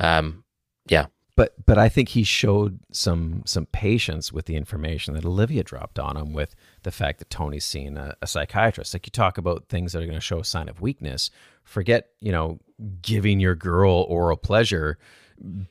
um, 0.00 0.44
yeah, 0.88 1.06
but 1.38 1.54
but 1.64 1.78
I 1.78 1.88
think 1.88 2.10
he 2.10 2.24
showed 2.24 2.80
some 2.90 3.42
some 3.46 3.66
patience 3.66 4.32
with 4.32 4.46
the 4.46 4.56
information 4.56 5.14
that 5.14 5.24
Olivia 5.24 5.62
dropped 5.62 5.98
on 6.00 6.16
him 6.16 6.32
with 6.32 6.56
the 6.82 6.90
fact 6.90 7.20
that 7.20 7.30
Tony's 7.30 7.64
seeing 7.64 7.96
a, 7.96 8.16
a 8.20 8.26
psychiatrist. 8.26 8.92
Like 8.92 9.06
you 9.06 9.12
talk 9.12 9.38
about 9.38 9.68
things 9.68 9.92
that 9.92 10.02
are 10.02 10.06
going 10.06 10.16
to 10.16 10.20
show 10.20 10.40
a 10.40 10.44
sign 10.44 10.68
of 10.68 10.80
weakness. 10.80 11.30
Forget 11.62 12.08
you 12.18 12.32
know 12.32 12.58
giving 13.02 13.38
your 13.38 13.54
girl 13.54 14.04
oral 14.08 14.36
pleasure, 14.36 14.98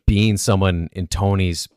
being 0.06 0.38
someone 0.38 0.88
in 0.94 1.08
Tony's 1.08 1.68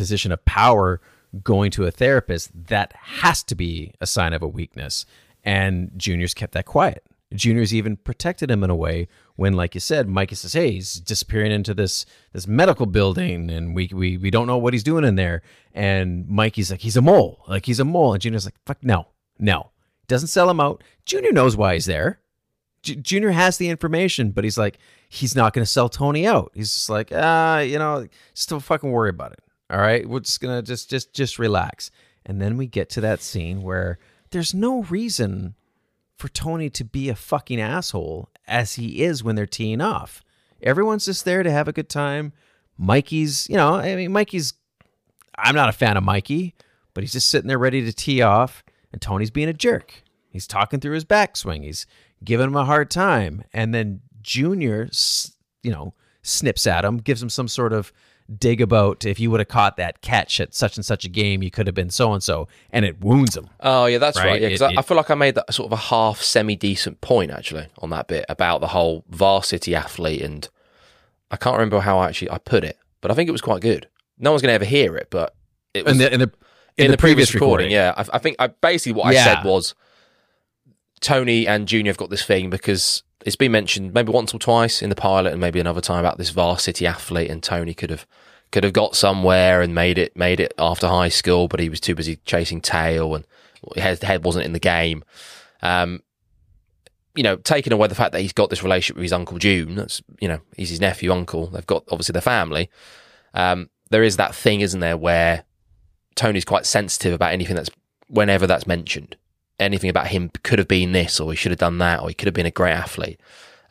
position 0.00 0.32
of 0.32 0.44
power, 0.44 1.00
going 1.44 1.70
to 1.72 1.86
a 1.86 1.90
therapist. 1.90 2.50
That 2.68 2.92
has 2.94 3.42
to 3.44 3.54
be 3.54 3.92
a 4.00 4.06
sign 4.06 4.32
of 4.32 4.42
a 4.42 4.48
weakness. 4.48 5.06
And 5.44 5.90
Junior's 5.96 6.34
kept 6.34 6.54
that 6.54 6.66
quiet. 6.66 7.04
Junior's 7.32 7.72
even 7.72 7.96
protected 7.96 8.50
him 8.50 8.64
in 8.64 8.70
a 8.70 8.74
way 8.74 9.06
when, 9.36 9.52
like 9.52 9.74
you 9.74 9.80
said, 9.80 10.08
Mikey 10.08 10.34
says, 10.34 10.52
"Hey, 10.54 10.72
he's 10.72 10.94
disappearing 10.94 11.52
into 11.52 11.74
this 11.74 12.04
this 12.32 12.48
medical 12.48 12.86
building, 12.86 13.50
and 13.50 13.74
we 13.74 13.88
we 13.92 14.16
we 14.16 14.30
don't 14.30 14.48
know 14.48 14.58
what 14.58 14.72
he's 14.72 14.82
doing 14.82 15.04
in 15.04 15.14
there." 15.14 15.42
And 15.72 16.26
Mikey's 16.28 16.72
like, 16.72 16.80
"He's 16.80 16.96
a 16.96 17.02
mole, 17.02 17.44
like 17.46 17.66
he's 17.66 17.78
a 17.78 17.84
mole," 17.84 18.14
and 18.14 18.20
Junior's 18.20 18.46
like, 18.46 18.56
"Fuck 18.66 18.82
no, 18.82 19.06
no." 19.38 19.70
Doesn't 20.08 20.28
sell 20.28 20.50
him 20.50 20.58
out. 20.58 20.82
Junior 21.04 21.30
knows 21.30 21.56
why 21.56 21.74
he's 21.74 21.86
there. 21.86 22.18
J- 22.82 22.96
Junior 22.96 23.30
has 23.30 23.58
the 23.58 23.68
information, 23.68 24.32
but 24.32 24.42
he's 24.42 24.58
like, 24.58 24.78
he's 25.08 25.36
not 25.36 25.52
going 25.52 25.64
to 25.64 25.70
sell 25.70 25.88
Tony 25.88 26.26
out. 26.26 26.50
He's 26.54 26.72
just 26.72 26.90
like, 26.90 27.12
ah, 27.14 27.58
you 27.60 27.78
know, 27.78 28.08
still 28.34 28.58
fucking 28.58 28.90
worry 28.90 29.10
about 29.10 29.32
it. 29.32 29.40
All 29.70 29.78
right, 29.78 30.08
we're 30.08 30.20
just 30.20 30.40
gonna 30.40 30.62
just 30.62 30.90
just 30.90 31.14
just 31.14 31.38
relax. 31.38 31.90
And 32.26 32.40
then 32.40 32.56
we 32.56 32.66
get 32.66 32.90
to 32.90 33.00
that 33.02 33.22
scene 33.22 33.62
where 33.62 33.98
there's 34.30 34.52
no 34.52 34.82
reason 34.84 35.54
for 36.16 36.28
Tony 36.28 36.68
to 36.70 36.84
be 36.84 37.08
a 37.08 37.14
fucking 37.14 37.60
asshole 37.60 38.28
as 38.46 38.74
he 38.74 39.02
is 39.02 39.24
when 39.24 39.36
they're 39.36 39.46
teeing 39.46 39.80
off. 39.80 40.22
Everyone's 40.62 41.06
just 41.06 41.24
there 41.24 41.42
to 41.42 41.50
have 41.50 41.66
a 41.66 41.72
good 41.72 41.88
time. 41.88 42.32
Mikey's, 42.76 43.48
you 43.48 43.56
know, 43.56 43.74
I 43.74 43.96
mean, 43.96 44.12
Mikey's, 44.12 44.52
I'm 45.38 45.54
not 45.54 45.70
a 45.70 45.72
fan 45.72 45.96
of 45.96 46.02
Mikey, 46.02 46.54
but 46.92 47.02
he's 47.02 47.12
just 47.12 47.28
sitting 47.28 47.48
there 47.48 47.58
ready 47.58 47.82
to 47.84 47.92
tee 47.92 48.20
off, 48.20 48.62
and 48.92 49.00
Tony's 49.00 49.30
being 49.30 49.48
a 49.48 49.54
jerk. 49.54 50.02
He's 50.28 50.46
talking 50.46 50.80
through 50.80 50.94
his 50.94 51.04
backswing. 51.04 51.64
He's 51.64 51.86
giving 52.22 52.46
him 52.46 52.56
a 52.56 52.64
hard 52.64 52.90
time. 52.90 53.42
And 53.52 53.74
then 53.74 54.02
Junior, 54.22 54.88
you 55.62 55.70
know, 55.70 55.94
snips 56.22 56.66
at 56.66 56.84
him, 56.84 56.98
gives 56.98 57.22
him 57.22 57.30
some 57.30 57.48
sort 57.48 57.72
of 57.72 57.92
dig 58.38 58.60
about 58.60 59.04
if 59.04 59.18
you 59.18 59.30
would 59.30 59.40
have 59.40 59.48
caught 59.48 59.76
that 59.76 60.00
catch 60.02 60.40
at 60.40 60.54
such 60.54 60.76
and 60.76 60.84
such 60.84 61.04
a 61.04 61.08
game, 61.08 61.42
you 61.42 61.50
could 61.50 61.66
have 61.66 61.74
been 61.74 61.90
so 61.90 62.12
and 62.12 62.22
so, 62.22 62.48
and 62.70 62.84
it 62.84 63.00
wounds 63.00 63.36
him. 63.36 63.48
Oh 63.60 63.86
yeah, 63.86 63.98
that's 63.98 64.16
right. 64.18 64.26
Right, 64.26 64.42
Yeah, 64.42 64.48
because 64.48 64.62
I, 64.62 64.74
I 64.78 64.82
feel 64.82 64.96
like 64.96 65.10
I 65.10 65.14
made 65.14 65.34
that 65.34 65.52
sort 65.52 65.66
of 65.66 65.72
a 65.72 65.82
half 65.82 66.22
semi 66.22 66.56
decent 66.56 67.00
point 67.00 67.30
actually 67.30 67.66
on 67.78 67.90
that 67.90 68.08
bit 68.08 68.24
about 68.28 68.60
the 68.60 68.68
whole 68.68 69.04
varsity 69.08 69.74
athlete, 69.74 70.22
and 70.22 70.48
I 71.30 71.36
can't 71.36 71.56
remember 71.56 71.80
how 71.80 71.98
I 71.98 72.08
actually 72.08 72.30
I 72.30 72.38
put 72.38 72.64
it, 72.64 72.78
but 73.00 73.10
I 73.10 73.14
think 73.14 73.28
it 73.28 73.32
was 73.32 73.42
quite 73.42 73.62
good. 73.62 73.88
No 74.18 74.30
one's 74.30 74.42
going 74.42 74.50
to 74.50 74.54
ever 74.54 74.64
hear 74.64 74.96
it, 74.96 75.08
but 75.10 75.34
it 75.74 75.84
was 75.84 75.92
In 75.92 75.98
the 75.98 76.12
in 76.12 76.20
the, 76.20 76.32
in, 76.76 76.90
the, 76.90 76.96
previous, 76.96 77.34
recording, 77.34 77.68
recording. 77.68 77.72
Yeah, 77.72 77.94
I, 77.96 78.16
I 78.16 78.18
think 78.18 78.36
I 78.38 78.48
basically 78.48 78.92
what 78.92 79.06
I 79.06 79.14
said 79.14 79.44
was 79.44 79.74
Tony 81.00 81.46
and 81.46 81.66
Junior 81.66 81.90
have 81.90 81.96
got 81.96 82.10
this 82.10 82.24
thing 82.24 82.50
because 82.50 83.02
it's 83.24 83.36
been 83.36 83.52
mentioned 83.52 83.92
maybe 83.94 84.12
once 84.12 84.34
or 84.34 84.38
twice 84.38 84.82
in 84.82 84.90
the 84.90 84.96
pilot, 84.96 85.32
and 85.32 85.40
maybe 85.40 85.60
another 85.60 85.80
time 85.80 86.00
about 86.00 86.18
this 86.18 86.30
varsity 86.30 86.86
athlete, 86.86 87.30
and 87.30 87.42
Tony 87.42 87.74
could 87.74 87.90
have 87.90 88.06
could 88.50 88.64
have 88.64 88.72
got 88.72 88.96
somewhere 88.96 89.62
and 89.62 89.74
made 89.74 89.98
it 89.98 90.16
made 90.16 90.40
it 90.40 90.52
after 90.58 90.88
high 90.88 91.08
school, 91.08 91.48
but 91.48 91.60
he 91.60 91.68
was 91.68 91.80
too 91.80 91.94
busy 91.94 92.16
chasing 92.24 92.60
tail 92.60 93.14
and 93.14 93.24
his 93.76 94.02
head 94.02 94.24
wasn't 94.24 94.44
in 94.44 94.52
the 94.52 94.58
game. 94.58 95.04
Um, 95.62 96.02
you 97.14 97.22
know, 97.22 97.36
taking 97.36 97.72
away 97.72 97.88
the 97.88 97.94
fact 97.94 98.12
that 98.12 98.20
he's 98.22 98.32
got 98.32 98.50
this 98.50 98.62
relationship 98.62 98.96
with 98.96 99.02
his 99.02 99.12
uncle 99.12 99.38
June, 99.38 99.74
that's 99.74 100.02
you 100.20 100.28
know, 100.28 100.40
he's 100.56 100.70
his 100.70 100.80
nephew, 100.80 101.12
uncle. 101.12 101.46
They've 101.48 101.66
got 101.66 101.84
obviously 101.90 102.12
their 102.12 102.22
family. 102.22 102.70
Um, 103.34 103.70
there 103.90 104.02
is 104.02 104.16
that 104.16 104.34
thing, 104.34 104.60
isn't 104.60 104.80
there, 104.80 104.96
where 104.96 105.44
Tony's 106.14 106.44
quite 106.44 106.66
sensitive 106.66 107.12
about 107.12 107.32
anything 107.32 107.56
that's 107.56 107.70
whenever 108.08 108.46
that's 108.46 108.66
mentioned. 108.66 109.16
Anything 109.60 109.90
about 109.90 110.08
him 110.08 110.30
could 110.42 110.58
have 110.58 110.66
been 110.68 110.92
this, 110.92 111.20
or 111.20 111.30
he 111.30 111.36
should 111.36 111.52
have 111.52 111.58
done 111.58 111.78
that, 111.78 112.00
or 112.00 112.08
he 112.08 112.14
could 112.14 112.26
have 112.26 112.34
been 112.34 112.46
a 112.46 112.50
great 112.50 112.72
athlete. 112.72 113.20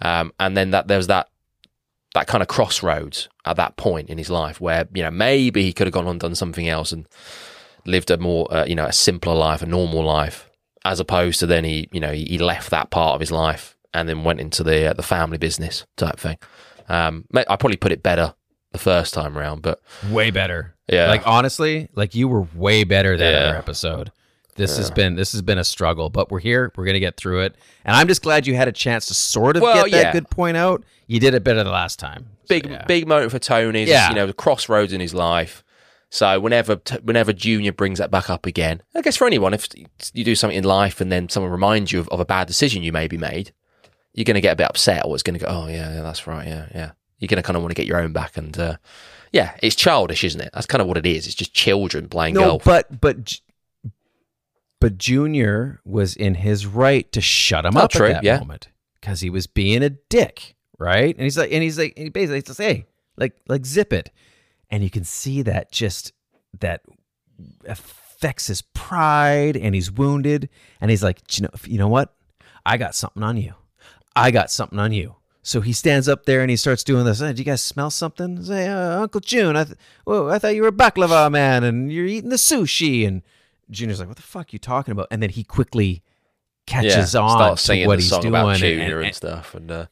Um, 0.02 0.32
and 0.40 0.56
then 0.56 0.72
that 0.72 0.88
there's 0.88 1.08
that 1.08 1.28
that 2.16 2.28
kind 2.28 2.42
of 2.42 2.48
crossroads 2.48 3.28
at 3.46 3.56
that 3.58 3.76
point 3.78 4.10
in 4.10 4.18
his 4.18 4.30
life 4.30 4.60
where 4.62 4.88
you 4.94 5.04
know 5.04 5.12
maybe 5.12 5.64
he 5.64 5.74
could 5.74 5.86
have 5.88 5.94
gone 5.94 6.06
on 6.06 6.12
and 6.12 6.20
done 6.20 6.36
something 6.36 6.68
else 6.68 6.92
and 6.92 7.06
lived 7.86 8.10
a 8.12 8.18
more 8.18 8.48
uh, 8.54 8.66
you 8.66 8.76
know 8.76 8.86
a 8.86 8.94
simpler 8.94 9.36
life, 9.36 9.62
a 9.62 9.66
normal 9.66 10.04
life, 10.04 10.50
as 10.86 11.00
opposed 11.00 11.40
to 11.40 11.46
then 11.48 11.64
he 11.66 11.90
you 11.92 12.00
know 12.00 12.12
he, 12.14 12.26
he 12.26 12.38
left 12.38 12.70
that 12.70 12.90
part 12.92 13.16
of 13.16 13.20
his 13.20 13.32
life 13.32 13.76
and 13.94 14.08
then 14.08 14.24
went 14.24 14.40
into 14.40 14.64
the 14.64 14.88
uh, 14.92 14.94
the 14.94 15.04
family 15.04 15.38
business 15.38 15.86
type 15.98 16.18
thing. 16.20 16.38
Um, 16.88 17.26
I 17.36 17.56
probably 17.56 17.78
put 17.78 17.92
it 17.92 18.02
better 18.04 18.34
the 18.72 18.80
first 18.80 19.14
time 19.14 19.38
around, 19.38 19.62
but 19.64 19.82
way 20.10 20.30
better. 20.32 20.76
Yeah. 20.88 21.08
Like 21.08 21.28
honestly, 21.28 21.90
like 21.96 22.16
you 22.16 22.28
were 22.28 22.48
way 22.56 22.84
better 22.84 23.18
that 23.18 23.32
Yeah. 23.32 23.50
other 23.50 23.58
episode. 23.58 24.12
This 24.60 24.78
has 24.78 24.92
been 24.92 25.16
this 25.16 25.32
has 25.32 25.42
been 25.42 25.58
a 25.58 25.64
struggle, 25.64 26.10
but 26.10 26.30
we're 26.30 26.40
here. 26.40 26.72
We're 26.76 26.86
gonna 26.86 27.00
get 27.00 27.18
through 27.18 27.42
it, 27.42 27.56
and 27.86 27.96
I'm 27.96 28.08
just 28.08 28.22
glad 28.22 28.46
you 28.46 28.56
had 28.56 28.68
a 28.68 28.72
chance 28.72 29.06
to 29.08 29.14
sort 29.14 29.56
of 29.58 29.64
Well, 29.64 29.86
get 29.86 29.92
that 29.92 30.04
yeah. 30.06 30.12
good 30.12 30.30
point 30.30 30.58
out. 30.58 30.84
You 31.08 31.20
did 31.20 31.34
it 31.34 31.44
better 31.44 31.64
the 31.64 31.72
last 31.72 31.98
time. 31.98 32.28
So, 32.44 32.50
big 32.50 32.70
yeah. 32.70 32.86
big 32.86 33.08
moment 33.08 33.32
for 33.32 33.40
Tony. 33.40 33.86
Yeah. 33.86 34.10
you 34.10 34.16
know, 34.16 34.28
the 34.28 34.34
crossroads 34.34 34.94
in 34.94 35.02
his 35.02 35.14
life. 35.14 35.64
So 36.12 36.40
whenever 36.40 36.82
whenever 37.04 37.34
Junior 37.34 37.72
brings 37.72 38.00
that 38.00 38.10
back 38.12 38.30
up 38.30 38.46
again, 38.46 38.82
I 38.96 39.02
guess 39.02 39.16
for 39.16 39.28
anyone, 39.28 39.54
if 39.54 39.68
you 40.14 40.24
do 40.24 40.36
something 40.36 40.58
in 40.58 40.64
life 40.64 41.02
and 41.02 41.12
then 41.12 41.30
someone 41.30 41.52
reminds 41.52 41.92
you 41.92 42.00
of, 42.00 42.10
of 42.10 42.20
a 42.20 42.26
bad 42.26 42.48
decision 42.48 42.82
you 42.82 42.92
maybe 42.92 43.18
made, 43.18 43.52
you're 44.14 44.24
going 44.26 44.36
to 44.36 44.42
get 44.42 44.54
a 44.54 44.56
bit 44.56 44.68
upset, 44.68 45.06
or 45.06 45.14
it's 45.14 45.22
going 45.24 45.38
to 45.38 45.46
go, 45.46 45.52
oh 45.52 45.68
yeah, 45.68 45.94
yeah, 45.94 46.02
that's 46.02 46.26
right, 46.26 46.48
yeah, 46.48 46.66
yeah. 46.74 46.92
You're 47.20 47.28
going 47.28 47.42
to 47.42 47.44
kind 47.46 47.56
of 47.58 47.62
want 47.62 47.72
to 47.72 47.76
get 47.76 47.86
your 47.86 48.02
own 48.02 48.12
back, 48.12 48.38
and 48.38 48.58
uh, 48.58 48.78
yeah, 49.32 49.56
it's 49.62 49.76
childish, 49.76 50.24
isn't 50.24 50.42
it? 50.42 50.50
That's 50.54 50.66
kind 50.66 50.82
of 50.82 50.88
what 50.88 50.98
it 50.98 51.06
is. 51.06 51.28
It's 51.28 51.36
just 51.36 51.54
children 51.54 52.10
playing 52.10 52.34
No, 52.34 52.42
golf. 52.58 52.64
but 52.64 53.00
but 53.00 53.40
but 54.80 54.98
Junior 54.98 55.80
was 55.86 56.16
in 56.16 56.36
his 56.36 56.66
right 56.66 57.12
to 57.12 57.22
shut 57.22 57.66
him 57.66 57.76
Oh, 57.78 57.82
up 57.82 57.92
true, 57.92 58.08
at 58.08 58.14
that 58.14 58.24
yeah. 58.24 58.40
moment 58.40 58.70
because 59.00 59.22
he 59.22 59.30
was 59.30 59.48
being 59.48 59.84
a 59.84 59.90
dick, 59.90 60.56
right? 60.78 61.16
And 61.16 61.24
he's 61.24 61.38
like, 61.38 61.52
and 61.52 61.62
he's 61.64 61.78
like, 61.78 61.98
he 61.98 62.10
basically 62.10 62.42
says, 62.46 62.58
"Hey, 62.58 62.86
like 63.18 63.34
like 63.48 63.66
zip 63.66 63.92
it," 63.94 64.12
and 64.70 64.84
you 64.84 64.90
can 64.90 65.04
see 65.04 65.42
that 65.44 65.72
just 65.72 66.14
that 66.60 66.82
affects 67.66 68.48
his 68.48 68.62
pride, 68.62 69.56
and 69.58 69.74
he's 69.76 69.92
wounded, 69.92 70.50
and 70.82 70.90
he's 70.92 71.04
like, 71.04 71.38
you 71.38 71.44
know, 71.44 71.50
you 71.66 71.78
know 71.78 71.88
what? 71.88 72.14
I 72.66 72.78
got 72.78 72.96
something 72.96 73.24
on 73.24 73.38
you. 73.38 73.54
I 74.16 74.32
got 74.32 74.52
something 74.52 74.80
on 74.80 74.92
you. 74.92 75.16
So 75.42 75.62
he 75.62 75.72
stands 75.74 76.10
up 76.10 76.26
there 76.26 76.42
and 76.42 76.50
he 76.50 76.58
starts 76.58 76.84
doing 76.84 77.06
this. 77.06 77.20
Hey, 77.22 77.32
do 77.34 77.40
you 77.40 77.46
guys 77.46 77.64
smell 77.64 77.90
something? 77.90 78.44
Say, 78.44 78.68
uh, 78.68 79.02
Uncle 79.02 79.22
June, 79.22 79.56
I, 79.56 79.64
th- 79.64 79.78
whoa, 80.04 80.28
I 80.28 80.38
thought 80.38 80.54
you 80.54 80.62
were 80.62 80.68
a 80.68 80.72
baklava 80.74 81.32
man 81.32 81.64
and 81.64 81.92
you're 81.92 82.06
eating 82.06 82.30
the 82.30 82.36
sushi. 82.36 83.08
And 83.08 83.24
Junior's 83.72 84.00
like, 84.00 84.08
what 84.08 84.18
the 84.18 84.24
fuck 84.24 84.48
are 84.48 84.50
you 84.52 84.60
talking 84.60 84.92
about? 84.92 85.08
And 85.12 85.22
then 85.22 85.30
he 85.30 85.44
quickly 85.44 86.04
catches 86.66 87.16
on 87.16 87.38
to 87.58 87.86
what 87.88 87.96
the 87.98 88.02
he's 88.02 88.10
song 88.10 88.22
doing. 88.22 88.34
about 88.34 88.50
and- 88.50 88.60
Junior 88.60 88.98
and, 88.98 89.08
and- 89.08 89.16
stuff. 89.16 89.56
And 89.56 89.72
uh, 89.72 89.86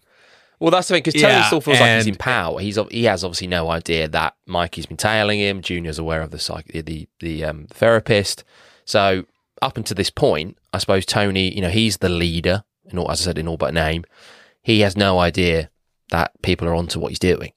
well, 0.59 0.71
that's 0.71 0.87
the 0.87 0.95
thing 0.95 1.03
because 1.03 1.21
Tony 1.21 1.33
Yeah, 1.33 1.45
still 1.45 1.61
feels 1.61 1.79
like 1.79 1.95
he's 1.97 2.07
in 2.07 2.15
power. 2.15 2.59
He's 2.59 2.79
he 2.91 3.03
has 3.03 3.23
obviously 3.23 3.47
no 3.47 3.69
idea 3.69 4.07
that 4.07 4.35
Mikey's 4.47 4.85
been 4.87 4.97
tailing 4.97 5.39
him. 5.39 5.61
Junior's 5.61 5.99
aware 5.99 6.21
of 6.21 6.31
the 6.31 6.39
psych- 6.39 6.71
the 6.73 7.07
the 7.19 7.43
um, 7.45 7.67
therapist. 7.69 8.43
So 8.85 9.25
up 9.61 9.77
until 9.77 9.95
this 9.95 10.09
point, 10.09 10.57
I 10.73 10.77
suppose 10.79 11.05
Tony, 11.05 11.53
you 11.53 11.61
know, 11.61 11.69
he's 11.69 11.97
the 11.97 12.09
leader. 12.09 12.63
In 12.89 12.97
all, 12.97 13.11
as 13.11 13.21
I 13.21 13.25
said, 13.25 13.37
in 13.37 13.47
all 13.47 13.57
but 13.57 13.73
name, 13.73 14.05
he 14.63 14.79
has 14.79 14.95
no 14.95 15.19
idea 15.19 15.69
that 16.09 16.31
people 16.41 16.67
are 16.69 16.73
onto 16.75 16.99
what 16.99 17.09
he's 17.09 17.19
doing. 17.19 17.51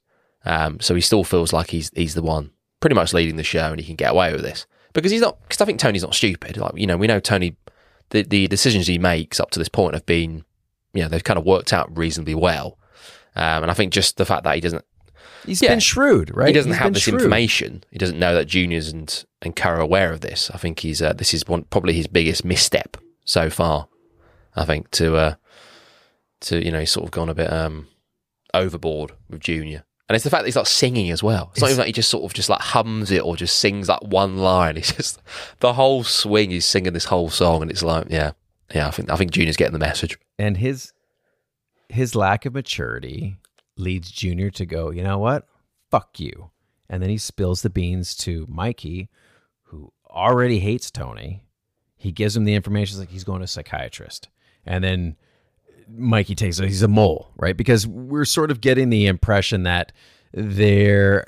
Um, 0.44 0.80
so 0.80 0.94
he 0.94 1.00
still 1.00 1.22
feels 1.24 1.52
like 1.52 1.70
he's 1.70 1.90
he's 1.94 2.14
the 2.14 2.22
one 2.22 2.50
pretty 2.80 2.96
much 2.96 3.12
leading 3.14 3.36
the 3.36 3.44
show, 3.44 3.70
and 3.70 3.78
he 3.80 3.86
can 3.86 3.96
get 3.96 4.10
away 4.10 4.32
with 4.32 4.42
this 4.42 4.66
because 4.92 5.10
he's 5.12 5.20
not. 5.20 5.40
Because 5.42 5.60
I 5.60 5.64
think 5.64 5.78
Tony's 5.80 6.02
not 6.02 6.14
stupid. 6.14 6.56
Like 6.56 6.72
you 6.76 6.86
know, 6.86 6.96
we 6.96 7.06
know 7.06 7.20
Tony. 7.20 7.56
The 8.10 8.22
the 8.22 8.48
decisions 8.48 8.86
he 8.86 8.98
makes 8.98 9.38
up 9.40 9.50
to 9.52 9.58
this 9.60 9.68
point 9.68 9.94
have 9.94 10.04
been, 10.06 10.44
you 10.94 11.02
know, 11.02 11.08
they've 11.08 11.22
kind 11.24 11.38
of 11.38 11.44
worked 11.44 11.72
out 11.72 11.96
reasonably 11.96 12.34
well. 12.34 12.76
Um, 13.36 13.62
and 13.62 13.70
I 13.70 13.74
think 13.74 13.92
just 13.92 14.16
the 14.16 14.24
fact 14.24 14.42
that 14.44 14.56
he 14.56 14.60
doesn't 14.60 14.84
he's 15.46 15.62
Yeah. 15.62 15.68
been 15.70 15.78
shrewd, 15.80 16.36
right? 16.36 16.48
he 16.48 16.52
doesn't 16.52 16.72
He's 16.72 16.78
have 16.80 16.92
this 16.92 17.04
shrewd. 17.04 17.14
information. 17.20 17.84
He 17.92 17.98
doesn't 17.98 18.18
know 18.18 18.34
that 18.34 18.46
juniors 18.46 18.88
and 18.88 19.24
and 19.42 19.54
Kerr 19.54 19.76
are 19.76 19.80
aware 19.80 20.10
of 20.12 20.22
this. 20.22 20.50
I 20.52 20.58
think 20.58 20.80
he's 20.80 21.00
uh, 21.00 21.12
this 21.12 21.32
is 21.32 21.46
one 21.46 21.62
probably 21.64 21.92
his 21.92 22.08
biggest 22.08 22.44
misstep 22.44 22.96
so 23.24 23.48
far. 23.48 23.86
I 24.56 24.64
think 24.64 24.90
to 24.92 25.14
uh, 25.16 25.34
to 26.40 26.64
you 26.64 26.72
know 26.72 26.80
he's 26.80 26.90
sort 26.90 27.04
of 27.04 27.12
gone 27.12 27.28
a 27.28 27.34
bit 27.34 27.52
um, 27.52 27.86
overboard 28.52 29.12
with 29.28 29.40
Junior, 29.40 29.84
and 30.10 30.16
it's 30.16 30.24
the 30.24 30.30
fact 30.30 30.42
that 30.42 30.48
he's 30.48 30.56
not 30.56 30.66
singing 30.66 31.12
as 31.12 31.22
well. 31.22 31.50
It's, 31.52 31.60
not 31.60 31.68
even 31.68 31.78
like 31.78 31.86
he 31.86 31.92
just 31.92 32.10
sort 32.10 32.24
of 32.24 32.34
just 32.34 32.48
like 32.48 32.60
hums 32.60 33.12
it 33.12 33.20
or 33.20 33.36
just 33.36 33.60
sings 33.60 33.88
like 33.88 34.02
one 34.02 34.38
line. 34.38 34.76
It's 34.76 34.92
just 34.92 35.22
the 35.60 35.74
whole 35.74 36.02
swing. 36.02 36.50
He's 36.50 36.66
singing 36.66 36.94
this 36.94 37.04
whole 37.04 37.30
song, 37.30 37.62
and 37.62 37.70
it's 37.70 37.84
like 37.84 38.06
yeah, 38.10 38.32
yeah. 38.74 38.88
I 38.88 38.90
think 38.90 39.08
I 39.08 39.14
think 39.14 39.30
Junior's 39.30 39.56
getting 39.56 39.72
the 39.72 39.78
message. 39.78 40.18
and 40.36 40.56
his 40.56 40.92
his 41.88 42.16
lack 42.16 42.44
of 42.44 42.54
maturity 42.54 43.36
leads 43.76 44.10
Junior 44.10 44.50
to 44.50 44.66
go, 44.66 44.90
you 44.90 45.04
know 45.04 45.18
what? 45.18 45.46
Fuck 45.92 46.18
you. 46.18 46.50
And 46.88 47.00
then 47.00 47.10
he 47.10 47.16
spills 47.16 47.62
the 47.62 47.70
beans 47.70 48.16
to 48.16 48.48
Mikey, 48.50 49.10
who 49.66 49.92
already 50.10 50.58
hates 50.58 50.90
Tony. 50.90 51.44
He 51.96 52.10
gives 52.10 52.36
him 52.36 52.42
the 52.42 52.56
information 52.56 52.98
like 52.98 53.10
he's 53.10 53.22
going 53.22 53.42
to 53.42 53.44
a 53.44 53.46
psychiatrist. 53.46 54.28
And 54.66 54.82
then 54.82 55.16
Mikey 55.96 56.34
takes 56.34 56.58
it, 56.58 56.68
he's 56.68 56.82
a 56.82 56.88
mole, 56.88 57.30
right? 57.36 57.56
Because 57.56 57.86
we're 57.86 58.24
sort 58.24 58.50
of 58.50 58.60
getting 58.60 58.90
the 58.90 59.06
impression 59.06 59.64
that 59.64 59.92
they're 60.32 61.26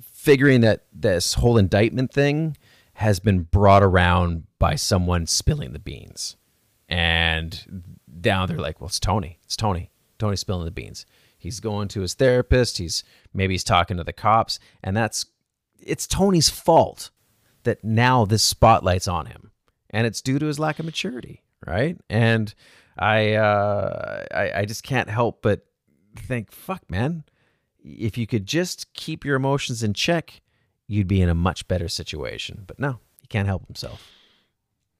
figuring 0.00 0.60
that 0.62 0.84
this 0.92 1.34
whole 1.34 1.58
indictment 1.58 2.12
thing 2.12 2.56
has 2.94 3.18
been 3.20 3.42
brought 3.42 3.82
around 3.82 4.44
by 4.58 4.74
someone 4.74 5.26
spilling 5.26 5.72
the 5.72 5.78
beans. 5.78 6.36
And 6.88 7.96
down 8.20 8.48
they're 8.48 8.58
like, 8.58 8.80
well, 8.80 8.88
it's 8.88 9.00
Tony. 9.00 9.38
It's 9.44 9.56
Tony. 9.56 9.90
Tony's 10.18 10.40
spilling 10.40 10.64
the 10.64 10.70
beans. 10.70 11.06
He's 11.36 11.60
going 11.60 11.88
to 11.88 12.00
his 12.00 12.14
therapist. 12.14 12.78
He's 12.78 13.04
maybe 13.34 13.54
he's 13.54 13.64
talking 13.64 13.98
to 13.98 14.04
the 14.04 14.12
cops, 14.14 14.58
and 14.82 14.96
that's 14.96 15.26
it's 15.78 16.06
Tony's 16.06 16.48
fault 16.48 17.10
that 17.64 17.84
now 17.84 18.24
this 18.24 18.42
spotlight's 18.42 19.08
on 19.08 19.26
him, 19.26 19.50
and 19.90 20.06
it's 20.06 20.22
due 20.22 20.38
to 20.38 20.46
his 20.46 20.58
lack 20.58 20.78
of 20.78 20.86
maturity, 20.86 21.42
right? 21.66 21.98
And 22.08 22.54
I, 22.98 23.34
uh, 23.34 24.24
I 24.32 24.52
I 24.60 24.64
just 24.64 24.82
can't 24.82 25.08
help 25.10 25.42
but 25.42 25.66
think, 26.16 26.52
fuck, 26.52 26.88
man, 26.90 27.24
if 27.84 28.16
you 28.16 28.26
could 28.26 28.46
just 28.46 28.92
keep 28.94 29.24
your 29.24 29.36
emotions 29.36 29.82
in 29.82 29.94
check, 29.94 30.40
you'd 30.86 31.08
be 31.08 31.20
in 31.20 31.28
a 31.28 31.34
much 31.34 31.66
better 31.68 31.88
situation. 31.88 32.64
But 32.66 32.78
no, 32.78 32.98
he 33.20 33.26
can't 33.26 33.48
help 33.48 33.66
himself. 33.66 34.06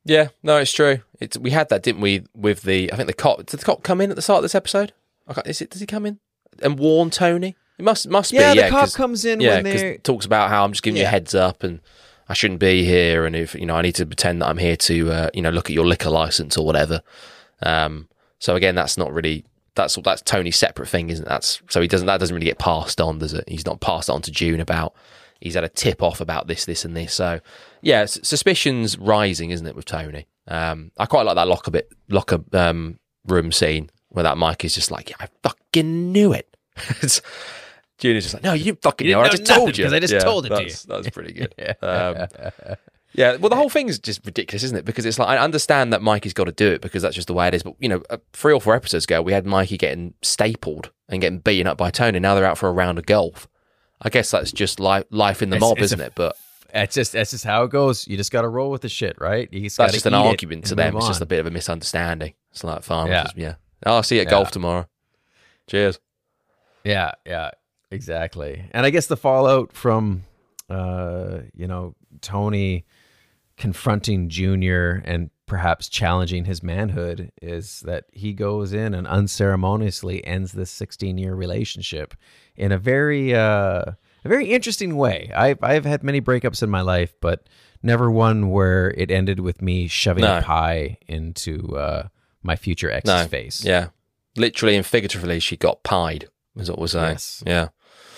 Yeah, 0.05 0.29
no, 0.43 0.59
it's 0.59 0.73
true. 0.73 0.99
It's 1.21 1.39
we 1.39 1.51
had 1.51 1.69
that, 1.71 1.83
didn't 1.83 2.01
we? 2.03 2.25
With 2.35 2.63
the 2.63 2.93
I 2.93 2.97
think 2.97 3.07
the 3.07 3.15
cop 3.15 3.39
did 3.47 3.61
the 3.61 3.65
cop 3.65 3.83
come 3.83 4.01
in 4.01 4.11
at 4.11 4.17
the 4.17 4.23
start 4.23 4.39
of 4.39 4.43
this 4.43 4.55
episode? 4.55 4.93
Is 5.47 5.63
it? 5.63 5.71
Does 5.71 5.81
he 5.81 5.87
come 5.87 6.05
in 6.05 6.19
and 6.63 6.79
warn 6.79 7.11
Tony? 7.11 7.57
It 7.79 7.85
must 7.85 8.09
must 8.09 8.31
Yeah, 8.33 8.53
be. 8.55 8.61
the 8.61 8.69
cop 8.71 8.93
comes 8.93 9.25
in 9.25 9.41
yeah, 9.41 9.57
when 9.57 9.65
'cause 9.65 9.81
they're- 9.81 9.93
it 9.93 10.05
talks 10.05 10.27
about 10.27 10.51
how 10.51 10.65
I'm 10.65 10.73
just 10.73 10.83
giving 10.83 10.99
you 11.01 11.05
a 11.07 11.09
heads 11.09 11.35
up 11.35 11.63
and 11.63 11.81
I 12.29 12.35
shouldn't 12.35 12.61
be 12.61 12.85
here, 12.85 13.25
and 13.25 13.35
if 13.35 13.55
you 13.55 13.65
know 13.67 13.77
I 13.77 13.83
need 13.83 13.95
to 13.97 14.05
pretend 14.07 14.43
that 14.43 14.49
I'm 14.49 14.59
here 14.59 14.77
to 14.77 15.11
uh, 15.11 15.31
you 15.33 15.41
know 15.43 15.51
look 15.51 15.71
at 15.71 15.75
your 15.75 15.87
liquor 15.87 16.11
license 16.11 16.57
or 16.59 16.67
whatever. 16.67 17.01
Um, 17.65 18.09
so 18.39 18.55
again, 18.55 18.75
that's 18.75 18.97
not 18.97 19.13
really 19.13 19.45
that's 19.75 19.97
that's 20.05 20.23
Tony's 20.23 20.57
separate 20.57 20.89
thing, 20.89 21.11
isn't 21.11 21.25
it? 21.25 21.29
That's 21.29 21.61
so 21.69 21.81
he 21.81 21.89
doesn't 21.89 22.07
that 22.07 22.21
doesn't 22.21 22.35
really 22.35 22.47
get 22.47 22.59
passed 22.59 23.01
on, 23.01 23.19
does 23.19 23.33
it? 23.35 23.45
He's 23.49 23.67
not 23.67 23.81
passed 23.81 24.09
on 24.09 24.23
to 24.23 24.31
June 24.31 24.61
about 24.61 24.95
he's 25.41 25.55
had 25.55 25.65
a 25.65 25.69
tip 25.69 26.03
off 26.03 26.21
about 26.21 26.47
this, 26.47 26.65
this, 26.65 26.85
and 26.85 26.97
this. 26.97 27.13
So 27.13 27.41
yeah, 27.83 28.05
suspicions 28.07 28.97
rising, 28.99 29.51
isn't 29.51 29.67
it, 29.67 29.75
with 29.75 29.85
Tony? 29.87 30.27
Um, 30.47 30.91
I 30.99 31.07
quite 31.07 31.23
like 31.27 31.35
that 31.37 31.49
locker 31.49 31.71
bit 31.71 31.91
locker 32.09 32.39
um, 32.53 32.99
room 33.27 33.51
scene 33.51 33.91
where 34.09 34.23
that 34.23 34.39
Mike 34.39 34.65
is 34.65 34.75
just 34.75 34.91
like, 34.91 35.11
yeah, 35.11 35.17
I 35.21 35.29
fucking 35.43 36.13
knew 36.13 36.33
it. 36.33 36.57
Junior's 37.99 38.25
just 38.25 38.35
like, 38.35 38.43
no, 38.43 38.53
you 38.53 38.65
didn't 38.65 38.83
fucking 38.83 39.07
You 39.07 39.15
know. 39.15 39.21
I 39.23 39.29
just 39.29 39.47
told 39.47 39.77
you. 39.79 39.89
you 39.89 39.95
I 39.95 39.99
just 40.01 40.13
Yeah, 40.13 40.21
told 40.21 40.47
it 40.47 40.51
to 40.51 40.55
that's, 40.57 40.83
That's 40.85 41.11
pretty 41.11 41.33
good. 41.33 41.55
um, 41.83 42.27
yeah, 43.15 43.37
well, 43.37 43.49
the 43.49 43.57
whole 43.57 43.69
thing 43.71 43.89
is 43.89 43.99
just 43.99 44.25
ridiculous, 44.27 44.63
isn't 44.65 44.77
it? 44.77 44.85
Because 44.85 45.07
it's 45.07 45.19
like 45.19 45.29
I 45.29 45.39
understand 45.39 45.93
that 45.93 46.03
Mikey's 46.03 46.33
got 46.35 46.45
to 46.45 46.53
do 46.53 46.71
it 46.73 46.81
because 46.83 47.03
that's 47.03 47.15
just 47.15 47.29
the 47.29 47.35
way 47.35 47.49
it 47.49 47.55
is. 47.55 47.63
But 47.63 47.75
you 47.79 47.89
know, 47.89 48.03
uh, 48.11 48.19
three 48.33 48.53
or 48.53 48.61
four 48.61 48.75
episodes 48.75 49.05
ago, 49.05 49.23
we 49.23 49.33
had 49.33 49.47
Mikey 49.47 49.77
getting 49.79 50.15
stapled 50.23 50.91
and 51.09 51.21
getting 51.21 51.39
beaten 51.39 51.67
up 51.67 51.79
by 51.79 51.91
Tony. 51.91 52.19
Now 52.21 52.35
they're 52.35 52.45
out 52.45 52.59
for 52.59 52.69
a 52.69 52.73
round 52.73 52.99
of 52.99 53.07
golf. 53.07 53.49
I 54.03 54.09
guess 54.11 54.31
that's 54.31 54.53
just 54.53 54.81
life, 54.81 55.05
life 55.11 55.41
in 55.43 55.51
the 55.51 55.57
It's- 55.57 55.69
mob, 55.69 55.79
it's 55.79 55.87
isn't 55.87 56.01
a- 56.01 56.07
it? 56.07 56.13
But 56.15 56.37
That's 56.73 56.95
just 56.95 57.13
that's 57.13 57.31
just 57.31 57.45
how 57.45 57.63
it 57.65 57.71
goes. 57.71 58.07
You 58.09 58.17
just 58.17 58.33
got 58.33 58.43
to 58.43 58.49
roll 58.49 58.71
with 58.71 58.83
the 58.83 58.89
shit, 58.89 59.17
right? 59.21 59.49
You 59.53 59.63
that's 59.63 59.77
gotta 59.77 59.93
just 59.93 60.07
an 60.07 60.15
argument 60.15 60.65
to 60.67 60.75
them. 60.75 60.97
It's 60.97 61.07
just 61.07 61.21
a 61.21 61.27
bit 61.27 61.39
of 61.39 61.47
a 61.47 61.51
misunderstanding. 61.51 62.35
It's 62.51 62.65
like 62.65 62.83
fine, 62.83 63.07
Yeah. 63.07 63.27
yeah. 63.37 63.45
yeah. 63.47 63.55
I'll 63.93 64.03
see 64.03 64.17
you 64.17 64.23
at 64.23 64.27
Yeah. 64.27 64.31
golf 64.33 64.51
tomorrow. 64.51 64.89
Cheers. 65.69 66.01
Yeah, 66.83 67.13
yeah, 67.25 67.53
exactly. 67.93 68.65
And 68.73 68.85
I 68.85 68.91
guess 68.91 69.07
the 69.07 69.17
fallout 69.17 69.73
from, 69.73 70.25
uh, 70.69 71.39
you 71.55 71.67
know, 71.67 71.95
Tony 72.21 72.85
confronting 73.57 74.29
Junior 74.29 75.03
and 75.05 75.31
perhaps 75.47 75.89
challenging 75.89 76.47
his 76.47 76.63
manhood 76.63 77.31
is 77.43 77.81
that 77.81 78.05
he 78.13 78.33
goes 78.33 78.73
in 78.73 78.95
and 78.95 79.07
unceremoniously 79.07 80.25
ends 80.27 80.53
this 80.53 80.71
16 80.71 81.19
year 81.19 81.35
relationship 81.35 82.15
in 82.57 82.73
a 82.73 82.79
very, 82.79 83.35
uh, 83.35 83.83
a 84.25 84.29
very 84.29 84.47
interesting 84.53 84.97
way. 84.97 85.31
I've 85.35 85.63
I've 85.63 85.85
had 85.85 86.03
many 86.03 86.21
breakups 86.21 86.63
in 86.63 86.71
my 86.71 86.81
life, 86.81 87.15
but 87.21 87.47
never 87.83 88.11
one 88.11 88.51
where 88.51 88.91
it 88.97 89.11
ended 89.11 89.41
with 89.41 89.61
me 89.61 89.87
shoving 89.87 90.23
No. 90.23 90.39
a 90.39 90.43
pie 90.43 90.97
into 91.07 91.77
uh, 91.77 92.09
my 92.43 92.57
future 92.57 92.91
ex's 92.91 93.09
No, 93.09 93.27
face. 93.27 93.65
Yeah, 93.65 93.89
literally 94.37 94.77
and 94.77 94.87
figuratively, 94.87 95.41
she 95.41 95.57
got 95.57 95.83
pied. 95.83 96.29
Is 96.57 96.71
what 96.71 96.79
we're 96.79 96.87
saying. 96.87 97.13
Yes. 97.13 97.43
Yeah. 97.47 97.69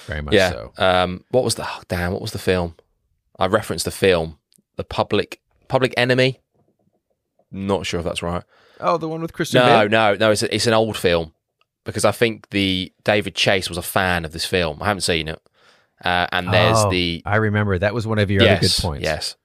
very 0.07 0.23
much 0.23 0.35
yeah. 0.35 0.51
so. 0.51 0.73
Um, 0.77 1.25
what 1.31 1.43
was 1.43 1.55
the 1.57 1.67
oh, 1.67 1.83
damn? 1.89 2.13
What 2.13 2.23
was 2.23 2.33
the 2.33 2.39
film? 2.39 2.77
I 3.39 3.47
referenced 3.47 3.85
the 3.87 3.91
film, 3.91 4.39
The 4.77 4.85
Public 4.85 5.41
Public 5.69 5.95
Enemy. 5.97 6.41
Not 7.51 7.87
sure 7.87 8.01
if 8.01 8.05
that's 8.05 8.23
right. 8.23 8.43
Oh, 8.81 8.99
the 8.99 9.09
one 9.09 9.23
with 9.23 9.33
Christian 9.33 9.61
No, 9.61 9.67
Bale? 9.67 9.89
no, 9.89 10.15
no. 10.17 10.31
It's 10.33 10.43
a, 10.43 10.55
it's 10.55 10.67
an 10.67 10.75
old 10.75 10.97
film 10.97 11.33
because 11.85 12.05
I 12.05 12.11
think 12.13 12.51
the 12.51 12.93
David 13.05 13.35
Chase 13.35 13.69
was 13.69 13.79
a 13.79 13.83
fan 13.83 14.25
of 14.25 14.33
this 14.33 14.45
film. 14.45 14.83
I 14.83 14.87
haven't 14.87 15.03
seen 15.03 15.29
it. 15.29 15.41
Uh, 16.05 16.27
and 16.31 16.53
there's 16.53 16.77
Oh, 16.79 16.91
the 16.91 17.23
I 17.25 17.37
remember 17.37 17.79
that 17.79 17.95
was 17.95 18.07
one 18.07 18.19
of 18.19 18.31
your 18.31 18.43
yes, 18.43 18.59
other 18.59 18.67
good 18.69 18.83
points. 18.83 19.05
Yes. 19.05 19.37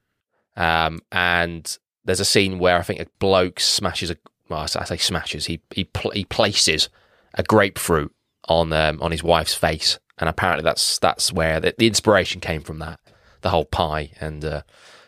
Um, 0.58 1.00
and 1.12 1.78
there's 2.04 2.20
a 2.20 2.26
scene 2.26 2.60
where 2.60 2.78
I 2.78 2.82
think 2.82 3.00
a 3.00 3.08
bloke 3.20 3.60
smashes 3.60 4.12
a. 4.12 4.18
Well, 4.50 4.60
I 4.62 4.66
say 4.66 4.98
smashes. 4.98 5.46
He 5.46 5.62
he 5.74 5.86
pl- 5.86 6.12
he 6.12 6.26
places 6.26 6.90
a 7.36 7.44
grapefruit 7.44 8.14
on 8.50 8.74
um, 8.74 9.02
on 9.02 9.12
his 9.12 9.24
wife's 9.24 9.54
face, 9.54 9.98
and 10.18 10.28
apparently 10.28 10.64
that's 10.64 11.00
that's 11.00 11.32
where 11.32 11.62
the, 11.62 11.74
the 11.78 11.88
inspiration 11.88 12.42
came 12.42 12.62
from. 12.62 12.80
That 12.80 13.00
the 13.42 13.50
whole 13.52 13.64
pie 13.64 14.12
and 14.20 14.44
uh, 14.44 14.62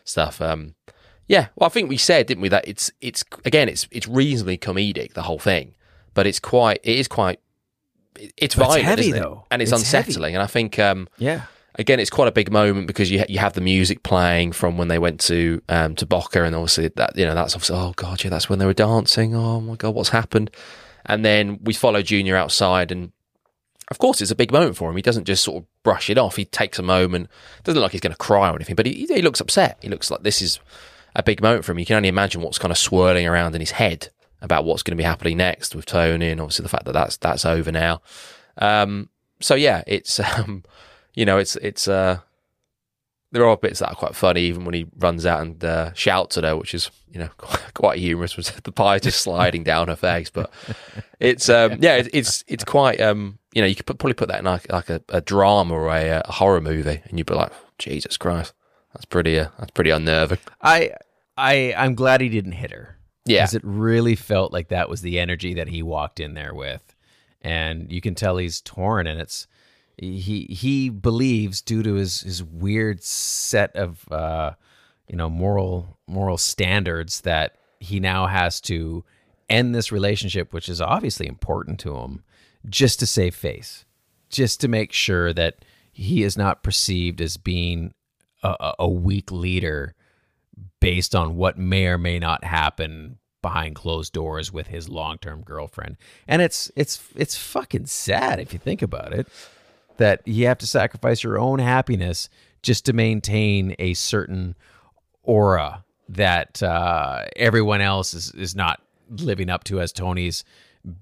stuff. 0.03 0.41
Um, 0.41 0.75
yeah, 1.27 1.47
well, 1.55 1.67
I 1.67 1.69
think 1.69 1.89
we 1.89 1.97
said, 1.97 2.27
didn't 2.27 2.41
we, 2.41 2.49
that 2.49 2.67
it's 2.67 2.91
it's 3.01 3.23
again, 3.45 3.69
it's 3.69 3.87
it's 3.91 4.07
reasonably 4.07 4.57
comedic 4.57 5.13
the 5.13 5.23
whole 5.23 5.39
thing, 5.39 5.73
but 6.13 6.27
it's 6.27 6.39
quite 6.39 6.79
it 6.83 6.97
is 6.99 7.07
quite 7.07 7.39
it's 8.15 8.55
But 8.55 8.63
it's 8.65 8.73
violent, 8.75 8.83
heavy, 8.83 9.01
isn't 9.07 9.15
it? 9.17 9.19
though. 9.21 9.45
and 9.49 9.61
it's, 9.61 9.71
It's 9.71 9.91
heavy. 9.91 10.07
unsettling. 10.07 10.35
And 10.35 10.43
I 10.43 10.47
think 10.47 10.77
um, 10.77 11.07
Yeah. 11.17 11.43
again, 11.75 11.99
it's 11.99 12.11
quite 12.11 12.27
a 12.27 12.31
big 12.31 12.51
moment 12.51 12.85
because 12.87 13.09
you 13.09 13.19
ha- 13.19 13.25
you 13.27 13.39
have 13.39 13.53
the 13.53 13.61
music 13.61 14.03
playing 14.03 14.51
from 14.51 14.77
when 14.77 14.87
they 14.89 14.99
went 14.99 15.19
to 15.21 15.61
um, 15.69 15.95
to 15.95 16.05
Boca, 16.05 16.43
and 16.43 16.55
obviously 16.55 16.89
that 16.89 17.15
you 17.15 17.25
know 17.25 17.33
that's 17.35 17.55
obviously 17.55 17.77
oh 17.77 17.93
god, 17.95 18.23
yeah, 18.23 18.29
that's 18.29 18.49
when 18.49 18.59
they 18.59 18.65
were 18.65 18.73
dancing. 18.73 19.33
Oh 19.33 19.59
my 19.61 19.75
god, 19.75 19.95
what's 19.95 20.09
happened? 20.09 20.51
And 21.05 21.25
then 21.25 21.59
we 21.63 21.73
follow 21.73 22.01
Junior 22.01 22.35
outside, 22.35 22.91
and 22.91 23.11
of 23.89 23.99
course, 23.99 24.21
it's 24.21 24.31
a 24.31 24.35
big 24.35 24.51
moment 24.51 24.77
for 24.77 24.89
him. 24.89 24.95
He 24.95 25.01
doesn't 25.01 25.25
just 25.25 25.43
sort 25.43 25.63
of 25.63 25.67
brush 25.83 26.09
it 26.09 26.17
off. 26.17 26.35
He 26.35 26.45
takes 26.45 26.79
a 26.79 26.83
moment. 26.83 27.29
Doesn't 27.63 27.75
look 27.75 27.85
like 27.85 27.91
he's 27.91 28.01
going 28.01 28.13
to 28.13 28.17
cry 28.17 28.49
or 28.49 28.55
anything, 28.55 28.75
but 28.75 28.85
he, 28.85 29.05
he 29.05 29.21
looks 29.21 29.41
upset. 29.41 29.77
He 29.81 29.89
looks 29.89 30.09
like 30.09 30.23
this 30.23 30.41
is 30.41 30.59
a 31.15 31.23
big 31.23 31.41
moment 31.41 31.65
for 31.65 31.71
him. 31.71 31.79
You 31.79 31.85
can 31.85 31.97
only 31.97 32.09
imagine 32.09 32.41
what's 32.41 32.57
kind 32.57 32.71
of 32.71 32.77
swirling 32.77 33.27
around 33.27 33.55
in 33.55 33.61
his 33.61 33.71
head 33.71 34.09
about 34.41 34.65
what's 34.65 34.83
going 34.83 34.97
to 34.97 35.01
be 35.01 35.05
happening 35.05 35.37
next 35.37 35.75
with 35.75 35.85
Tony, 35.85 36.29
and 36.29 36.41
obviously 36.41 36.63
the 36.63 36.69
fact 36.69 36.85
that 36.85 36.93
that's 36.93 37.17
that's 37.17 37.45
over 37.45 37.71
now. 37.71 38.01
Um, 38.57 39.09
so 39.39 39.55
yeah, 39.55 39.83
it's 39.87 40.19
um, 40.37 40.63
you 41.13 41.25
know, 41.25 41.37
it's 41.37 41.55
it's 41.57 41.87
uh, 41.87 42.19
there 43.31 43.47
are 43.47 43.57
bits 43.57 43.79
that 43.79 43.89
are 43.89 43.95
quite 43.95 44.15
funny, 44.15 44.41
even 44.41 44.65
when 44.65 44.73
he 44.73 44.85
runs 44.97 45.25
out 45.25 45.41
and 45.41 45.63
uh, 45.63 45.93
shouts 45.93 46.37
at 46.37 46.43
her, 46.43 46.55
which 46.55 46.73
is 46.73 46.91
you 47.11 47.19
know 47.19 47.29
quite 47.73 47.99
humorous. 47.99 48.35
The 48.35 48.71
pie 48.71 48.99
just 48.99 49.21
sliding 49.21 49.63
down 49.63 49.87
her 49.87 49.95
face, 49.95 50.29
but 50.29 50.51
it's 51.19 51.49
um, 51.49 51.77
yeah, 51.79 51.95
it, 51.95 52.09
it's 52.13 52.43
it's 52.47 52.63
quite 52.63 53.01
um, 53.01 53.39
you 53.53 53.61
know, 53.61 53.67
you 53.67 53.75
could 53.75 53.85
put, 53.85 53.99
probably 53.99 54.13
put 54.13 54.29
that 54.29 54.39
in 54.39 54.45
like 54.45 54.71
like 54.71 54.89
a, 54.89 55.01
a 55.09 55.21
drama 55.21 55.73
or 55.73 55.87
a, 55.87 56.21
a 56.25 56.31
horror 56.31 56.61
movie, 56.61 57.01
and 57.05 57.17
you'd 57.17 57.27
be 57.27 57.33
like, 57.33 57.51
Jesus 57.77 58.17
Christ, 58.17 58.53
that's 58.93 59.05
pretty 59.05 59.39
uh, 59.39 59.49
that's 59.59 59.71
pretty 59.71 59.91
unnerving. 59.91 60.39
I 60.61 60.91
I 61.37 61.73
I'm 61.77 61.95
glad 61.95 62.21
he 62.21 62.29
didn't 62.29 62.53
hit 62.53 62.71
her. 62.71 62.97
Yeah, 63.25 63.43
Because 63.43 63.55
it 63.55 63.61
really 63.63 64.15
felt 64.15 64.51
like 64.51 64.67
that 64.67 64.89
was 64.89 65.01
the 65.01 65.17
energy 65.19 65.53
that 65.53 65.69
he 65.69 65.81
walked 65.81 66.19
in 66.19 66.33
there 66.33 66.53
with. 66.53 66.93
And 67.41 67.89
you 67.89 68.01
can 68.01 68.15
tell 68.15 68.35
he's 68.37 68.59
torn 68.59 69.07
and 69.07 69.21
it's 69.21 69.47
he 69.97 70.45
he 70.49 70.89
believes 70.89 71.61
due 71.61 71.83
to 71.83 71.93
his 71.93 72.21
his 72.21 72.43
weird 72.43 73.03
set 73.03 73.75
of 73.75 74.11
uh 74.11 74.51
you 75.07 75.15
know 75.15 75.29
moral 75.29 75.97
moral 76.07 76.37
standards 76.37 77.21
that 77.21 77.57
he 77.79 77.99
now 77.99 78.25
has 78.25 78.59
to 78.61 79.03
end 79.49 79.75
this 79.75 79.91
relationship 79.91 80.51
which 80.51 80.67
is 80.67 80.81
obviously 80.81 81.27
important 81.27 81.79
to 81.79 81.95
him 81.95 82.23
just 82.69 82.99
to 82.99 83.05
save 83.05 83.35
face 83.35 83.85
just 84.33 84.59
to 84.59 84.67
make 84.67 84.91
sure 84.91 85.31
that 85.31 85.63
he 85.91 86.23
is 86.23 86.35
not 86.35 86.63
perceived 86.63 87.21
as 87.21 87.37
being 87.37 87.93
a, 88.41 88.73
a- 88.79 88.89
weak 88.89 89.31
leader 89.31 89.93
based 90.79 91.15
on 91.15 91.35
what 91.35 91.57
may 91.57 91.85
or 91.85 91.97
may 91.97 92.19
not 92.19 92.43
happen 92.43 93.19
behind 93.41 93.75
closed 93.75 94.11
doors 94.11 94.51
with 94.51 94.67
his 94.67 94.89
long-term 94.89 95.41
girlfriend. 95.41 95.97
And 96.27 96.41
it's 96.41 96.71
it's 96.75 97.01
it's 97.15 97.37
fucking 97.37 97.85
sad 97.85 98.39
if 98.39 98.53
you 98.53 98.59
think 98.59 98.81
about 98.81 99.13
it 99.13 99.27
that 99.97 100.27
you 100.27 100.47
have 100.47 100.57
to 100.57 100.67
sacrifice 100.67 101.23
your 101.23 101.37
own 101.37 101.59
happiness 101.59 102.27
just 102.63 102.85
to 102.85 102.93
maintain 102.93 103.75
a 103.77 103.93
certain 103.93 104.55
aura 105.21 105.83
that 106.09 106.63
uh, 106.63 107.25
everyone 107.35 107.81
else 107.81 108.13
is 108.13 108.31
is 108.31 108.55
not 108.55 108.81
living 109.09 109.49
up 109.49 109.63
to 109.65 109.79
as 109.79 109.91
Tony's 109.91 110.43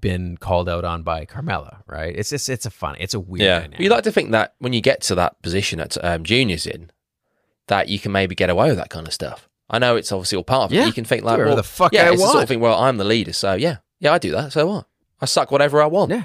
been 0.00 0.36
called 0.36 0.68
out 0.68 0.84
on 0.84 1.02
by 1.02 1.24
Carmela, 1.24 1.82
right? 1.86 2.14
It's 2.16 2.30
just 2.30 2.48
it's 2.48 2.66
a 2.66 2.70
fun, 2.70 2.96
it's 2.98 3.14
a 3.14 3.20
weird 3.20 3.42
yeah. 3.42 3.58
dynamic. 3.60 3.80
You 3.80 3.88
like 3.90 4.04
to 4.04 4.12
think 4.12 4.30
that 4.32 4.54
when 4.58 4.72
you 4.72 4.80
get 4.80 5.00
to 5.02 5.14
that 5.16 5.40
position 5.42 5.78
that 5.78 6.02
um, 6.04 6.24
Junior's 6.24 6.66
in, 6.66 6.90
that 7.66 7.88
you 7.88 7.98
can 7.98 8.12
maybe 8.12 8.34
get 8.34 8.50
away 8.50 8.68
with 8.68 8.78
that 8.78 8.90
kind 8.90 9.06
of 9.06 9.12
stuff. 9.12 9.48
I 9.70 9.78
know 9.78 9.96
it's 9.96 10.12
obviously 10.12 10.36
all 10.36 10.44
part 10.44 10.70
of 10.70 10.72
Yeah, 10.72 10.82
it. 10.82 10.86
You 10.88 10.92
can 10.92 11.04
think 11.04 11.24
like, 11.24 11.38
well, 11.38 11.56
the 11.56 11.62
fuck 11.62 11.92
yeah, 11.92 12.08
I 12.08 12.12
it's 12.12 12.20
the 12.22 12.28
sort 12.28 12.42
of 12.42 12.48
thing. 12.48 12.60
Well, 12.60 12.78
I'm 12.78 12.96
the 12.98 13.04
leader, 13.04 13.32
so 13.32 13.54
yeah, 13.54 13.78
yeah, 14.00 14.12
I 14.12 14.18
do 14.18 14.30
that. 14.32 14.52
So 14.52 14.66
what? 14.66 14.86
I 15.20 15.26
suck 15.26 15.50
whatever 15.50 15.82
I 15.82 15.86
want. 15.86 16.10
yeah, 16.10 16.24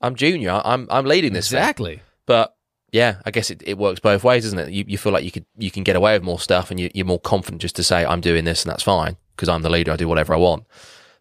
I'm 0.00 0.14
junior. 0.14 0.60
I'm 0.64 0.86
I'm 0.90 1.04
leading 1.04 1.32
this 1.32 1.50
thing. 1.50 1.58
exactly. 1.58 2.02
But 2.26 2.54
yeah, 2.90 3.20
I 3.24 3.30
guess 3.30 3.50
it, 3.50 3.62
it 3.66 3.78
works 3.78 4.00
both 4.00 4.24
ways, 4.24 4.44
doesn't 4.44 4.58
it? 4.58 4.70
You, 4.70 4.84
you 4.88 4.98
feel 4.98 5.12
like 5.12 5.24
you 5.24 5.30
could 5.30 5.46
you 5.56 5.70
can 5.70 5.82
get 5.84 5.96
away 5.96 6.14
with 6.14 6.22
more 6.22 6.40
stuff, 6.40 6.70
and 6.70 6.80
you, 6.80 6.90
you're 6.94 7.06
more 7.06 7.20
confident 7.20 7.62
just 7.62 7.76
to 7.76 7.84
say 7.84 8.04
I'm 8.04 8.20
doing 8.20 8.44
this, 8.44 8.64
and 8.64 8.70
that's 8.72 8.82
fine 8.82 9.16
because 9.36 9.48
I'm 9.48 9.62
the 9.62 9.70
leader. 9.70 9.92
I 9.92 9.96
do 9.96 10.08
whatever 10.08 10.34
I 10.34 10.38
want. 10.38 10.64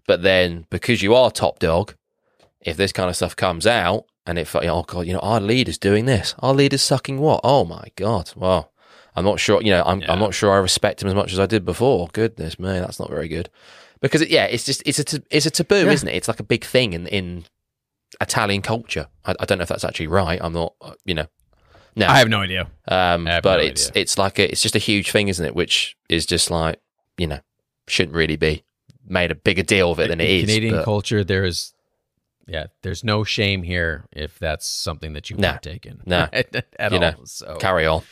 But 0.07 0.23
then 0.23 0.65
because 0.71 1.01
you 1.03 1.13
are 1.13 1.29
top 1.29 1.59
dog, 1.59 1.93
if 2.61 2.75
this 2.77 2.91
kind 2.91 3.09
of 3.09 3.15
stuff 3.15 3.35
comes 3.35 3.67
out, 3.67 4.05
and 4.25 4.39
if 4.39 4.55
oh 4.55 4.83
god, 4.83 5.05
you 5.05 5.13
know 5.13 5.19
our 5.19 5.39
leader's 5.39 5.77
doing 5.77 6.05
this, 6.05 6.33
our 6.39 6.53
leader's 6.53 6.81
sucking 6.81 7.19
what? 7.19 7.41
Oh 7.43 7.63
my 7.65 7.85
god, 7.95 8.31
well. 8.35 8.71
I'm 9.15 9.25
not 9.25 9.39
sure, 9.39 9.63
you 9.63 9.71
know, 9.71 9.81
I'm, 9.83 10.01
Yeah. 10.01 10.11
I'm 10.13 10.19
not 10.19 10.35
sure 10.35 10.51
I 10.53 10.57
respect 10.57 11.01
him 11.01 11.07
as 11.07 11.15
much 11.15 11.33
as 11.33 11.39
I 11.39 11.47
did 11.47 11.65
before. 11.65 12.07
Goodness 12.13 12.59
me, 12.59 12.67
that's 12.67 12.99
not 12.99 13.09
very 13.09 13.27
good. 13.27 13.49
because 13.99 14.21
it, 14.21 14.29
yeah, 14.29 14.45
it's 14.45 14.63
just 14.63 14.83
it's 14.85 14.99
a 14.99 15.23
it's 15.31 15.47
a 15.47 15.49
taboo, 15.49 15.85
Yeah. 15.85 15.91
isn't 15.91 16.07
it? 16.07 16.13
It's 16.13 16.27
like 16.27 16.39
a 16.39 16.43
big 16.43 16.63
thing 16.63 16.93
in 16.93 17.07
in 17.07 17.45
Italian 18.21 18.61
culture. 18.61 19.07
I, 19.25 19.33
I 19.39 19.45
don't 19.45 19.57
know 19.57 19.63
if 19.63 19.69
that's 19.69 19.83
actually 19.83 20.05
right. 20.05 20.39
I'm 20.39 20.53
not, 20.53 20.75
uh, 20.81 20.93
you 21.03 21.15
know, 21.15 21.25
no, 21.95 22.05
I 22.05 22.19
have 22.19 22.29
no 22.29 22.41
idea. 22.41 22.67
um, 22.87 23.25
have 23.25 23.41
but 23.41 23.57
no 23.57 23.63
it's 23.63 23.89
idea. 23.89 24.01
it's 24.03 24.19
like 24.19 24.37
a, 24.37 24.51
it's 24.51 24.61
just 24.61 24.75
a 24.75 24.79
huge 24.79 25.09
thing, 25.09 25.29
isn't 25.29 25.43
it? 25.43 25.55
Which 25.55 25.97
is 26.09 26.27
just 26.27 26.51
like 26.51 26.79
you 27.17 27.25
know 27.25 27.39
shouldn't 27.87 28.15
really 28.15 28.35
be 28.37 28.63
made 29.07 29.31
a 29.31 29.35
bigger 29.35 29.63
deal 29.63 29.91
of 29.91 29.99
it 29.99 30.09
than 30.09 30.19
it 30.21 30.29
in 30.29 30.35
is. 30.37 30.41
Canadian 30.45 30.75
but- 30.75 30.85
culture, 30.85 31.23
there 31.23 31.43
is, 31.45 31.73
yeah, 32.47 32.67
there's 32.81 33.03
no 33.03 33.23
shame 33.23 33.63
here 33.63 34.05
if 34.11 34.37
that's 34.39 34.67
something 34.67 35.13
that 35.13 35.29
you 35.29 35.37
No. 35.37 35.51
partake 35.51 35.85
in. 35.85 36.01
No. 36.05 36.27
at, 36.31 36.55
at 36.79 36.91
You 36.91 36.97
all. 36.97 37.01
know, 37.01 37.13
so, 37.25 37.55
Carry 37.59 37.85
on. 37.85 38.03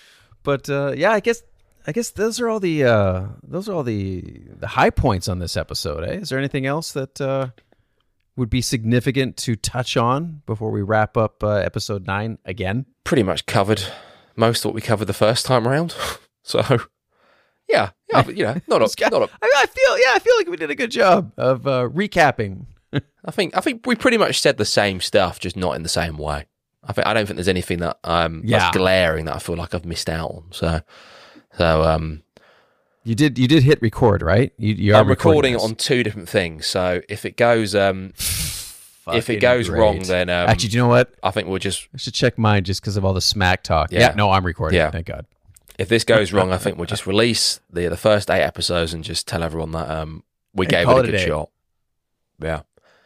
but 0.44 0.70
uh, 0.70 0.94
yeah, 0.96 1.12
I 1.12 1.20
guess 1.20 1.42
I 1.88 1.92
guess 1.92 2.10
those 2.10 2.40
are 2.42 2.50
all 2.50 2.60
the 2.60 2.84
uh, 2.84 3.26
those 3.44 3.70
are 3.70 3.74
all 3.74 3.84
the 3.84 4.22
the 4.60 4.68
high 4.68 4.90
points 4.90 5.28
on 5.28 5.38
this 5.40 5.56
episode. 5.56 6.04
Eh? 6.04 6.14
Is 6.14 6.30
there 6.30 6.40
anything 6.40 6.66
else 6.66 6.92
that 6.94 7.22
uh, 7.22 7.50
would 8.36 8.50
be 8.50 8.62
significant 8.62 9.38
to 9.38 9.56
touch 9.56 9.96
on 9.96 10.42
before 10.48 10.72
we 10.72 10.82
wrap 10.82 11.16
up 11.16 11.44
uh, 11.44 11.50
episode 11.58 12.08
nine 12.08 12.40
again? 12.44 12.86
Pretty 13.04 13.22
much 13.24 13.46
covered 13.46 13.84
most 14.36 14.62
of 14.62 14.66
what 14.70 14.74
we 14.76 14.82
covered 14.82 15.06
the 15.06 15.14
first 15.14 15.46
time 15.46 15.68
around. 15.68 15.94
so 16.44 16.60
yeah, 17.70 17.90
yeah, 18.12 18.22
but, 18.24 18.38
you 18.38 18.44
know, 18.44 18.56
not 18.68 18.82
a, 18.82 19.10
not 19.10 19.22
a, 19.24 19.30
I, 19.42 19.50
I 19.58 19.66
feel 19.66 19.98
yeah, 20.00 20.14
I 20.16 20.20
feel 20.20 20.34
like 20.38 20.48
we 20.48 20.58
did 20.58 20.70
a 20.72 20.76
good 20.76 20.92
job 20.92 21.32
of 21.38 21.66
uh, 21.68 21.90
recapping. 21.90 22.66
I 23.26 23.32
think 23.32 23.58
I 23.58 23.60
think 23.62 23.86
we 23.86 23.96
pretty 23.96 24.18
much 24.18 24.40
said 24.40 24.58
the 24.58 24.66
same 24.66 25.02
stuff, 25.02 25.40
just 25.40 25.58
not 25.58 25.76
in 25.76 25.84
the 25.84 25.90
same 25.90 26.18
way. 26.18 26.46
I 26.88 26.94
think 26.94 27.08
I 27.08 27.14
don't 27.14 27.26
think 27.26 27.36
there's 27.38 27.48
anything 27.48 27.80
that 27.80 27.98
um 28.04 28.42
Yeah. 28.46 28.60
that's 28.60 28.78
glaring 28.78 29.26
that 29.26 29.36
I 29.36 29.40
feel 29.40 29.56
like 29.56 29.74
I've 29.74 29.86
missed 29.86 30.10
out 30.10 30.30
on. 30.32 30.44
So 30.52 30.82
so 31.58 31.84
um 31.84 32.22
You 33.04 33.16
did 33.16 33.38
you 33.38 33.48
did 33.48 33.64
hit 33.64 33.82
record 33.82 34.22
right? 34.22 34.54
You, 34.58 34.74
you 34.76 34.96
are 34.96 35.02
I'm 35.02 35.08
recording 35.10 35.56
it 35.56 35.62
on 35.62 35.76
two 35.76 36.04
different 36.04 36.30
things. 36.30 36.68
So 36.68 37.02
if 37.10 37.26
it 37.26 37.36
goes 37.36 37.74
um 37.76 38.14
if 39.08 39.30
it 39.30 39.42
goes 39.42 39.68
great. 39.68 39.80
wrong 39.80 40.00
then 40.04 40.30
um 40.30 40.48
Actually, 40.48 40.70
do 40.70 40.78
you 40.78 40.84
know 40.84 40.90
what? 40.90 41.14
I 41.24 41.32
think 41.32 41.48
we'll 41.50 41.58
just 41.60 41.88
I 41.94 41.98
should 41.98 42.14
check 42.14 42.38
mine 42.38 42.64
just 42.64 42.82
because 42.82 42.96
of 42.96 43.04
all 43.04 43.14
the 43.14 43.22
smack 43.22 43.64
talk. 43.64 43.92
Yeah. 43.92 44.00
Yeah. 44.00 44.14
no, 44.16 44.32
I'm 44.32 44.46
recording. 44.46 44.78
Yeah. 44.78 44.92
Thank 44.92 45.08
God. 45.08 45.26
If 45.78 45.90
this 45.90 46.04
goes 46.04 46.32
wrong, 46.34 46.52
I 46.52 46.58
think 46.58 46.78
we'll 46.78 46.86
just 46.88 47.06
release 47.08 47.60
the 47.72 47.88
the 47.88 47.98
first 47.98 48.30
eight 48.32 48.42
episodes 48.44 48.94
and 48.94 49.04
just 49.04 49.28
tell 49.28 49.44
everyone 49.44 49.72
that 49.72 49.90
um 49.90 50.24
we 50.54 50.66
And 50.66 50.72
gave 50.72 50.88
it 50.90 50.92
a 50.92 51.02
good 51.04 51.12
day. 51.12 51.26
shot. 51.26 51.50
Yeah. 52.42 52.62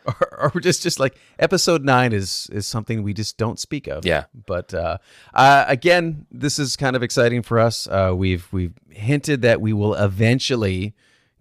Or, 0.06 0.52
or 0.56 0.60
just 0.62 0.82
just 0.84 1.00
like 1.00 1.18
episode 1.40 1.84
nine 1.84 2.14
is 2.14 2.48
is 2.52 2.66
something 2.68 3.04
we 3.04 3.14
just 3.14 3.38
don't 3.38 3.60
speak 3.60 3.88
of. 3.88 4.06
Yeah. 4.06 4.26
But 4.46 4.74
uh, 4.74 4.98
uh, 5.34 5.66
again, 5.68 6.26
this 6.32 6.58
is 6.60 6.76
kind 6.76 6.96
of 6.96 7.04
exciting 7.04 7.42
for 7.42 7.60
us. 7.60 7.88
Uh, 7.88 8.14
we've 8.16 8.48
we've 8.52 8.74
hinted 8.90 9.42
that 9.42 9.62
we 9.62 9.74
will 9.74 9.94
eventually 9.96 10.94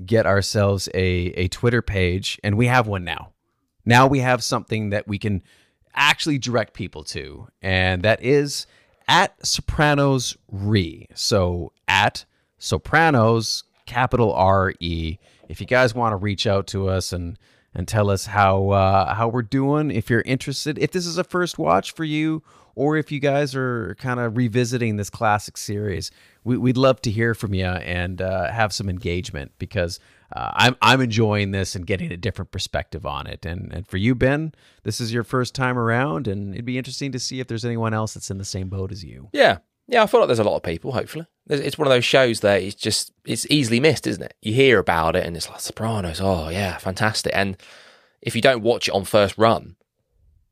get 0.05 0.27
ourselves 0.27 0.89
a 0.95 1.33
a 1.37 1.49
Twitter 1.49 1.83
page, 1.83 2.39
and 2.43 2.57
we 2.59 2.67
have 2.67 2.87
one 2.87 3.05
now. 3.05 3.33
Now 3.85 4.07
we 4.07 4.19
have 4.21 4.43
something 4.45 4.91
that 4.91 5.09
we 5.09 5.19
can 5.19 5.43
actually 5.95 6.39
direct 6.39 6.75
people 6.75 7.03
to, 7.05 7.49
and 7.63 8.03
that 8.03 8.23
is 8.23 8.67
at 9.09 9.45
Sopranos 9.45 10.37
Re. 10.51 11.09
So 11.15 11.73
at 11.89 12.25
Sopranos, 12.59 13.65
capital 13.87 14.33
R 14.35 14.75
E. 14.79 15.19
If 15.49 15.61
you 15.61 15.67
guys 15.67 15.95
want 15.95 16.13
to 16.13 16.17
reach 16.17 16.47
out 16.47 16.67
to 16.69 16.89
us 16.89 17.13
and 17.13 17.39
and 17.75 17.89
tell 17.89 18.11
us 18.11 18.27
how 18.27 18.71
uh, 18.71 19.15
how 19.15 19.29
we're 19.29 19.43
doing, 19.43 19.91
if 19.91 20.11
you're 20.11 20.23
interested, 20.23 20.79
if 20.79 20.93
this 20.93 21.07
is 21.07 21.19
a 21.19 21.25
first 21.25 21.59
watch 21.59 21.93
for 21.93 22.05
you, 22.05 22.43
or 22.75 22.97
if 22.97 23.11
you 23.11 23.19
guys 23.19 23.55
are 23.55 23.97
kind 23.99 24.21
of 24.21 24.37
revisiting 24.37 24.97
this 24.97 25.11
classic 25.11 25.57
series, 25.57 26.11
we, 26.45 26.57
we'd 26.57 26.77
love 26.77 27.01
to 27.03 27.11
hear 27.11 27.35
from 27.35 27.55
you 27.55 27.67
and 27.67 28.23
uh, 28.23 28.53
have 28.53 28.73
some 28.73 28.89
engagement 28.89 29.53
because 29.59 29.99
uh, 30.35 30.51
I'm 30.55 30.77
I'm 30.83 31.01
enjoying 31.01 31.53
this 31.53 31.75
and 31.75 31.87
getting 31.87 32.13
a 32.13 32.17
different 32.17 32.51
perspective 32.51 33.07
on 33.07 33.27
it. 33.27 33.47
And 33.47 33.73
and 33.73 33.87
for 33.87 33.97
you, 33.97 34.15
Ben, 34.15 34.53
this 34.83 35.01
is 35.01 35.13
your 35.13 35.25
first 35.25 35.55
time 35.55 35.79
around, 35.79 36.29
and 36.29 36.53
it'd 36.55 36.67
be 36.67 36.79
interesting 36.79 37.13
to 37.13 37.19
see 37.19 37.41
if 37.41 37.47
there's 37.47 37.65
anyone 37.65 37.95
else 37.95 38.15
that's 38.15 38.31
in 38.31 38.39
the 38.39 38.45
same 38.45 38.69
boat 38.69 38.93
as 38.93 39.03
you. 39.03 39.31
Yeah, 39.33 39.59
yeah. 39.87 40.03
I 40.03 40.07
feel 40.07 40.21
like 40.21 40.29
there's 40.29 40.39
a 40.39 40.45
lot 40.45 40.57
of 40.57 40.63
people. 40.63 40.93
Hopefully, 40.93 41.27
it's 41.49 41.79
one 41.79 41.87
of 41.87 41.93
those 41.93 42.05
shows 42.05 42.41
that 42.41 42.63
it's 42.63 42.75
just 42.75 43.13
it's 43.25 43.47
easily 43.49 43.81
missed, 43.81 44.07
isn't 44.07 44.23
it? 44.23 44.35
You 44.43 44.53
hear 44.53 44.79
about 44.79 45.17
it 45.17 45.25
and 45.25 45.35
it's 45.35 45.49
like 45.49 45.61
Sopranos. 45.61 46.21
Oh 46.21 46.51
yeah, 46.51 46.77
fantastic. 46.77 47.33
And 47.35 47.57
if 48.21 48.37
you 48.37 48.43
don't 48.43 48.63
watch 48.63 48.89
it 48.89 48.95
on 48.95 49.05
first 49.05 49.39
run, 49.39 49.77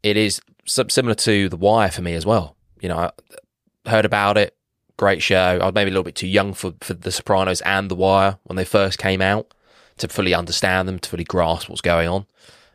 it 0.03 0.17
is 0.17 0.41
similar 0.67 1.15
to 1.15 1.51
The 1.51 1.57
Wire 1.57 1.91
for 1.91 2.01
me 2.01 2.15
as 2.15 2.25
well. 2.25 2.57
You 2.81 2.89
know, 2.89 2.97
I 2.97 3.91
heard 3.91 4.07
about 4.07 4.39
it. 4.39 4.57
Great 4.97 5.23
show. 5.23 5.59
I 5.61 5.67
was 5.67 5.75
maybe 5.75 5.91
a 5.91 5.93
little 5.93 6.03
bit 6.03 6.15
too 6.15 6.29
young 6.29 6.55
for 6.55 6.73
for 6.81 6.95
The 6.95 7.13
Sopranos 7.13 7.61
and 7.61 7.91
The 7.91 7.95
Wire 7.95 8.39
when 8.45 8.57
they 8.57 8.65
first 8.65 8.99
came 8.99 9.21
out 9.21 9.53
to 9.99 10.09
fully 10.09 10.35
understand 10.35 10.89
them, 10.89 10.99
to 10.99 11.09
fully 11.09 11.25
grasp 11.25 11.69
what's 11.69 11.81
going 11.81 12.09
on. 12.09 12.27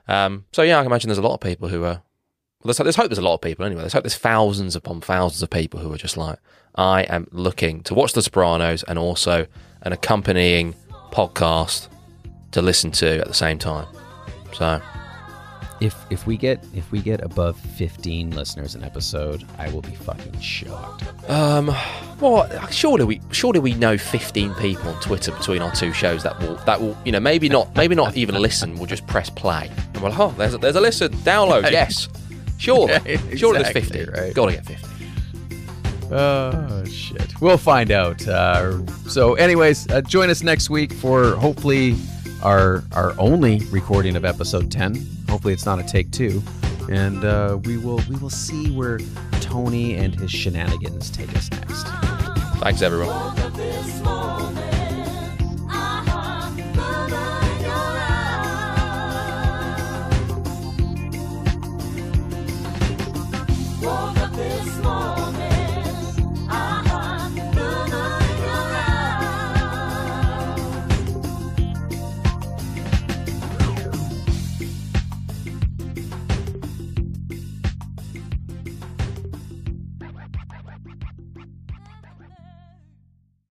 Um, 0.07 0.45
so 0.51 0.61
yeah, 0.61 0.77
I 0.77 0.81
can 0.81 0.87
imagine 0.87 1.09
there's 1.09 1.17
a 1.17 1.21
lot 1.21 1.33
of 1.33 1.39
people 1.39 1.69
who 1.69 1.83
are 1.83 2.01
well, 2.63 2.75
let's, 2.77 2.95
hope 2.95 3.07
there's 3.07 3.17
a 3.17 3.21
lot 3.21 3.33
of 3.33 3.41
people 3.41 3.65
anyway. 3.65 3.81
Let's 3.81 3.93
hope 3.93 4.03
there's 4.03 4.15
thousands 4.15 4.75
upon 4.75 5.01
thousands 5.01 5.41
of 5.41 5.49
people 5.49 5.79
who 5.79 5.91
are 5.93 5.97
just 5.97 6.15
like, 6.15 6.37
I 6.75 7.03
am 7.03 7.27
looking 7.31 7.81
to 7.83 7.95
watch 7.95 8.13
The 8.13 8.21
Sopranos 8.21 8.83
and 8.83 8.99
also 8.99 9.47
an 9.81 9.93
accompanying 9.93 10.75
podcast 11.11 11.87
to 12.51 12.61
listen 12.61 12.91
to 12.91 13.19
at 13.19 13.27
the 13.27 13.33
same 13.33 13.57
time. 13.57 13.87
So, 14.53 14.79
If 15.81 15.95
if 16.11 16.27
we 16.27 16.37
get 16.37 16.63
if 16.75 16.91
we 16.91 17.01
get 17.01 17.21
above 17.23 17.59
15 17.59 18.31
listeners 18.31 18.75
an 18.75 18.83
episode, 18.83 19.43
I 19.57 19.69
will 19.71 19.81
be 19.81 19.95
fucking 19.95 20.39
shocked. 20.39 21.03
um, 21.29 21.75
well, 22.19 22.47
surely 22.69 23.03
we 23.03 23.21
surely 23.31 23.59
we 23.59 23.73
know 23.73 23.97
15 23.97 24.53
people 24.55 24.89
on 24.89 25.01
Twitter 25.01 25.31
between 25.31 25.61
our 25.63 25.71
two 25.73 25.91
shows 25.91 26.21
that 26.21 26.39
will 26.39 26.55
that 26.67 26.79
will 26.79 26.95
you 27.03 27.11
know 27.11 27.19
maybe 27.19 27.49
not 27.49 27.75
maybe 27.75 27.95
not 27.95 28.15
even 28.15 28.35
listen. 28.35 28.75
We'll 28.75 28.85
just 28.85 29.07
press 29.07 29.29
play 29.31 29.71
and 29.93 30.01
we're 30.03 30.09
like, 30.09 30.19
oh, 30.19 30.33
there's 30.37 30.53
a, 30.53 30.57
there's 30.59 30.75
a 30.75 30.81
listen, 30.81 31.11
download, 31.23 31.63
yes, 31.71 32.07
sure 32.59 32.87
Yeah, 33.05 33.17
surely 33.35 33.63
there's 33.63 33.73
50. 33.73 34.05
right. 34.11 34.33
Got 34.35 34.45
to 34.47 34.51
get 34.53 34.65
50. 34.65 34.87
Oh 36.13 36.83
shit. 36.85 37.39
We'll 37.41 37.57
find 37.57 37.89
out. 37.89 38.27
Uh, 38.27 38.85
so, 39.07 39.35
anyways, 39.35 39.89
uh, 39.89 40.01
join 40.01 40.29
us 40.29 40.43
next 40.43 40.69
week 40.69 40.91
for 40.93 41.35
hopefully 41.35 41.95
our 42.43 42.83
our 42.91 43.13
only 43.17 43.59
recording 43.71 44.15
of 44.15 44.25
episode 44.25 44.69
10. 44.71 44.95
Hopefully, 45.31 45.53
it's 45.53 45.65
not 45.65 45.79
a 45.79 45.83
take 45.83 46.11
two, 46.11 46.43
and 46.89 47.23
uh, 47.23 47.57
we 47.63 47.77
will 47.77 48.01
we 48.09 48.17
will 48.17 48.29
see 48.29 48.69
where 48.69 48.99
Tony 49.39 49.95
and 49.95 50.13
his 50.13 50.29
shenanigans 50.29 51.09
take 51.09 51.33
us 51.37 51.49
next. 51.51 51.87
Thanks 52.59 52.81
everyone. 52.81 53.33
this 53.55 54.03
morning. 54.03 54.80